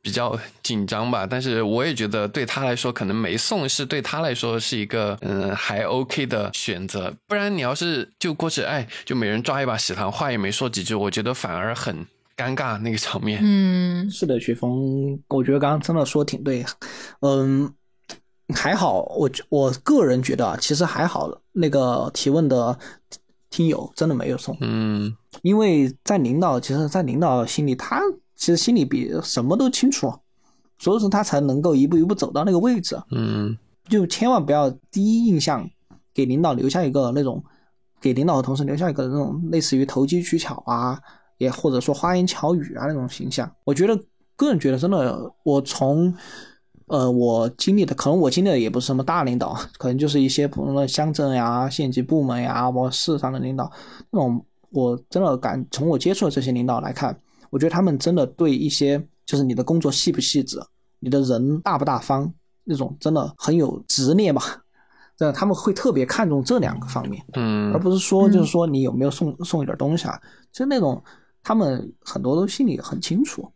[0.03, 1.27] 比较紧张吧。
[1.27, 7.15] 但是我也觉得对他来说，可能没送是对他来说是一个嗯还 OK 的选择。
[7.27, 12.07] 不然你要是就过去，哎，就每人抓一把喜糖，话也没说几句，我觉得反而很。
[12.41, 16.65] 尴尬那个场面，嗯，是的，雪峰，我觉得刚刚真的说挺对，
[17.21, 17.71] 嗯，
[18.55, 22.79] 还好，我我个人觉得啊，其实还好，那个提问的
[23.51, 28.01] 听友真的没有送，嗯，因为在领导，其实，在领导心里，他
[28.37, 30.11] 其实心里比什么都清楚，
[30.79, 33.55] 所以说他才能够一步一步走到那个位置，嗯，
[33.91, 35.69] 就千万不要第一印象
[36.15, 37.45] 给领导留下一个那种，
[38.01, 40.99] 给领导和同事留下一个那种类似于投机取巧啊。
[41.41, 43.99] 也或者说花言巧语啊那种形象，我觉得
[44.37, 46.15] 个人觉得真的，我从
[46.87, 53.73] 呃我经历的，可能我经历的也不是什么大领导，可能就是一些普通的乡镇呀、县级部门呀，包括市上的领导，
[54.11, 57.19] 那种我真的感从我接触的这些领导来看，
[57.49, 60.59] 我觉得他们真的对一些就是你的工作细不细致，
[60.99, 62.31] 你的人大不大方
[62.65, 64.43] 那种，真的很有执念吧。
[65.17, 70.21] 真的他们会特别看重这两个方面，嗯，而不是说就是说你有没有送送一点东西啊，
[70.53, 71.03] 就那种。
[71.43, 73.51] 他们很多都心里很清楚，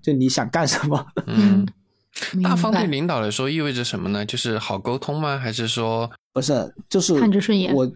[0.00, 1.06] 就你想干什么。
[1.26, 1.66] 嗯，
[2.42, 4.24] 大方对领导来说意味着什么呢？
[4.24, 5.38] 就是好沟通吗？
[5.38, 6.72] 还是说不是？
[6.88, 7.74] 就是看着顺眼。
[7.74, 7.90] 我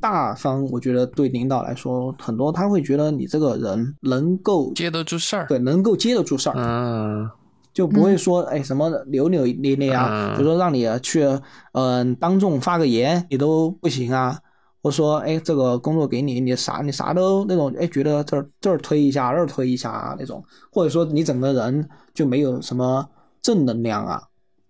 [0.00, 6.54] 大方，我觉得对领导来说，很多他会觉得你这个人能够接得住事儿，对，能够接得住事儿。
[6.56, 7.30] 嗯，
[7.72, 11.24] 就不会说哎什么扭扭捏捏啊，比如说让你去
[11.72, 14.40] 嗯当众发个言，你都不行啊。
[14.82, 23.08] 我说，哎，这个工作给你，你啥你啥都那种，哎，觉得这儿这儿推一下，那儿推一下啊那种，或者说你整个人就没有什么
[23.40, 24.20] 正能量啊。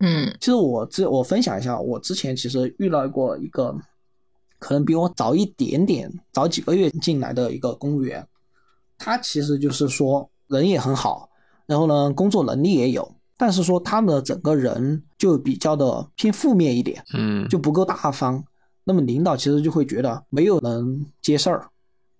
[0.01, 3.75] 嗯，其实我之我分享一下，我之前其实遇到过一个，
[4.59, 8.23] 可能比我早一点点，早几个月进来的一个公务员，
[8.99, 11.27] 他其实就是说人也很好，
[11.65, 18.43] 然后呢工作能力也有，但是说他的整个人就比较的偏负面一点，嗯，就不够大方。
[18.83, 21.69] 那么领导其实就会觉得没有人接事儿，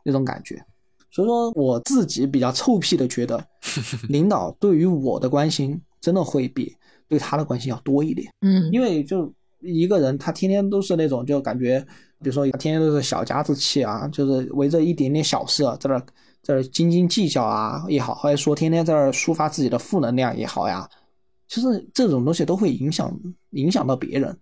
[0.04, 0.64] 那种感觉。
[1.12, 3.46] 所以说我自己比较臭屁的觉得，
[4.10, 6.76] 领导对于我的关心真的会比
[7.08, 8.32] 对他的关心要多一点。
[8.42, 11.80] 嗯，因为就一个人，他天天都是那种就感觉，
[12.20, 16.00] 比如说天天都是小家子气啊，就是围着一点点小事在那
[16.42, 20.90] 在那斤斤计较啊也好，或者说天天在那抒发自己的负能量也好呀，
[21.48, 23.16] 其实这种东西都会影响
[23.52, 24.36] 影响到别人。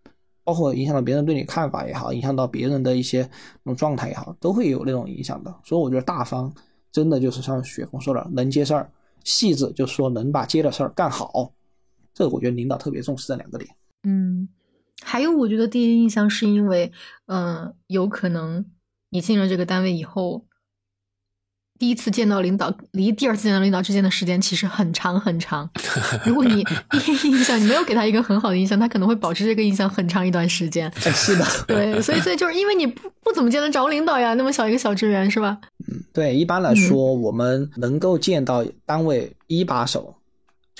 [0.44, 3.22] 包括影响到别人对你看法也好，影响到别人的一些
[3.64, 5.54] 那种状态也好，都会有那种影响的。
[5.64, 6.54] 所以我觉得大方
[6.92, 8.90] 真的就是像雪峰说的，能接事儿；
[9.24, 11.54] 细致就是说能把接的事儿干好。
[12.14, 13.70] 这个我觉得领导特别重视这两个点。
[14.04, 14.50] 嗯，
[15.02, 16.92] 还有我觉得第一印象是因为，
[17.28, 18.66] 嗯，有可能
[19.10, 20.46] 你进了这个单位以后。
[21.82, 25.68] 第一次见到领导，离第二次见到领导之间的时间其实很长很长。
[26.24, 30.94] 如果你第一印象你没有给他一个很好的印象，他可能会保持这个印象很长一段时间。
[30.96, 35.58] 是的，对，所以所以就是因为你不不怎么见得着领导呀，那么小一个小职员是吧？
[35.88, 40.14] 嗯，对，一般来说，我们能够见到单位一把手，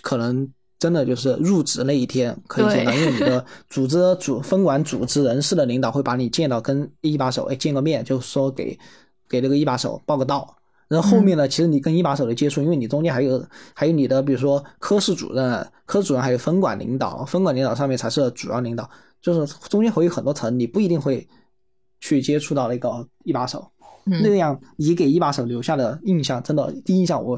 [0.04, 0.48] 可能
[0.78, 8.78] 真的就是入职那一天可以见到，因为你的组织组分管组织人事的领导会把你见到，跟一把手哎见个面，就说给
[9.28, 10.58] 给那个一把手报个到。
[10.92, 13.42] 然后后面呢，其实你跟一把手的接触，因为你中间还有
[13.74, 18.90] 还有你的，比如说科室主任、科主任，还有分管领导，分管领导上面才是主要领导，
[19.22, 21.26] 就是中间会有很多层，你不一定会
[22.02, 23.72] 去接触到那个一把手。
[24.04, 27.38] 那样你给一把手留下的印象，真的第一印象，我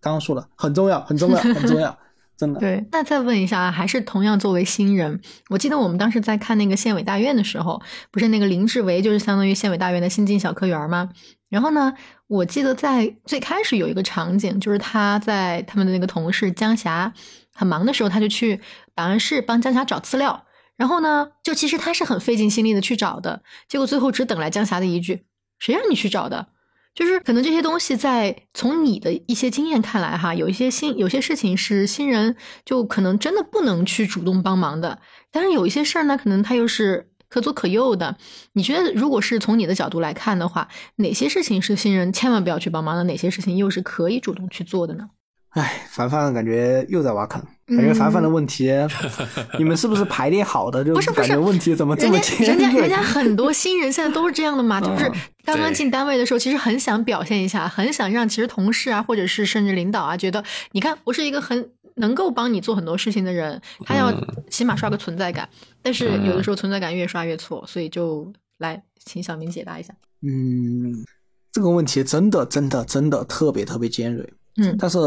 [0.00, 1.96] 刚刚说了很重要，很重要，很重要，
[2.36, 2.58] 真的。
[2.58, 7.80] 对，那再问一下，还是同样作为新人，我记得我们当时在看那个县委大院的时候，
[8.10, 11.10] 不是那个林志伟，就是相当于县委大院的新进小科员吗？
[11.52, 11.92] 然后呢，
[12.28, 17.12] 我记得在最开始有一个场景，就是他在他们的那个同事江霞
[17.52, 18.58] 很忙的时候，他就去
[18.94, 20.46] 档案室帮江霞找资料。
[20.78, 25.26] 然后呢，就其实他是很费尽心力的去找的，结果最后只等来江霞的一句
[25.60, 26.48] ：“谁让你去找的？”
[26.94, 32.34] 就是可能这些东西在从你的一些经验看来，哈，有一些新有些事情是新人
[32.64, 34.98] 就可能真的不能去主动帮忙的，
[35.30, 37.10] 但是有一些事儿呢，可能他又是。
[37.32, 38.14] 可左可右的，
[38.52, 43.02] 你觉得如果是从你的角度来看的话，哪些事情是新人千万不要去帮忙的？
[43.04, 45.08] 哪些事情又是可以主动去做的呢？
[45.52, 48.70] 哎，凡凡感觉又在挖坑，感觉凡凡的问题，
[49.58, 50.84] 你们是不是排列好的？
[50.84, 52.46] 就不是不是，问题怎么这么尖锐？
[52.48, 55.10] 人家人家很多新人现在都是这样的嘛， 就是
[55.42, 61.70] 刚刚进单位的时候，其实很想表现一下，很想让其实同事啊，或者是甚至领导啊，觉得你看我是一个很。
[61.96, 64.12] 能够帮你做很多事情的人，他要
[64.48, 65.48] 起码刷个存在感。
[65.82, 69.94] 但是有的时候存在感越刷越错，所以就来请小明解答一下。
[70.22, 71.04] 嗯，
[71.50, 74.32] 这个问题真的真的真的特别特别尖锐。
[74.56, 74.98] 嗯，但是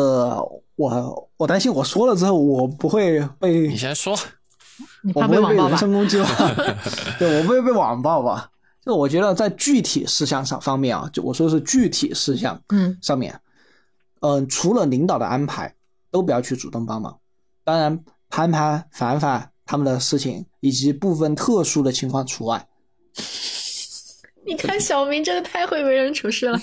[0.75, 4.17] 我我担心我说了之后我不会被你先说，
[5.13, 6.27] 我不会被人身攻击吧？
[7.17, 8.49] 对，我不会被网暴吧？
[8.85, 13.39] 就我觉得在具体事项上方面啊，就我说的是具体事项，嗯，上面，
[14.19, 15.73] 嗯，除了领导的安排。
[16.15, 17.19] 都不要去主动帮忙，
[17.65, 22.65] 当然潘潘、凡凡他们的事情以及部分特殊的情况除外。
[24.45, 26.57] 你看小明真的太会为人处事了。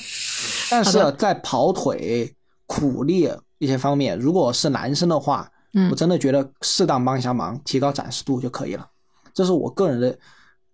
[0.71, 2.35] 但是在跑腿、
[2.65, 8.89] 苦力一些方面，如果是男生的话，嗯，我真的觉得适当帮一下忙，提高展示度就可以了。
[9.35, 10.19] 这是我个人的，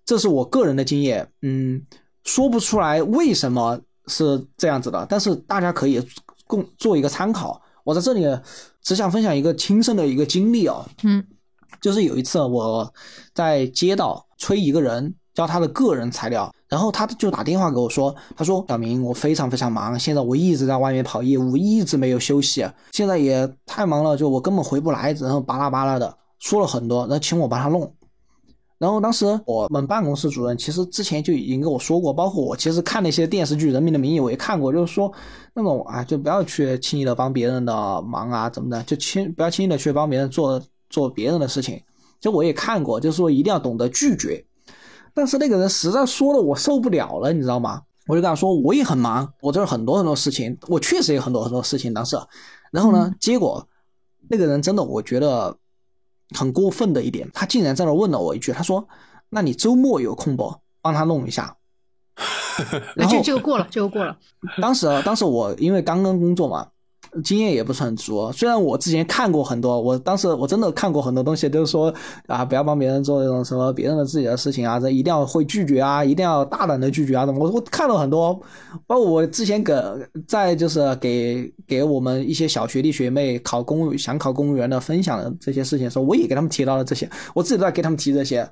[0.04, 1.28] 这是我个人的经验。
[1.42, 1.84] 嗯，
[2.22, 6.00] 说不出来为什么是这样子的，但是大家可以
[6.46, 7.60] 共做一个参考。
[7.88, 8.22] 我在这里
[8.82, 11.24] 只想分享一个亲身的一个经历啊，嗯，
[11.80, 12.92] 就是有一次我
[13.32, 27.90] 在街道催一个人交他的个人材料，然后他就打电话给我说，他说小明，我非常非常忙，现在我一直在外面跑业务，一直没有休息，现在也太忙了，就我根本回不来，然后巴拉巴拉的说了很多，然后请我帮他弄。
[28.78, 35.12] 然后当时我们办公室主任其实之前就已经跟我说过，包括我其实看那些电视剧《人民的名义》，我也看过，就是说
[35.52, 41.82] 那种啊，就不要去轻易的帮别人的忙啊，怎么的，就轻不要轻易的去帮别人做做别人的事情。
[42.20, 44.44] 就我也看过，就是说一定要懂得拒绝。
[45.12, 47.82] 但是那个人实在说的我受不了了，你知道吗？
[48.06, 52.16] 我就跟他说我也很忙，我这儿很多很多事情，我确实有很多很多事情当时。
[52.70, 53.66] 然后呢，结果
[54.28, 55.56] 那个人真的，我觉得。
[56.36, 58.86] 很过分的一点，他竟然在那问了我一句，他说
[59.30, 60.54] ：“那你周末有空不？
[60.82, 61.56] 帮他弄一下。”
[62.96, 64.16] 然后这个过了，这个过了。
[64.60, 66.68] 当时，当时我因为刚刚工作嘛。
[67.22, 71.92] 经验也不是很足，虽然我之前看过很多，我当时我真的看过很多东西，都是说
[72.26, 77.44] 啊，不要帮别人做那种什么别人的自己的事情啊，这一定要会拒绝啊，一定要大胆的拒绝啊，怎么？
[77.44, 78.38] 我我看了很多，
[78.86, 79.74] 包括我之前给
[80.26, 88.48] 在就是给给我们一些小学弟学妹考公想考公务员的分享的这些事情的时候，我也给他们提到了这些，我自己都在给他们提这些，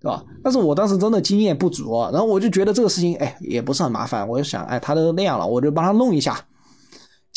[0.00, 0.24] 对吧？
[0.42, 6.38] 但是我当时真的经验不足，然后我就觉得这个事情哎也不是很麻烦，我就想哎他都那样了，我就帮他弄一下。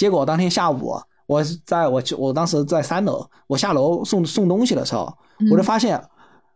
[0.01, 5.15] 结果当天下午，我在我我当时在三楼，我下楼送送东西的时候，
[5.51, 6.03] 我就发现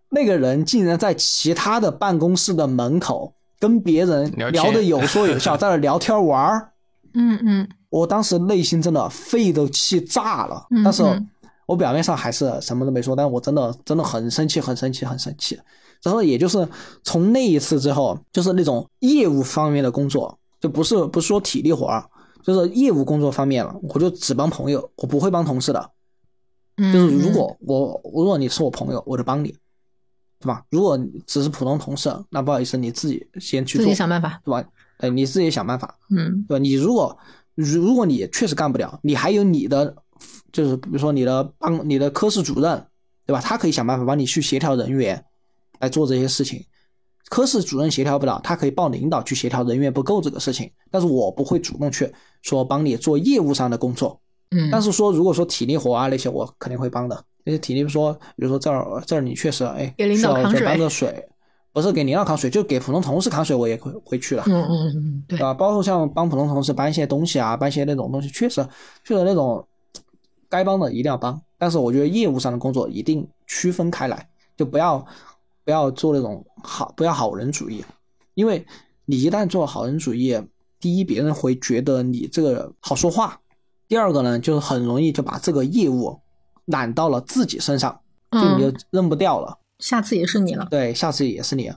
[0.10, 6.72] 那个人竟然在其他的办公室的门口跟别人聊的有说有笑， 在那聊天玩儿。
[7.14, 11.04] 嗯嗯，我当时内心真的肺都气炸了，但是
[11.68, 15.56] 我表面上还是什么都没说，但我真的真的很生气，很生气，很生气。
[16.02, 16.68] 然后也就是
[17.04, 22.04] 从那一次之后，就是那种业务方面的工作，就不是不是说体力活儿。
[22.46, 25.92] 就是业务工作方面了，我就只帮朋友，我不会帮同事的。
[26.78, 29.50] 就是如果我如果你是我朋友，我就帮你，
[30.40, 30.64] 对吧？
[30.70, 30.96] 如果
[31.26, 34.64] 只是普通同事，那不好意思，你自己先去做自己想办法，对吧？
[34.98, 36.60] 哎，你自己想办法，嗯，对吧？
[36.60, 37.18] 你如果
[37.56, 39.96] 如如果你确实干不了，你还有你的，
[40.52, 42.86] 就是比如说你的帮你的科室主任，
[43.26, 43.42] 对吧？
[43.42, 45.26] 他可以想办法帮你去协调人员
[45.80, 46.64] 来做这些事情。
[47.30, 52.12] 科室主任协调不了，他可以报领导去协调人员不够这个事情，但是我不会主动去
[52.44, 54.20] 说帮你做业务上的工作。
[54.52, 57.24] 嗯，但是说如果说体力活啊那些，我肯定会帮的。
[57.44, 61.28] 那些体力说，比如说这儿这儿你确实哎，给领导扛水，搬个水，
[61.74, 64.44] 不是给领导扛水，就给普通同事扛水，我也会会去了。
[64.46, 68.66] 嗯嗯嗯，对啊，包括像帮普通同事搬一些东西啊，搬一些那种东西，确实
[69.04, 69.68] 确实那种
[70.48, 71.40] 该帮的一定要帮。
[71.58, 75.04] 但是我觉得业务上的工作一定区分开来，就不要。
[75.66, 77.84] 不要做那种好，不要好人主义，
[78.36, 78.66] 因为
[79.06, 80.40] 你一旦做好人主义，
[80.80, 83.40] 第一，别人会觉得你这个好说话；
[83.88, 86.22] 第二个呢，就是很容易就把这个业务
[86.66, 88.00] 揽到了自己身上，
[88.32, 89.58] 就你就扔不掉了。
[89.80, 90.68] 下次也是你了。
[90.70, 91.74] 对，下次也是你。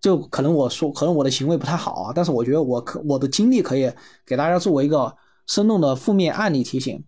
[0.00, 3.90] 就可能我说，可能我的行为不太好啊，但是我觉得我可我的经历可以
[4.26, 7.02] 给大家作为一个生动的负面案例提醒。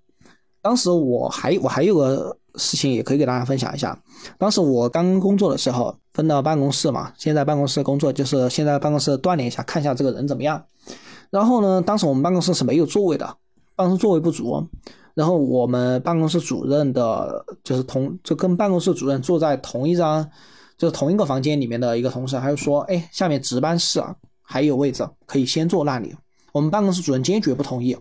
[0.62, 4.00] 当时我还我还有个事情也可以给大家分享一下。
[4.38, 10.64] 当时我刚工作的时候，分到办公室嘛，先在办公室工作就是先在办公室锻炼一下，看一下这个人怎么样。
[11.28, 13.26] 然后呢，当时我们办公室是没有座位的，
[13.76, 14.66] 办公室座位不足。
[15.14, 20.28] 然后我们办公室主任的，就是同就跟办公室主任坐在同一张，
[20.76, 26.14] 就是同一个房间里面的一个同事，他就说：“哎，下面值班室啊还有位置，可以先坐那里。”
[26.52, 27.96] 我们办公室主任坚决不同意，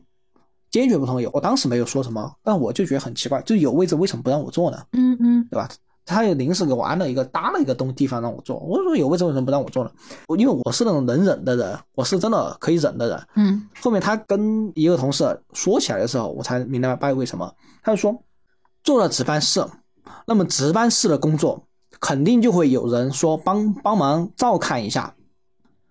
[0.72, 1.28] 坚决不同意。
[1.34, 4.78] 我当时没有说什么，但我就觉得很奇怪，就有位置为什么不让我坐呢？
[4.94, 5.70] 嗯嗯，对吧？
[6.06, 9.92] 他又临时给我安了一个搭了一个东地方让我做，我说有位置为什么不让我做呢？
[10.28, 13.28] 我因为我是那种能忍的人，我是真的可以忍的人。
[13.36, 17.54] 嗯，后面他跟一个同事说起来的时候，我才明白为什么。
[17.82, 18.22] 他就说，
[18.84, 19.66] 做了值班室，
[20.28, 21.64] 那么值班室的工作
[22.00, 25.16] 肯定就会有人说帮帮忙照看一下，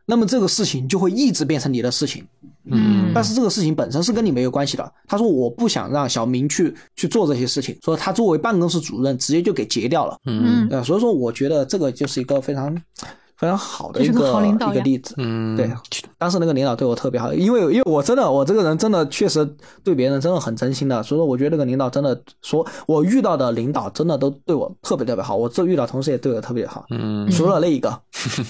[0.06, 2.26] 那么这个事情就会一直变成你的事情。
[2.64, 3.12] 嗯。
[3.14, 4.93] 但是这个事情本身是跟你没有关系的。
[5.06, 10.18] 他说我不想让小明去去做这些事情，所以他作为办公室主任直接就给截掉了。
[10.26, 10.68] 嗯。
[10.68, 12.74] 对，所以说我觉得这个就是一个非常
[13.36, 15.14] 非常好的一个一个例子。
[15.18, 15.68] 嗯，对，
[16.16, 19.44] 当时那个领导对我特别好，因为因为我真的我这个人真的确实
[19.82, 27.28] 对别人真的很真心的，所以说我觉得那个领导真的说，我遇到的领导真的都对我特别特别好，我这遇到同事也对我特别好，嗯。
[27.32, 28.01] 除了那一个，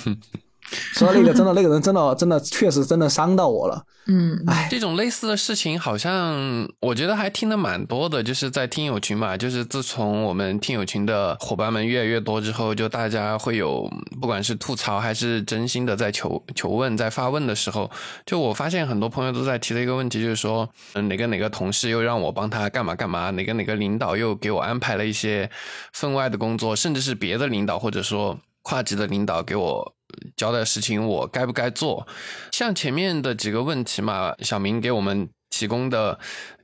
[0.94, 9.36] 除了那个真的那个人真的真的确实真的伤到我了，嗯，哎，这种类似的事情，好像我觉得还听的蛮多的，就是在听友群嘛。
[9.36, 13.90] 就是自从我们听友群的伙伴们越来越多之后，就大家会有
[14.20, 17.90] 不管是吐槽还是真心的在求求问、在发问的时候，
[18.24, 25.50] 就我发现很多朋友都在提的一个问题，就是说，嗯，哪个哪个同事又让我帮他干嘛干嘛，哪个哪个领导又给我安排了一些
[25.92, 29.94] 分外的工作，甚至是别的领导或者说跨级的领导给我
[30.36, 32.06] 交代事情，我该不该做？
[32.50, 36.18] 像前面的几个问题嘛，小明给我们提供的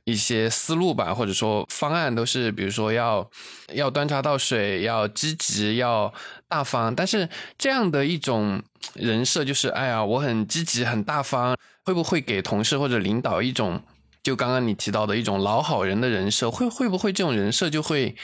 [0.05, 3.29] 一些思路吧，或者说方案，都是比如说要
[3.73, 6.13] 要端茶倒水，要积极，要
[6.47, 6.93] 大方。
[6.95, 8.61] 但是这样的一种
[8.93, 11.55] 人设，就是哎呀，我很积极，很大方，
[11.85, 13.81] 会不会给同事或者领导一种？
[14.29, 18.15] 就刚刚你提到的一种老好人的人设，会会不会这种人设就会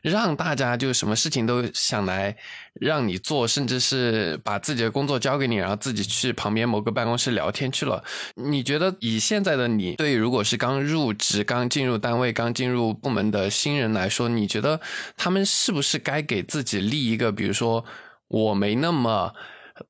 [0.00, 2.34] 让大家就什么事情都想来
[2.72, 8.02] 让你做，甚至是把自己的工作交给你，然后自己去旁边某个办公室聊天去了？
[8.36, 14.80] 你觉得以现在的你对，如果是刚入职、刚进入单位、刚进入部门的新人来说，你觉得
[15.18, 17.84] 他们是不是该给自己立一个，比如说
[18.28, 19.34] 我没那么。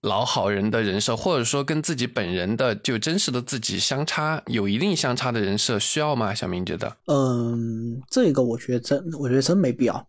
[0.01, 6.35] 老好人的人设，或者说跟自己本人的就真实的自己相差有一定相差的人设，需要吗？
[6.35, 10.07] 小明觉得，嗯，这个我觉得真，我觉得真没必要。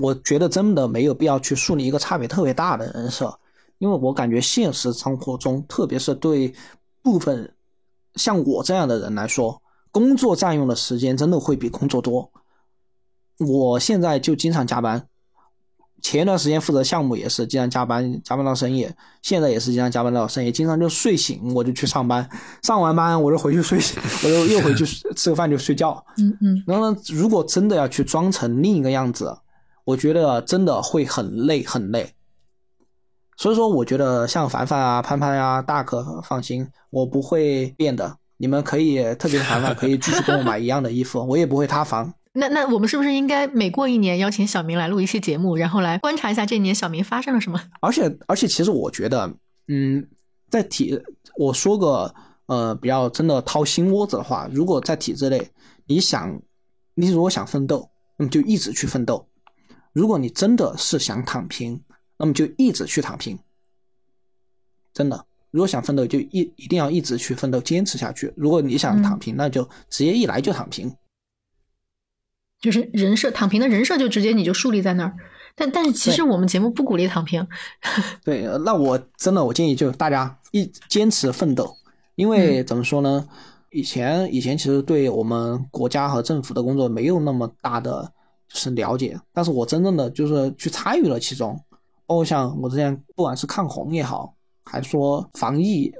[0.00, 3.32] 我觉得真的没有必要去树立一个差别特别大的人设，
[3.78, 6.52] 因为我感觉现实生活中，特别是对
[7.00, 7.54] 部分
[8.16, 9.62] 像我这样的人来说，
[9.92, 12.28] 工作占用的时间真的会比工作多。
[13.38, 15.06] 我现在就经常加班，
[16.04, 22.28] 前一段时间负责项目也是经常加班，加班到深夜，现在也是经常加班到深夜，经常就睡醒我就去上班，
[22.62, 23.78] 上完班我就回去睡，
[24.22, 24.84] 我就 又回去
[25.16, 26.04] 吃个饭就睡觉。
[26.18, 29.34] 嗯嗯然后呢，如果真的要去装成另一个样子，
[29.84, 32.12] 我觉得真的会很累很累。
[33.38, 38.14] 所以说，我觉得像凡凡啊、潘潘啊、大可放心，我不会变的。
[38.36, 42.12] 你们可以，特别是凡凡，可以继续跟我买一样的衣服，我也不会塌房。
[42.36, 47.60] 那那我们是不是应该每过一年邀请小明来录一期节目，然后来观察一下这一年小明发生了什么？
[47.80, 49.32] 而且而且，其实我觉得，
[49.68, 50.04] 嗯，
[50.50, 51.00] 在体
[51.36, 52.12] 我说个
[52.46, 55.48] 呃比较真的掏心窝子的话，如果在体制内，
[55.86, 56.36] 你想
[56.94, 59.24] 你如果想奋斗，那么就一直去奋斗；
[59.92, 61.80] 如果你真的是想躺平，
[62.18, 63.38] 那么就一直去躺平。
[64.92, 68.32] 真的，如果想奋斗，就一一定要一直去奋斗，坚持下去。
[68.36, 70.92] 如果你想躺平，那就直接一来就躺平。
[72.64, 75.14] 就是人设躺平的人设就直接你就树立在那儿，
[75.54, 77.46] 但但是其实我们节目不鼓励躺平，
[78.24, 81.76] 对，呃那我真的我建议就大家一坚持奋斗，
[82.14, 83.28] 因为怎么说呢？
[83.70, 88.10] 以前以前其实对我们国家和政府的工作没有那么大的
[88.48, 91.54] 就是了解，但是我真正的就是去参与了其中，
[92.06, 94.34] 包括像我之前不管是抗洪也好，
[94.64, 95.92] 还说防疫，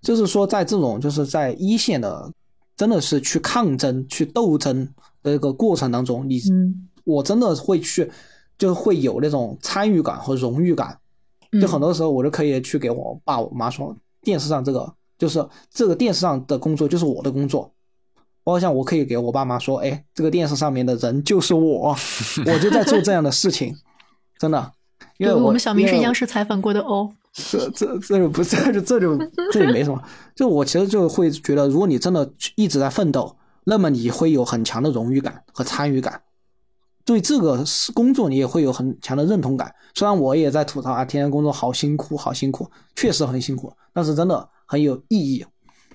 [0.00, 2.32] 就是说在这种就是在一线的，
[2.76, 4.88] 真的是去抗争、去斗争
[5.22, 8.10] 的一个过程当中，你嗯我真的会去，
[8.58, 10.98] 就会有那种参与感和荣誉感。
[11.60, 17.72] 就很多时候，我就可以去给我爸我妈说，电视上这个就是这个电视上的工作就是我的工作。
[18.44, 21.94] 包括像我可以给我爸妈说，哎，这个电视上面的人就是我，
[22.46, 23.76] 我就在做这样的事情，
[24.38, 24.72] 真的。
[25.18, 29.16] 因为我我们小明是央视，视采访过的哦， 这这这就不这就这就
[29.52, 30.02] 这就没什么。
[30.34, 36.20] 就我其实就会觉得，如果你真的一直在奋斗，那么你会有很强的荣誉感和参与感，
[37.04, 37.64] 对这个
[37.94, 39.74] 工作你也会有很强的认同感。
[39.94, 45.44] 虽然我也在吐槽啊，天天工作好辛苦，好辛苦，确实很辛苦，但是真的很有意义。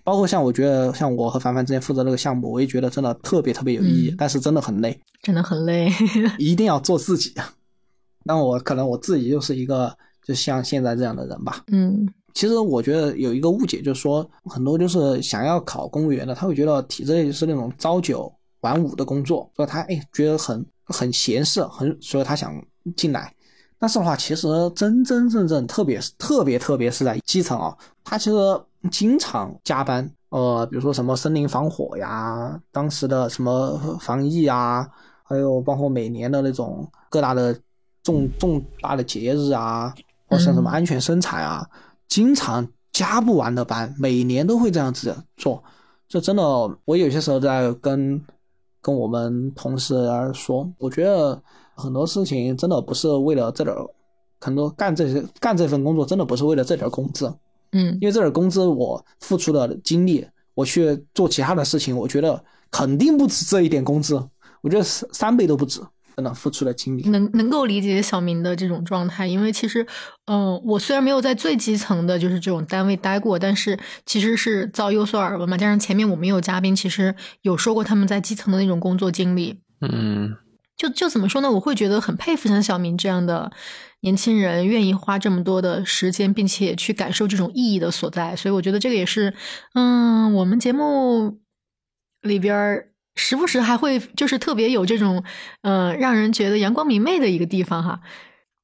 [0.04, 5.92] 包括像我觉得，像我和凡凡之前负责那个项目，我也觉得真的特别特别有意义，但是真的很累，真的很累，
[6.40, 7.34] 一定要做自己。
[8.24, 11.64] 那我可能我自己就是一个就像现在这样的人吧。
[11.68, 12.08] 嗯，
[12.38, 22.54] 其实我觉得有一个误解，就是说很多就是想要考公务员的，他会觉得体制内是那种朝九晚五的工作，所以他哎觉得很很闲适，很所以他想
[22.96, 23.34] 进来。
[23.80, 28.38] 但是的话，其实真真正正，特别特别特别是在基层啊，他其实
[28.92, 30.08] 经常加班。
[30.30, 34.88] 呃，比如说什么森林防火呀，当时的什么防疫啊，
[35.24, 37.60] 还有包括每年的那种各大的。
[38.04, 39.94] 重重大的节日啊，
[40.28, 41.68] 或像什么安全生产啊，
[42.08, 45.64] 经常加不完的班，每年都会这样子做。
[46.08, 46.44] 这真的，
[46.86, 48.22] 我有些时候在跟
[48.82, 49.94] 跟我们同事
[50.34, 51.42] 说，我觉得
[51.76, 53.76] 很多事情真的不是为了这点，
[54.40, 57.32] 很多干这些干这份工作真的不是为了这点工资。
[57.74, 64.16] 嗯，因为这点工资我付出的精力，我去做其他的事情，我觉得肯定不止这一点工资，
[64.62, 65.82] 我觉得三三倍都不止。
[66.18, 69.86] 真的付出了精力，能能够理解小明的这种状态，因为其实，
[70.26, 75.56] 嗯，我虽然没有在最基层的，就是这种单位待过，但是其实是遭有所耳闻嘛。
[75.56, 77.14] 加上前面我们有嘉宾，其实
[77.44, 79.60] 有说过他们在基层的那种工作经历。
[79.82, 80.36] 嗯，
[80.76, 81.52] 就就怎么说呢？
[81.52, 83.52] 我会觉得很佩服像小明这样的
[84.02, 88.36] 年轻人，愿意花这么多的时间，并且去感受这种意义的所在。
[88.36, 89.36] 所以我觉得这个也是，
[89.76, 91.38] 嗯，我们节目
[92.24, 92.90] 里边儿。
[93.18, 95.24] 时不时还会就是特别有这种，
[95.64, 98.00] 呃，让人觉得阳光明媚的一个地方哈，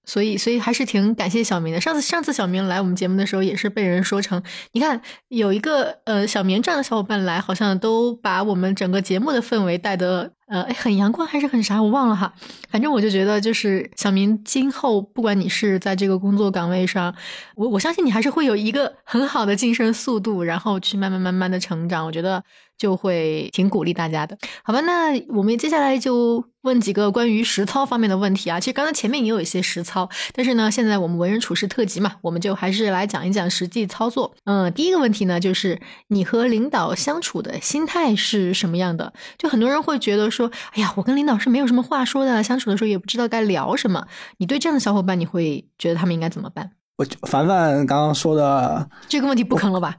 [0.05, 1.81] 所以所以还是挺感谢小明的。
[1.81, 12.31] 上次上次小明来我们节目的时候，也是被人说成，你看有一个呃小明这样的小伙伴来，好像都把我们整个节目的氛围带得呃很阳光还是很啥，我忘了哈。
[12.69, 17.13] 反正我就觉得就是小明今后不管你是在这个工作岗位上，
[17.55, 22.05] 我我相信你还是会有一个很好的晋升速度，然后去慢慢慢慢的成长。
[22.05, 22.43] 我觉得。
[22.75, 24.81] 就会挺鼓励大家的，好吧？
[24.81, 28.59] 那我们接下来就问几个关于实操方面的问题啊。
[28.59, 34.35] 其实刚才前面也有一些实操，但是呢，现在我们为人处事特辑嘛，我们就还是来讲一讲实际操作。
[34.45, 39.13] 嗯，第一个问题呢，就是你和领导相处的心态是什么样的？
[39.37, 40.42] 就很多人会觉得说，
[40.73, 44.05] 哎呀，我跟领导是没有什么话说的，相处的时候也不知道该聊什么。
[44.37, 46.71] 你对这样的小伙伴，你会觉得他们应该怎么办？
[46.97, 49.95] 我凡凡刚刚说的这个问题不坑了吧？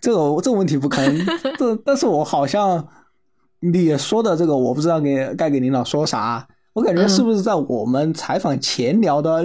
[0.00, 1.04] 这个这个问题不坑，
[1.58, 2.88] 这但是我好像
[3.60, 6.46] 你说的这个，我不知道给该给领导说啥。
[6.72, 9.44] 我感觉是不是在我们采访前聊的？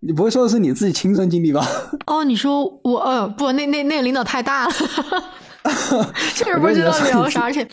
[0.00, 1.66] 你不会说的是你自己亲身经历吧？
[2.06, 4.72] 哦，你说我呃不，那那那个领导太大了，
[6.36, 7.68] 确实不知道聊啥，而且。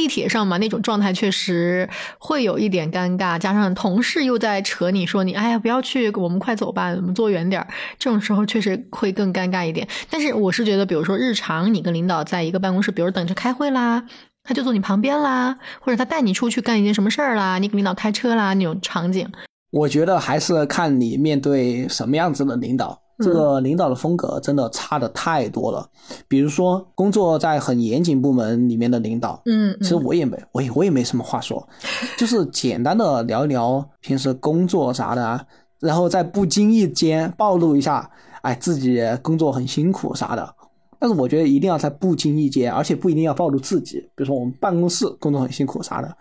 [0.00, 1.86] 地铁上嘛，那种状态确实
[2.16, 7.68] 会有一点尴尬，加上同事又在扯你说你，哎呀，不要去，我们快走吧，我们坐远点儿。
[7.98, 9.86] 这种时候确实会更尴尬一点。
[10.08, 14.02] 但是我是觉得，比如说日常你跟领导在一个办公室，比如等着开会啦，
[14.42, 19.28] 他就坐你旁边啦，或者他带你出去干一件什么事儿啦，你给领导开车啦那种场景，
[19.70, 22.98] 我觉得还是看你面对什么样子的领导。
[23.22, 25.86] 这个领导的风格真的差的太多了，
[26.26, 31.68] 比如说工作在很严谨部门里面的领导，嗯，其实我也没，我也我也没什么话说，
[32.16, 35.44] 就是简单的聊一聊平时工作啥的啊，
[35.80, 38.10] 然后在不经意间暴露一下，
[38.40, 40.54] 哎，自己工作很辛苦啥的。
[40.98, 46.16] 但是我觉得一定要在不经意间，而且不一定要暴露自己，比如说我们办公室工作很辛苦啥的，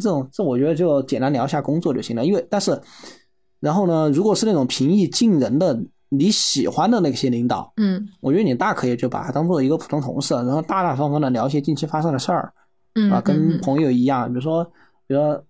[0.00, 2.24] 这种这我觉得就简单聊一下工作就行了。
[2.24, 2.80] 因为但是，
[3.60, 5.78] 然后呢，如果是那种平易近人的。
[6.14, 12.52] 你喜欢的那些领导，嗯，我觉得你大可以就把他当做一个普通同事，然后大大方方的聊一些近期发生的事儿，
[12.94, 14.28] 嗯，啊，跟朋友一样。
[14.28, 14.62] 比如说，
[15.06, 15.42] 比如说，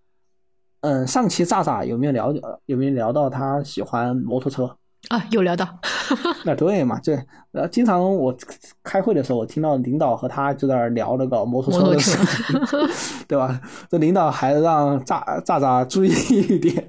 [0.82, 2.32] 嗯，上期炸炸有没有聊
[2.66, 4.76] 有没有聊到他喜欢摩托车？
[5.08, 5.68] 啊，有聊到，
[6.46, 6.98] 那对嘛？
[7.00, 7.18] 这
[7.52, 8.34] 呃，经常我
[8.82, 12.58] 开会的时候，我听到领导和他就在那聊那个摩托车的事情，
[13.28, 13.60] 对吧？
[13.90, 16.82] 这领导还让炸炸炸注意一点，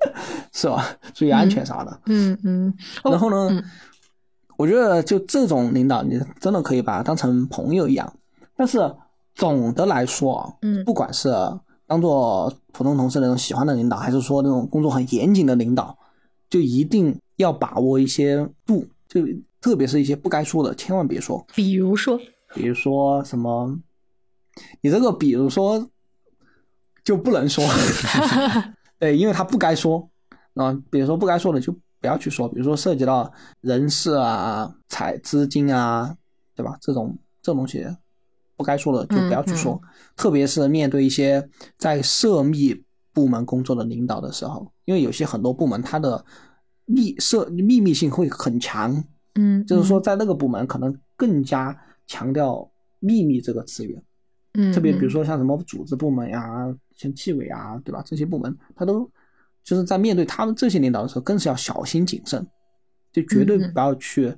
[0.54, 0.86] 是吧？
[1.14, 2.00] 注意安全啥的。
[2.06, 2.74] 嗯嗯。
[3.04, 3.62] 然后呢，
[4.56, 8.14] 我觉得就这种领导，你真的可以把他当成朋友一样。
[8.56, 8.94] 但是
[9.34, 11.34] 总的来说不管是
[11.88, 15.98] 当做普通同事那种喜欢的领导，还是说那种工作很严谨的领导，
[16.50, 17.20] 就一定。
[17.38, 19.22] 要把握一些度，就
[19.60, 21.46] 特别是一些不该说的，千万别说。
[21.56, 22.20] 比如说，
[22.54, 23.80] 比如说什么，
[24.82, 25.90] 你这个比如说
[27.04, 27.66] 就不能说，
[29.00, 30.10] 对，因为他不该说
[30.56, 30.72] 啊。
[30.92, 33.32] 比如说不该说的就不要去说，比如说涉及到
[33.62, 36.16] 人事啊、财资金啊，
[36.56, 36.78] 对吧？
[36.82, 37.86] 这种这种东西
[38.56, 39.82] 不该说的就不要去说，
[40.16, 46.24] 特别是面对一些在涉密部门工作的领导的时候，因为有些很多部门它的
[46.86, 49.04] 秘涉秘密性会很强，
[49.36, 51.78] 嗯，就是说在那个部门可能更加
[52.08, 52.70] 强调
[53.00, 54.00] 秘密这个词语。
[54.56, 58.04] 嗯，特别比如说像什么组织部门呀、像纪委啊，对吧？
[58.06, 59.10] 这些部门，他都
[59.64, 62.46] 就是在面对他们这些领导的时候，更是要小心谨慎，
[63.12, 64.32] 就绝对不要去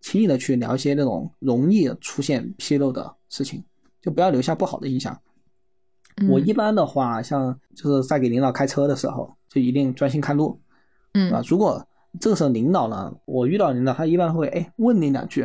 [0.00, 3.64] 轻易的去聊一些那种容易出现纰漏的事情，
[4.00, 5.12] 就不要留下不好的印象。
[6.18, 10.58] 嗯我一般的话，像就是在给领导开车的时候，就一定专心看路，
[11.16, 11.42] 嗯？
[11.46, 11.84] 如果
[12.20, 15.42] 这个时候领导呢，我遇到领导，他一般会哎问你两句，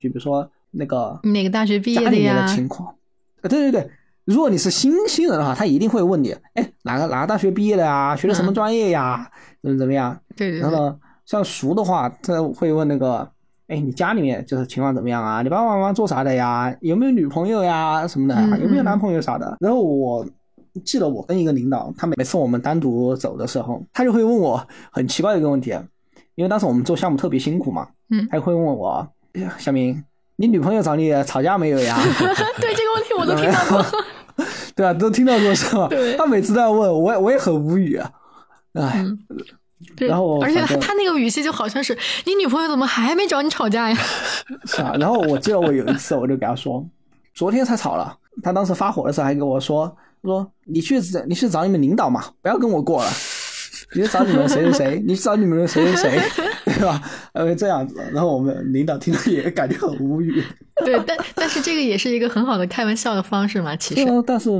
[0.00, 2.46] 就比如说那个哪个大学毕业的家里面的呀？
[2.46, 2.88] 情况。
[2.88, 3.90] 啊，对对对，
[4.24, 8.14] 如果你是新新人的话，他一定会问你，哎，哪个哪个大学毕业的呀？
[8.16, 9.30] 学的什么嗯专业呀？
[9.62, 10.18] 怎么怎么样？
[10.36, 10.96] 对对对，然后呢，
[11.26, 13.28] 像熟的话，他会问那个，
[13.66, 15.42] 哎，你家里面就是情况怎么样啊？
[15.42, 16.74] 你爸爸妈妈做啥的呀？
[16.80, 18.06] 有没有女朋友呀？
[18.06, 18.58] 什么的？
[18.58, 19.56] 有没有男朋友啥的？
[19.60, 20.26] 然后我
[20.84, 25.70] 记得我跟一个领导，他每每次我们单独走的时候，他就会问我很奇怪的一个问题，
[26.34, 29.06] 因为当时我们做项目特别辛苦嘛，嗯他会问我，
[29.58, 30.02] 小明，
[30.36, 31.96] 你女朋友找你吵架没有呀？
[32.60, 33.84] 对这个问题我都听到过。
[34.74, 35.86] 对啊，都听到过是吧？
[35.88, 38.10] 对他每次都要问我，也我也很无语啊。
[38.72, 39.16] 哎，嗯
[39.96, 43.96] 对，然后而且他那个语气就好像是你女朋友怎么还没找你吵架呀？
[44.66, 44.92] 是啊。
[44.98, 46.84] 然后我记得我有一次，我就给他说，
[47.32, 48.18] 昨天才吵了。
[48.42, 49.96] 他当时发火的时候还跟我说，
[50.28, 53.10] 说你去你去找你们领导嘛，不要跟我过了。
[53.94, 56.20] 你去找你们谁谁谁，你去找你们谁谁谁，
[56.64, 57.00] 对吧？
[57.32, 60.42] 呃，这样子，然后我们领导听了也感觉很无语。
[60.84, 64.08] 对，但但是这个也是一个很好的开玩笑的方式嘛，其实。
[64.08, 64.50] 啊，但是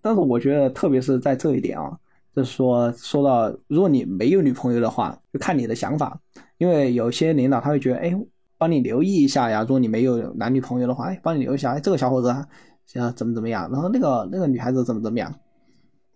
[0.00, 1.90] 但是我觉得，特别是在这一点啊，
[2.36, 6.16] 就是说说到，如果你没有女朋友的话，就看你的想法，
[6.58, 8.14] 因为有些领导他会觉得，哎，
[8.56, 9.62] 帮你留意一下呀。
[9.62, 12.46] 如果你没有男女朋友的话，哎，帮你留意一下，哎，这个小伙子啊，
[12.94, 15.34] 啊怎么怎么样，然后那个那个女孩子怎么怎么样，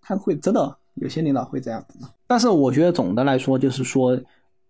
[0.01, 1.99] 他会真的有些领导会这样子。
[2.27, 4.19] 但是我觉得总的来说，就是说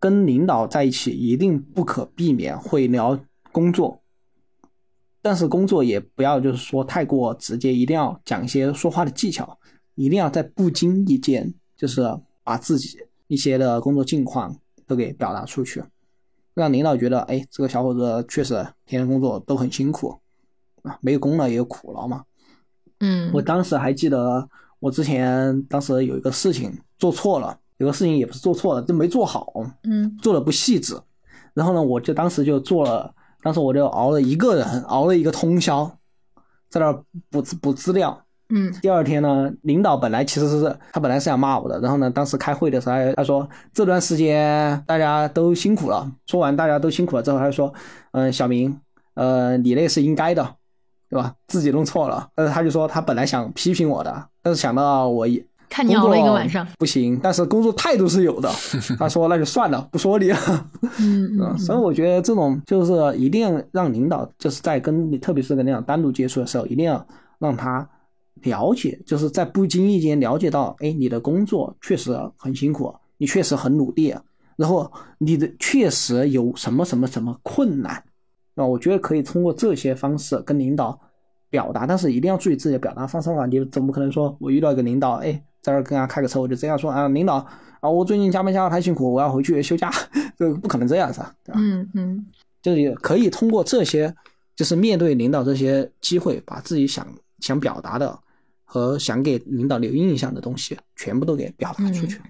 [0.01, 3.19] 跟领导在一起，一定不可避免会聊
[3.53, 4.03] 工作。
[5.21, 9.57] 但是工作也不要就是说太过直接，一定要讲一些说话的技巧，
[9.95, 12.03] 一定要在不经意间就是
[12.43, 12.99] 把自己
[13.29, 15.81] 一些的工作近况都给表达出去，
[16.55, 18.55] 让领导觉得，哎，这个小伙子确实
[18.85, 20.19] 天天工作都很辛苦
[20.83, 22.23] 啊，没有功劳也有苦劳嘛。
[23.01, 24.49] 嗯，我当时还记得，
[24.79, 29.53] 我之前当时有一个事情做错了，有个事情也不是做错了，就没做好，
[29.85, 30.97] 嗯做的不细致。
[31.55, 35.99] 然后呢，我就当时就做了，当时我就熬了一个人，熬了一个通宵，
[36.69, 38.25] 在那儿补补资料。
[38.55, 46.11] 嗯第二天呢，领导本来其实是他本来是想骂我的，然后呢，当时开会的时候，他他说这段时间大家都辛苦了。
[46.27, 47.73] 说完大家都辛苦了之后，他就说，
[48.11, 48.79] 嗯，小明，
[49.15, 50.57] 呃，你那是应该的，
[51.13, 51.35] 对吧？
[51.47, 58.51] 自己弄错了，但是他就说他本来想批评我的，但是想到我也看你熬了一个晚上，不行，但是工作态度是有的。
[58.99, 60.67] 他说那就算了，不说你了。
[60.99, 67.07] 嗯 所以我觉得这种就是一定让领导就是在跟你，特别是跟领导单独接触的时候，一定要
[67.39, 67.87] 让他
[68.43, 74.15] 了解，就是在不经意间了解到，哎，你的工作确实很辛苦，你确实很努力，
[74.57, 78.03] 然后你的确实有什么什么什么困难，
[78.55, 80.99] 那我觉得可以通过这些方式跟领导
[81.49, 87.37] 表达，但是一定要注意自己的表达方式嘛，你总不可能说我遇到一个领导，哎，在这儿跟他开个车，我就这样说啊，领导
[87.81, 89.91] 啊，我最近加班加的太辛苦，我要回去休假，
[90.39, 91.61] 这个不可能这样子啊，对吧？
[91.61, 92.27] 嗯嗯
[92.63, 94.15] 就是可以通过这些，
[94.55, 97.07] 就是面对领导这些机会，把自己想
[97.41, 98.17] 想表达的
[98.65, 102.21] 和想给领导留印象的东西，全部都给表达出去。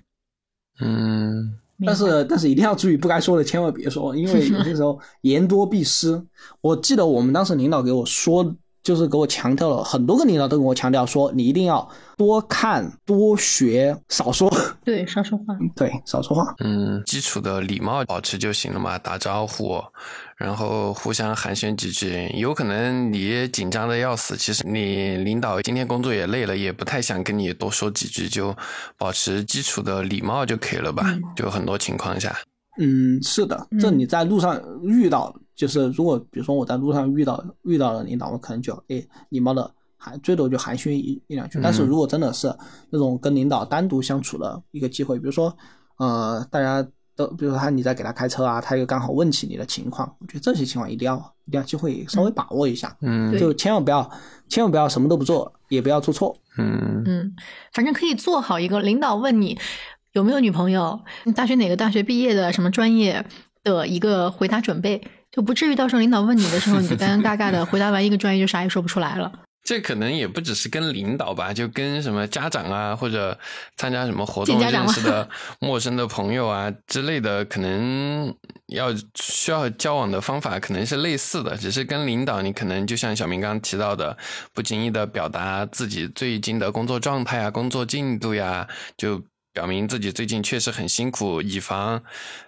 [0.80, 6.22] 嗯，但是但是一定要注意，不该说的千万别说，因为有些时候言多必失。
[6.60, 14.52] 我记得我们当时领导给我说，就是给我强调了很多个领导都跟我强调说，你一定要多看、多学、少说。
[14.84, 15.44] 对，少说话。
[15.76, 16.54] 对，少说话。
[16.58, 19.80] 嗯，基础的礼貌保持就行了嘛，打招呼，
[20.36, 22.28] 然后互相寒暄几句。
[22.34, 28.56] 有可能你紧张的要死，其实你领导今天工作也累了，也不太想跟你多说几句，就
[28.98, 31.04] 保持基础的礼貌就可以了吧？
[31.06, 32.36] 嗯就很多情况下，
[32.78, 33.98] 嗯，是的，这嗯。
[33.98, 41.60] 你在路上遇到，就是如果比如说我在路上遇到遇到了领导，我可能就诶礼貌的寒，最多就寒暄一一两句。
[41.62, 41.86] 但是嗯。
[41.86, 42.54] 如果真的是
[42.90, 45.54] 那种跟领导单独相处的一个机会，比如说
[45.98, 46.82] 呃大家
[47.14, 53.38] 都，比如说他你在给他开车啊，他又刚好问起你的情况，我觉得这些情况一定要一定要机会稍微把握一下，嗯。
[53.38, 54.10] 就千万不要
[54.48, 56.34] 千万不要什么都不做，也不要做错。
[56.56, 57.02] 嗯。
[57.04, 57.34] 嗯，
[57.74, 59.58] 反正可以做好一个领导问你
[60.12, 63.24] 有没有女朋友，你大学哪个大学毕业的，什么专业
[63.64, 69.32] 的一个回答准备，就不至于到时候领导问你的时候，你就干干尬尬的回答完一个专业就啥也说不出来了。
[69.64, 73.38] 这可能也不只是跟领导吧，就跟什么家长啊，或者
[73.76, 75.28] 参加什么活动认识的
[75.60, 78.34] 陌生的朋友啊之类的，可能
[78.66, 84.18] 要需要交往的方法可能是类似的，只是跟领导你可能就像小明刚刚提到的，
[84.52, 89.22] 不经意的表达自己最近的工作状态啊、工作进度呀，就。
[89.52, 92.02] 表明自己最近确实很辛苦，以防，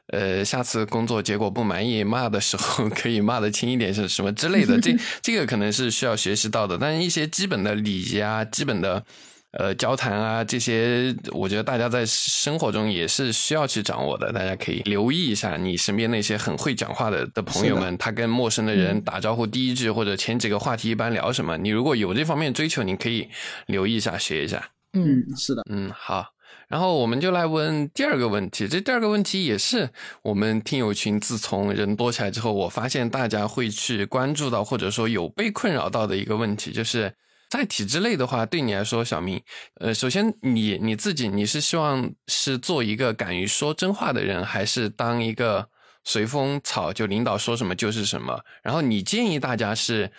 [0.06, 4.80] 呃，下次工作结果不满意骂的时候 可以骂的轻一点，是什么之类的。
[4.80, 9.04] 这 这个可能是需要学习到的，但是一些基本的礼仪啊、基本的
[9.50, 14.32] 呃交谈啊这些，我觉得大家在生活中也是需要去掌握的。
[14.32, 21.58] 大家可以留意一下你身边那些很会讲话的的朋友们，他跟陌生的人打招呼第一句或者前几个话题一般聊什么。
[21.58, 23.28] 你如果有这方面追求，你可以
[23.66, 24.70] 留意一下，学一下。
[24.94, 26.33] 嗯，是的，嗯，好。
[26.74, 29.88] 然后我们就来问第二个问题，这第二个问题也是
[30.22, 37.14] 我们听友群自从人多起来之后，我发现大家会去关注到，或者说有被困扰到的一个问题，就是
[37.48, 39.40] 在体制内的话，对你来说，小明，
[39.74, 45.68] 呃，首先你你自己你是希望是做一个敢于说真话的人，还是当一个
[46.02, 48.40] 随风草，就领导说什么就是什么？
[48.64, 50.10] 然后你建议大家是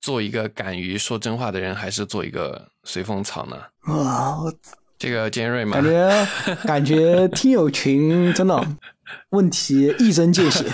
[0.00, 3.56] 做一个敢于说真话的人，还是做一个随风草呢？
[3.82, 4.50] 啊，我
[4.98, 5.74] 这个尖锐嘛？
[5.74, 6.26] 感觉
[6.64, 8.66] 感觉听友群真的
[9.30, 10.64] 问题一针见血。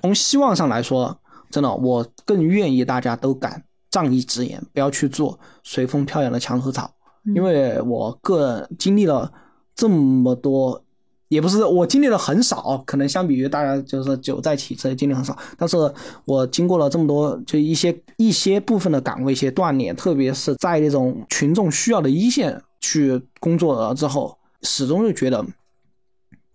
[0.00, 1.16] 从希望上来说，
[1.50, 6.90] 真的我更愿意大家都敢仗义直言，不要去做随风飘扬的墙头草。
[7.34, 9.30] 因为我个人经历了
[9.74, 10.82] 这么多，
[11.28, 15.76] 也不是我经历了很少，可能相比于大家就是久在体制经历很少，但是
[16.24, 22.62] 我经过了这么多，就一些一些部分的岗位一些锻炼，特别是在那种群众需要的一线。
[22.80, 25.44] 去工作了之后，始终就觉得，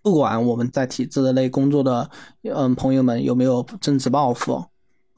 [0.02, 2.10] 不管我们在体制内工作的
[2.42, 4.64] 嗯朋友们有没有政治抱负，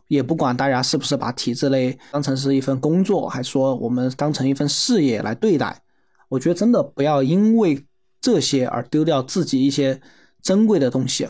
[0.09, 5.83] 也不管大家是不是把体制内当成是一份工作，还说我们当成一份事业来对待，
[6.29, 7.87] 我觉得真的不要因为
[8.21, 10.01] 这些而丢掉自己一些
[10.43, 11.29] 珍贵的东西。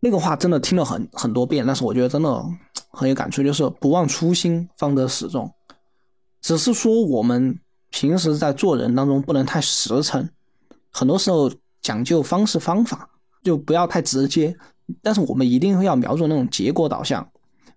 [0.00, 2.44] 那个话真的听了很很多遍，但是我觉得真的
[2.90, 5.52] 很有感触，就是不忘初心，方得始终。
[6.40, 7.58] 只是说我们。
[7.92, 10.28] 平时在做人当中不能太实诚，
[10.90, 11.48] 很多时候
[11.80, 13.08] 讲究方式方法，
[13.44, 14.56] 就不要太直接。
[15.00, 17.22] 但是我们一定会要瞄准那种结果导向。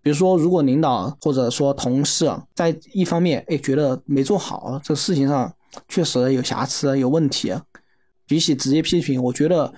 [0.01, 5.53] 比如说，如果领导或者说同事在一方面哎觉得没做好，这事情上
[5.87, 7.53] 确实有瑕疵、有问题，
[8.25, 9.73] 比起直接批评，我觉得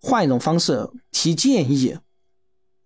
[0.00, 1.96] 换一种方式提建议，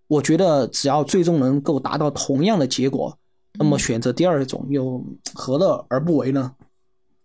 [0.09, 3.17] 我觉得只要最终能够达到同样的结果，
[3.59, 5.05] 那么选择第二种又
[5.35, 6.53] 何乐而不为呢？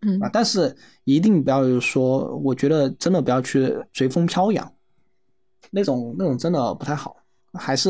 [0.06, 4.72] 嗯啊，但是一定不要说，我觉得真的不要去随风飘扬，
[5.72, 7.18] 那种那种真的不太好。
[7.58, 7.90] 还是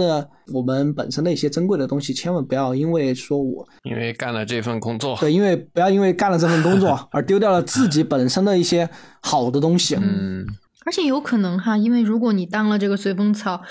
[0.54, 8.90] 我们本身的一些珍贵的东西，千万不要因为说我因为干了这份工作，对，因为不要因为干了这份工作 而丢掉了自己本身的一些
[9.22, 9.96] 好的东西。
[9.96, 10.46] 嗯，
[10.86, 13.62] 而且有可能哈，因为如果你当了这个随风草。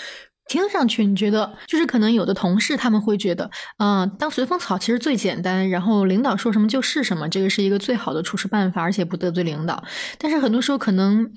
[0.47, 9.83] 听上去你觉得就是可能有的同事他们会觉得，嗯，当随风草其实最简单，然后领导说什么就是什么，这个是一个最好的处事办法，而且不得罪领导。
[10.19, 11.33] 但是很多时候可能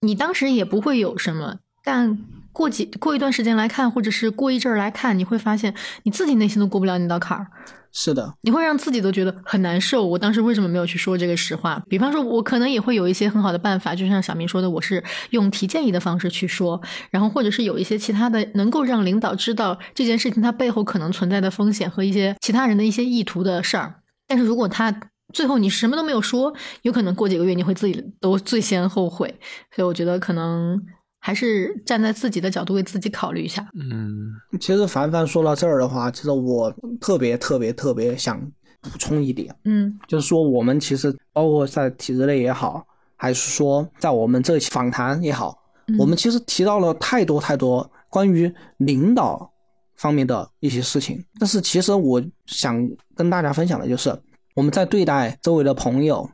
[0.00, 2.18] 你当时也不会有什么，但
[2.52, 7.46] 过几过一段时间来看，或者是过一阵儿来看，你会发现你自己内心都过不了那道坎儿。
[7.92, 10.06] 是的，你会让自己都觉得很难受。
[10.06, 11.82] 我当时为什么没有去说这个实话？
[11.88, 16.80] 比方说，我可能也会有一些很好的办法，就像小明说的，我是用提建议的方式去说，
[17.10, 23.96] 然后或者是有一些其他的能够让领导知道这件事情它背后可能存在的风险和一些其他人的一些意图的事儿。
[24.28, 25.00] 但是如果他
[25.32, 29.38] 最后你什么都没有说，有可能过几个月你会自己都最先后悔。
[29.74, 30.80] 所以我觉得可能。
[31.20, 33.68] 还是站在自己的角度为自己考虑一下。
[33.74, 38.40] 嗯，其实凡凡说到这儿的话，其实我特别特别特别想
[38.80, 42.82] 补充一点，嗯，就是说我们其实包括在体制内也好，
[43.16, 45.56] 还是说在我们这期访谈也好，
[45.98, 49.52] 我们其实提到了太多太多关于领导
[49.96, 51.22] 方面的一些事情。
[51.38, 54.18] 但是其实我想跟大家分享的就是，
[54.54, 56.28] 我们在对待周围的朋友，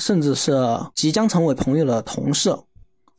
[0.00, 0.52] 甚至是
[0.96, 2.52] 即将成为朋友的同事。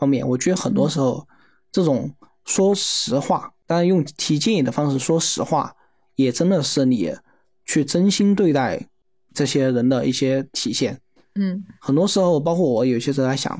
[0.03, 1.25] 方面，我觉得很多时候，
[1.71, 2.13] 这种
[2.43, 5.73] 说实话，当然用提建议的方式说实话，
[6.15, 7.15] 也真的是你
[7.65, 8.85] 去真心对待
[9.33, 10.99] 这些人的一些体现。
[11.35, 13.57] 嗯，很多时候，包括我有些时候在想，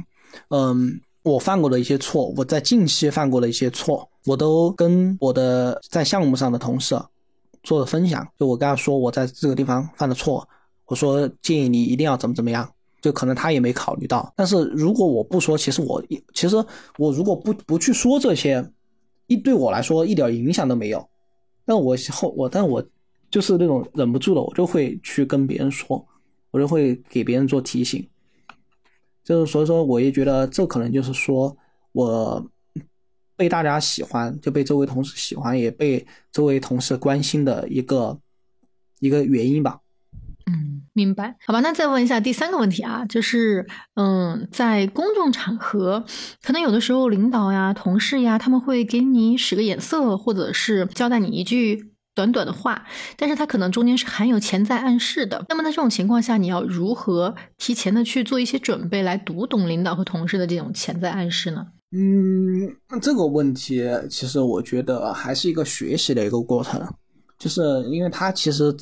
[0.49, 6.99] 嗯，我犯过的一些错，我在近期犯过的一些错，我都跟我的在项目上的同事
[7.64, 8.28] 做了分享。
[8.38, 10.45] 就我跟他说，我在这个地方犯的错，
[10.88, 12.70] 我说建议你一定要怎么怎么样。
[13.03, 14.34] 就可能他也没考虑到。
[14.35, 16.03] 但是如果我不说，其实我
[16.34, 16.55] 其实
[16.97, 18.67] 我如果不不去说这些，
[19.27, 21.07] 一对我来说一点影响都没有。
[21.65, 22.84] 但我后我但我
[23.30, 26.03] 就是那种忍不住了，我就会去跟别人说，
[26.49, 28.07] 我就会给别人做提醒。
[29.23, 31.55] 就是所以说，我也觉得这可能就是说
[31.91, 32.43] 我。
[33.35, 38.15] 被大家喜欢，就被周围同事喜欢，也被周围同事关心的一个
[38.99, 39.81] 一个原因吧。
[40.94, 41.36] 明白。
[41.45, 46.06] 好吧，那再问一下第三个问题啊，就是嗯，在公众场合，
[46.41, 52.86] 可能有的时候领导呀、同事呀，他们会给你使个眼色，或者是交代你一句短短的话，
[53.18, 55.44] 但是他可能中间是含有潜在暗示的。
[55.49, 61.65] 那么在这种情况下，你要如何提前的去做一些准备，来读懂领导和同事的这种潜在暗示呢？
[61.95, 66.82] 嗯，这个问题其实我觉得还是一个学习的一个过程，
[67.40, 68.76] 就是因为他其实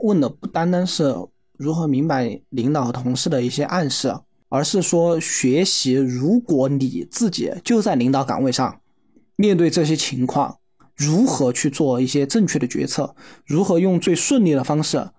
[0.00, 1.14] 问的不单单是
[1.56, 4.14] 如何明白领导和同事的一些暗示，
[4.48, 8.80] 而是说学习如果你自己就在领导岗位上，
[9.36, 10.58] 面对这些情况，
[10.94, 13.14] 如何去做一些正确的决策，
[13.44, 15.10] 如何用最顺利的方式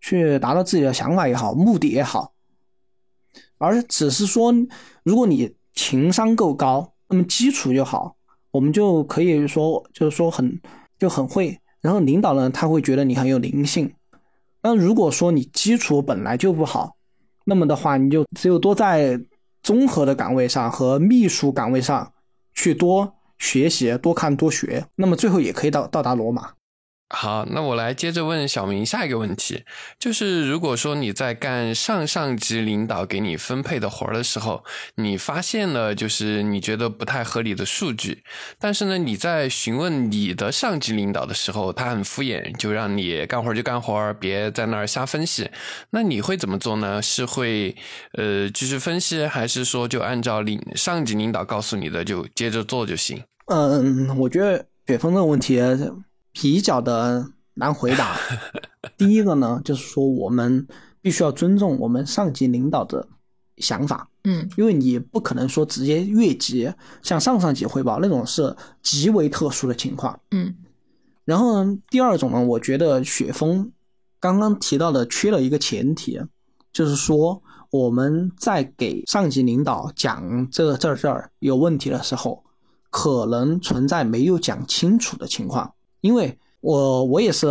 [0.00, 2.32] 去达到自己的想法也好，目的也好，
[3.58, 4.54] 而只是说
[5.02, 5.54] 如果你。
[5.72, 8.16] 情商够高，那么基础就好，
[8.50, 10.60] 我们就可以说，就是说很
[10.98, 11.58] 就很会。
[11.80, 13.90] 然后领导呢，他会觉得你很有灵性。
[14.62, 16.96] 那如果说你基础本来就不好，
[17.44, 19.18] 那么的话，你就只有多在
[19.62, 22.12] 综合的岗位上和秘书岗位上
[22.54, 26.52] 去多学习、多看、多学，那么最后也可以到到达罗马。
[27.12, 29.64] 好，那我来接着问小明下一个问题，
[29.98, 34.64] 就是如果说你在干上上级领导给你分配的活儿的时候，
[34.94, 38.22] 你发现了就是你觉得不太合理的数据，
[38.60, 45.50] 但是呢，你在询问你的上级领导的时候，他很敷衍，就让你干活就干活，别在那儿瞎分析。
[45.90, 47.02] 那你会怎么做呢？
[47.02, 47.74] 是会
[48.12, 53.20] 呃继续分析，还是说就按照领上级领导告诉你的就接着做就行？
[53.46, 55.60] 嗯，我觉得雪峰这个问题。
[56.32, 58.16] 比较的难回答。
[58.96, 60.66] 第一个呢，就是说我们
[61.00, 63.06] 必须要尊重我们上级领导的
[63.58, 70.54] 想法，嗯，因为你不可能说直接越级向上上级汇报，那种是极为特殊的情况，嗯。
[71.24, 73.70] 然后呢，第二种呢，我觉得雪峰
[74.18, 76.20] 刚刚提到的缺了一个前提，
[76.72, 82.42] 就是说我们在给上级领导讲这这这儿有问题的时候，
[82.90, 85.72] 可能存在没有讲清楚的情况。
[86.00, 87.46] 因为我我也是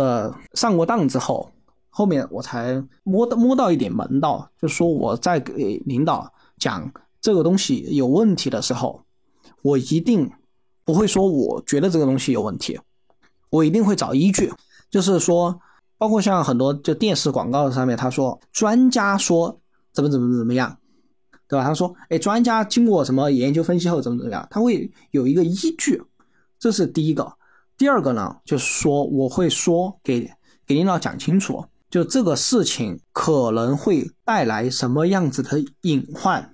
[0.54, 1.50] 上过当之后，
[1.88, 6.90] 后面我才摸到摸到一点门道，就说我在给领导讲
[7.20, 9.02] 这个东西有问题的时候，
[9.62, 10.30] 我一定
[10.84, 12.78] 不会说我觉得这个东西有问题，
[13.50, 14.52] 我一定会找依据，
[14.90, 15.60] 就是说，
[15.98, 19.60] 包括像很多就电视广告上面，他说专家说
[19.92, 20.76] 怎么怎么怎么样，
[21.48, 21.64] 对吧？
[21.64, 26.02] 他说，哎，专家经过什么研究分析后怎么怎么样，他会有一个依据，
[26.58, 27.32] 这是第一个。
[27.80, 30.30] 第二个呢，就是说我会说给
[30.66, 36.46] 给领导讲清楚，就这个事情可能会带来什么样子的隐患，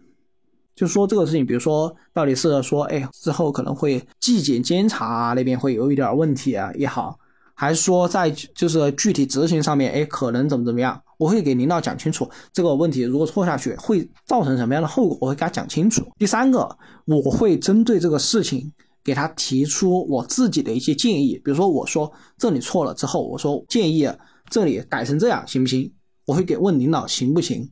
[0.77, 7.19] 就说这个事情，比如说到底是说，哎，之后可能会纪检监察啊那边会有一点问题啊也好，
[7.55, 16.07] 还是说在就是具体执行上面，哎，可能怎么怎么样，我会给领导讲清楚这个问题，如果错下去会造成什么样的后果，我会给他讲清楚。
[16.21, 18.73] 第三个，我会针对这个事情。
[19.07, 24.11] 给他提出我自己的一些建议，比如说我说这里错了之后，我说建议
[24.51, 25.95] 这里改成这样行不行？
[26.25, 27.71] 我会给问领导行不行？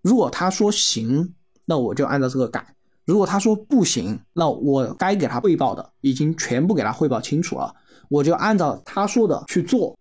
[0.00, 1.32] 如果他说行，
[1.66, 2.60] 那我就按照这个改；
[3.04, 7.72] 如果他说不行，那我该给他汇报的已经全部给他汇报清楚了，
[8.08, 9.96] 我就按照他说的去做。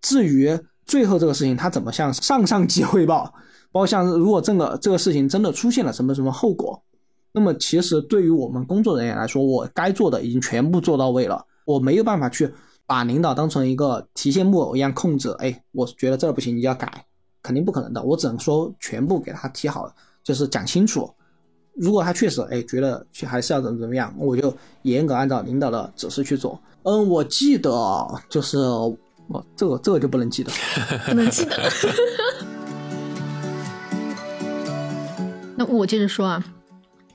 [0.00, 3.24] 至于最后这个事情他怎么向上上级汇报，
[3.72, 6.80] 包括像如果这个这个事情真的出现了什么什么后果。
[7.36, 12.48] 那么其实对于我们工作人员来说，我该做的已经全部做到位了，我没有办法去
[12.86, 15.34] 把领导当成一个提线木偶一样控制。
[15.40, 17.04] 哎，我觉得这儿不行，你要改，
[17.42, 18.00] 肯定不可能的。
[18.00, 19.92] 我只能说全部给他提好，
[20.22, 21.12] 就是讲清楚。
[21.74, 26.56] 如果他确实哎觉得还是要怎么怎么样，我就严格按照领导的指示去做。
[26.84, 27.72] 嗯，我记得
[28.28, 30.52] 就是我这个这个就不能记得，
[31.08, 31.56] 不能记得。
[35.58, 36.40] 那我接着说啊。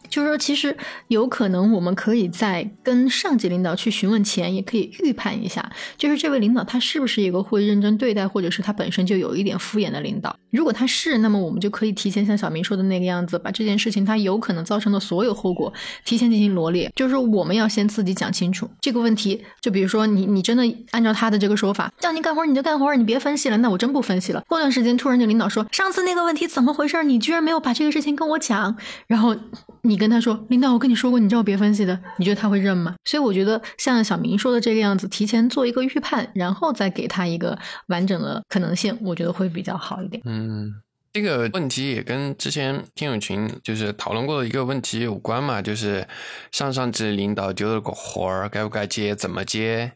[0.10, 0.76] 就是说，其实
[1.08, 10.36] 有可能我们可以在跟上级领导去询问前，也可以预判一下，就是这位领导他是不是一个会认真对待，或者是他本身就有一点敷衍的领导。
[10.52, 15.72] 如果他是，那么我们就可以提前像小明说的那个样子，把这件事情他有可能造成的所有后果
[16.04, 16.92] 提前进行罗列。
[16.96, 19.42] 就是我们要先自己讲清楚这个问题。
[19.62, 24.44] 就比如说你你真的按照他的这个说法，叫你干活你就干活，你别分析了，那我真不分析了。
[24.48, 27.04] 过段时间突然就领导说，上次那个问题怎么回事？
[27.04, 28.76] 你居然没有把这个事情跟我讲，
[29.08, 29.36] 然后
[29.84, 32.96] 你跟他说，领导我跟你说过，你叫我别分析的，你觉得他会认吗？
[33.06, 37.56] 所以我觉得像小明说的这个样子，提前做一个预判，然后再给他一个
[37.88, 40.24] 完整的可能性，我觉得会比较好一点。
[40.26, 40.74] 嗯，
[41.12, 46.08] 这个问题也跟之前听友群就是讨论过的一个问题有关嘛，就是
[46.52, 49.92] 上上级领导丢了个活儿，该不该接，怎么接？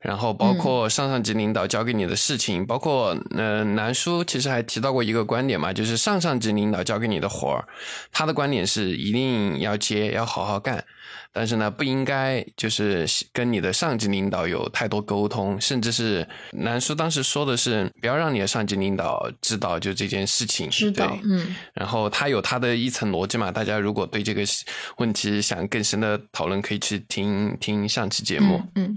[0.00, 7.68] 然后包括上上级领导交给你的事情，包括呃南叔其实还提到过一个观点嘛，就是上上级领导交给你的活儿，
[8.10, 10.84] 他的观点是一定要接，要好好干。
[11.32, 20.68] 但是呢，不应该就是跟你的上级领导有太多沟通，甚至是南叔当时说的是，不要让你的上级领导知道就这件事情。
[20.70, 21.54] 知道，嗯。
[21.72, 24.42] 然后他有他的一层逻辑嘛，大家如果对这个
[24.96, 28.60] 问题想更深的讨论，可以去听听上期节目。
[28.74, 28.96] 嗯。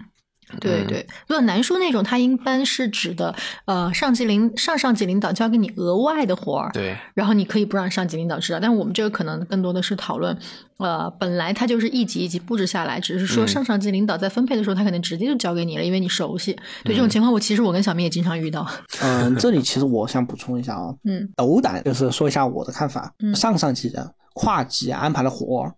[0.60, 3.34] 对对，如果南叔那种，他一般是指的，
[3.66, 8.60] 呃，上级领上上级领导交给你额外的活儿，对，然后你可以不让上级领导知道。
[8.60, 10.38] 但我们这个可能更多的是讨论，
[10.78, 16.54] 呃，本来他就是一级一级布置下来，只是说上上级领导在分配的时候，他可能直接就交给你了，因为你熟悉。
[16.84, 18.68] 对这种情况，我其实我跟小明也经常遇到。
[19.02, 25.74] 嗯，这里其实我想补充一下啊，嗯，斗胆就是说一下我的看法，嗯上上级的跨级安排的活儿，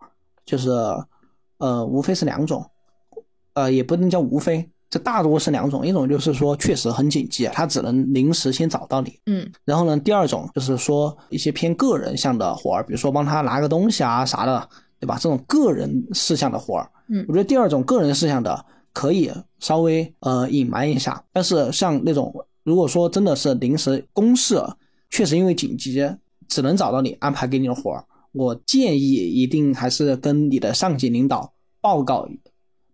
[0.46, 0.70] 就是
[1.58, 2.66] 呃，无非是两种，
[3.56, 4.70] 呃，也不能叫无非。
[4.88, 9.20] 这大多是两种，一种就是说确实很紧急，他只能临时先找到你。
[9.26, 14.70] 嗯，然后呢，第二种就是说一些偏个人项的活儿，比如说帮他拿个东西啊啥的，
[15.00, 15.18] 对吧？
[15.20, 18.64] 这种个人事项的活儿，嗯我觉得第二种个人事项的
[18.94, 19.30] 可以
[19.60, 22.34] 稍微呃隐瞒一下，但是像那种
[22.64, 24.62] 如果说真的是临时公事，
[25.10, 26.08] 确实因为紧急
[26.48, 31.52] 只能找到你安排给你的活儿，我建议一定还是跟你的上级领导
[31.82, 32.28] 报告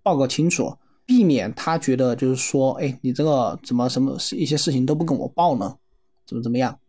[0.03, 0.75] 报告清楚。
[1.03, 5.75] 避免他觉得就是说，哎，你这个怎么什么一些事情都不跟我报呢？
[6.25, 6.79] 怎么怎么样？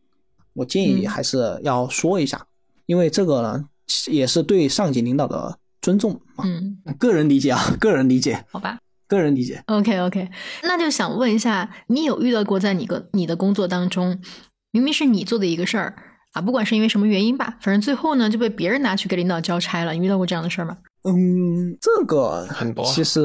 [0.52, 2.46] 我建议你还是要说一下，
[2.86, 3.64] 因为这个呢
[4.08, 6.44] 也是对上级领导的尊重嘛。
[6.44, 8.78] 嗯，个人理解啊， 个人理解，好吧。
[9.08, 9.62] 个人理解。
[9.66, 10.30] OK OK，
[10.62, 14.20] 那就想问一下，你有遇到过在你个你的工作当中，
[14.70, 15.96] 明明是你做的一个事儿
[16.32, 20.78] 啊，不管是因为什么原因吧，反正最后呢就被别人拿去给领导交差了，你遇到过这样的事儿吗？
[21.04, 22.84] 嗯，这个很多。
[22.84, 23.20] 其实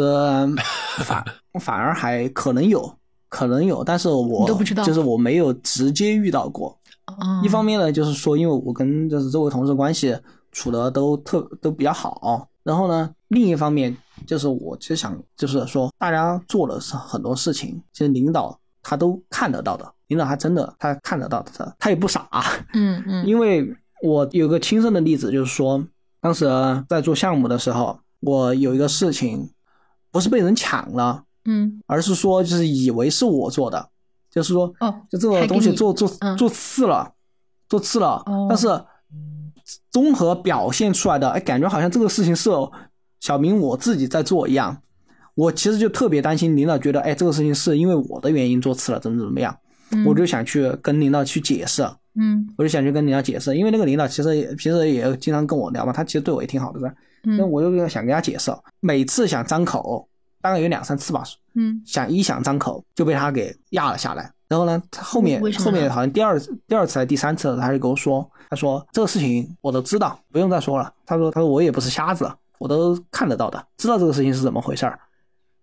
[1.03, 1.23] 反
[1.59, 2.91] 反而还可能有，
[3.29, 4.83] 可能有，但是我都不知道。
[4.83, 6.77] 就是我没有直接遇到过。
[7.05, 10.17] 哦，一方面呢，就是说，因为我跟就是周围同事关系
[10.51, 13.95] 处的都特都比较好，然后呢，另一方面
[14.25, 22.27] 就是我其实想就是说，大家做的是很多事情，其实领导他都看得到的，领导他真的他看得到的，他也不傻，
[22.73, 23.25] 嗯嗯。
[23.25, 23.73] 因为
[24.03, 25.81] 我有个亲身的例子，就是说，
[26.27, 26.45] 当时
[26.89, 29.49] 在做项目的时候，我有一个事情
[30.11, 31.81] 不是被人抢了，嗯。
[31.87, 33.87] 而是说就是以为是我做的，
[34.29, 37.13] 就是说哦，就这个东西做做嗯做次了，
[37.69, 38.47] 做次了，哦。
[38.49, 38.67] 但是
[39.89, 42.49] 综合表现出来的，哎，感觉好像这个事情是
[43.21, 44.81] 小明我自己在做一样。
[45.33, 49.57] 我其实就特别担心领导觉得，哎，这个事情是因为我的原因做次了，怎么怎么样，
[49.91, 50.03] 嗯。
[50.03, 56.79] 我就想去跟领导去解释，嗯我就想去跟领导解释，因为那个领导其实也平时也经常跟我聊嘛，他其实对我也挺好的，
[57.23, 60.07] 那嗯我就想跟他解释，每次想张口，
[60.41, 61.23] 大概有两三次吧，
[61.55, 64.31] 嗯想一想张口就被他给压了下来。
[64.47, 70.93] 然后呢，他后面后面好像第二第二次还是第三次，他就跟我说，他说这个事情我都知道，不用再说了。
[71.05, 74.97] 他说他说我也不是瞎子，我都看得到的，知道这个事情是怎么回事儿。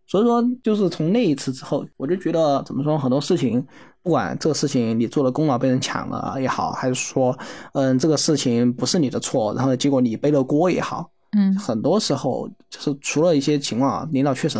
[0.06, 3.64] 所以说，就是从那一次之后，我就觉得怎么说，很多事情，
[4.02, 7.36] 不管这个事情你做的功劳被人抢了也好，还是说，
[7.72, 11.56] 嗯，这个事情不是你的错，然后结果你背了锅也好，嗯。
[11.56, 14.58] 很多时候就是除了一些情况啊，领导确实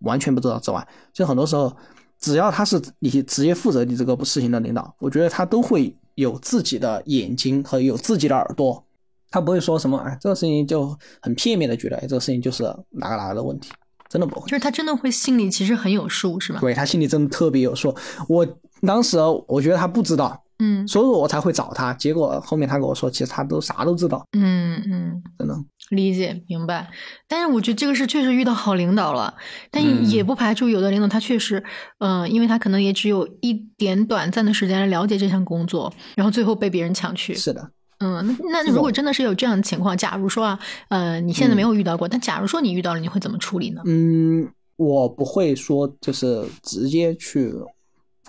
[0.00, 1.74] 完全不知道之外，就很多时候，
[2.20, 8.82] 只要他是你直接负责你这个事情的领导，我觉得他都会有自己的眼睛和有自己的耳朵，
[9.30, 13.72] 他不会说什么哎，这个事情就很片面的觉得哎，这个事情就是哪个哪个的问题，
[14.14, 14.56] 真的不会就。
[14.56, 16.60] 是他真的会心里其实很有数，是吗？
[16.60, 17.92] 对他心里真的特别有数，
[18.28, 18.46] 我
[18.86, 19.18] 当时
[19.48, 21.92] 我觉得他不知道，嗯所以我才会找他。
[21.94, 25.56] 结果后面他跟我说，其实他都啥都知道，嗯嗯，真的。
[25.90, 26.88] 理解明白。
[27.28, 29.34] 但是我觉得这个是确实遇到好领导了，
[29.72, 31.62] 但嗯也不排除有的领导他确实，
[31.98, 37.34] 嗯、因为他可能也只有一点短暂的时间来了解这项工作，然后最后被别人抢去。
[37.34, 37.68] 是的，
[38.04, 40.58] 嗯，那那如果真的是有这样的情况，假如说啊，
[40.88, 43.80] 呃，你现在没有遇到过，但假如说你遇到了，你会怎么处理呢？
[43.86, 47.54] 嗯，我不会说就是直接去，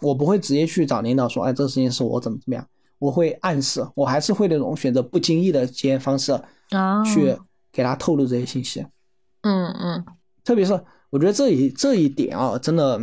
[0.02, 2.65] 我不会直接去找领导说，哎，这个事情是我怎么怎么样，
[2.99, 6.31] 我会暗示，我还是会那种选择不经意的这些方式
[6.69, 7.38] 啊，去
[7.73, 8.85] 给他透露这些信息。
[9.41, 10.06] 嗯嗯
[10.43, 10.80] 特别是
[11.10, 12.99] 我觉得这一这一点啊，真的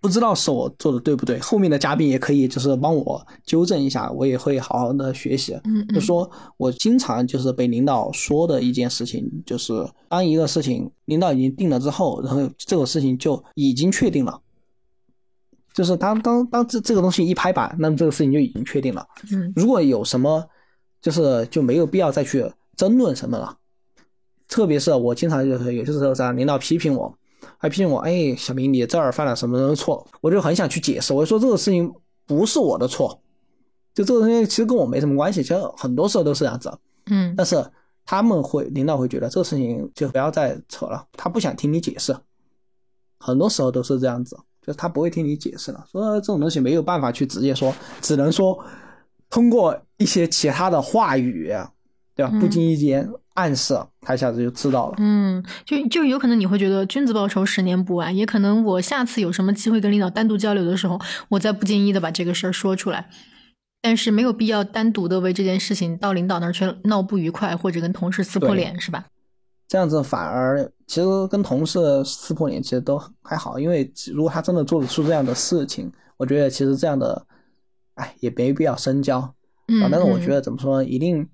[0.00, 5.54] 不知道是我做的对不对，后面的嘉宾也可以就是帮我纠正一下，我也会好好的学习。
[5.64, 9.72] 嗯嗯，就说我经常就是被领导说的一件事情，就是
[10.08, 14.40] 当一个事情领导已经定了之后，然后这个事情就已经确定了。
[15.74, 19.06] 就是当当当这这个东西一拍板，那么这个事情就已经确定了。
[19.32, 20.44] 嗯如果有什么，
[21.00, 23.56] 就是就没有必要再去争论什么了。
[24.48, 27.14] 特别是我经常就是有些时候在领导批评我，
[27.56, 31.92] 还批评我，哎，小明你这儿犯了什么什么错，我就很想去解释，我就说这个事情
[32.26, 33.20] 不是我的错，
[33.94, 36.76] 就这个东西其实跟我没什么关系，其实很多时候都是这样子。
[37.06, 37.34] 嗯。
[37.36, 37.64] 但是
[38.04, 42.16] 他们会领导会觉得这个事情就不要再扯了，他不想听你解释，
[43.18, 48.58] 很多时候都是这样子，就是他不会听你解释了，说这种东西没有办法去直接说，只能说
[49.30, 51.52] 通过一些其他的话语，
[52.18, 52.30] 对吧？
[52.34, 54.96] 嗯不经意间暗示，他一下子就知道了。
[54.98, 63.08] 嗯，就就有可能你会觉得君子报仇十年不晚，也可能我下次有什么机会跟领导单独交流的时候，我再不经意的把这个事儿说出来。
[63.80, 69.04] 但是没有必要单独的为这件事情到领导那儿去闹不愉快，或者跟同事撕破脸，是吧？
[69.68, 77.24] 这样子反而其实跟同事撕破脸其实都还好，因为如果他真的做得出这样的事情，我觉得其实这样的，
[77.94, 79.32] 哎，也没必要深交。
[79.68, 81.24] 嗯，啊，但是我嗯觉得怎么说呢，一定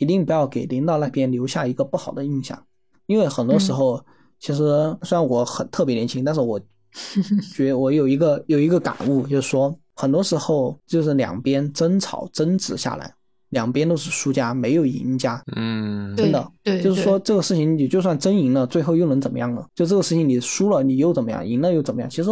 [0.00, 2.60] 一定不要给领导那边留下一个不好的印象，
[3.06, 4.02] 因为很多嗯时候，
[4.38, 6.58] 其实虽然我很特别年轻，但是我
[7.54, 13.12] 觉得我有一个有一个感悟，就是说，很多时候就是两边争吵争执下来，
[13.50, 15.42] 两边都是输家，没有赢家。
[15.54, 19.62] 嗯，真的，对，对就是说，这个事情你就算真赢了，最后又能怎么样呢？
[19.74, 21.46] 就这个事情你输了，你又怎么样？
[21.46, 22.08] 赢了又怎么样？
[22.08, 22.30] 其实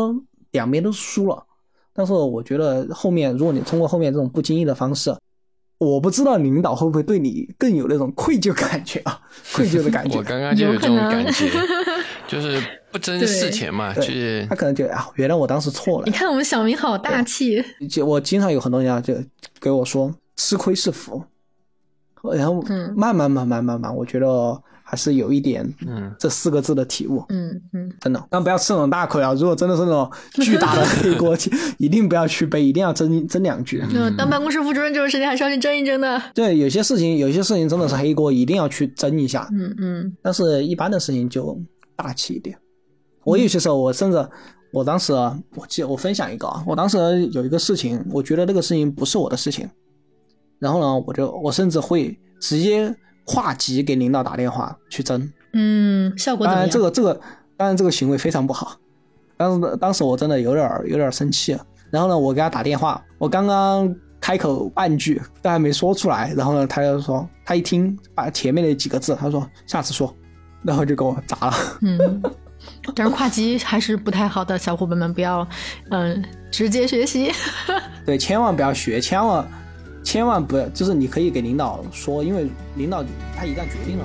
[0.52, 1.44] 两边都输了。
[1.92, 5.14] 但是我觉得后面，如果你通过后面这种不经意的方式，
[5.78, 9.20] 我不知道领导会不会对你更有那种愧疚感觉啊，
[9.54, 10.22] 愧疚的感觉 我。
[10.22, 11.48] 刚刚就有这种感觉，
[12.26, 12.60] 就是
[12.90, 16.10] 不争事前嘛，就是他可能觉得啊，原来我当时错了你。
[16.12, 19.14] 看我们小明好大气，就我经常有很多人啊，就
[19.60, 21.22] 给我说吃亏是福，
[22.34, 24.26] 然后嗯慢慢慢慢慢慢，我觉得
[24.90, 27.22] 还是有一点嗯这四个字的体悟。
[27.28, 29.34] 嗯嗯，真的，但不要吃那种大亏啊！
[29.34, 31.36] 如果真的是那种巨大的黑锅，
[31.76, 33.84] 一定不要去背，一定要争争两句。
[33.92, 36.22] 那当办公室副主任这种事情还是要去争一争的。
[36.34, 39.46] 对，有些事情，有些事情真的是黑锅，一定要去争一下。
[39.52, 41.60] 嗯嗯但是一般的事情就
[41.94, 42.56] 大气一点。
[43.24, 44.26] 我有些时候，我甚至，
[44.72, 49.68] 我当时啊，我记我分享一个啊，我当时有一个事情，我觉得那个事情不是我的事情，
[50.58, 52.94] 然后呢，我就我甚至会直接
[53.28, 55.30] 跨级给领导打电话去争。
[55.52, 57.20] 嗯，效果怎当然，这个这个，
[57.58, 58.74] 当然这个行为非常不好。
[59.36, 61.56] 当时当时我真的有点儿有点生气，
[61.90, 70.12] 然后呢，我给他打电话，我刚刚开口半句都还没说出来，然后呢，他就说，他一听把前面那几个字，他说下次说，
[70.62, 71.54] 然后就给我砸了。
[71.82, 72.22] 嗯，
[72.94, 75.46] 但是跨级还是不太好的，小伙伴们不要
[75.90, 77.30] 嗯直接学习。
[78.04, 79.46] 对，千万不要学，千万
[80.02, 83.04] 千万不要，就是你可以给领导说，因为领导
[83.36, 84.04] 他一旦决定了。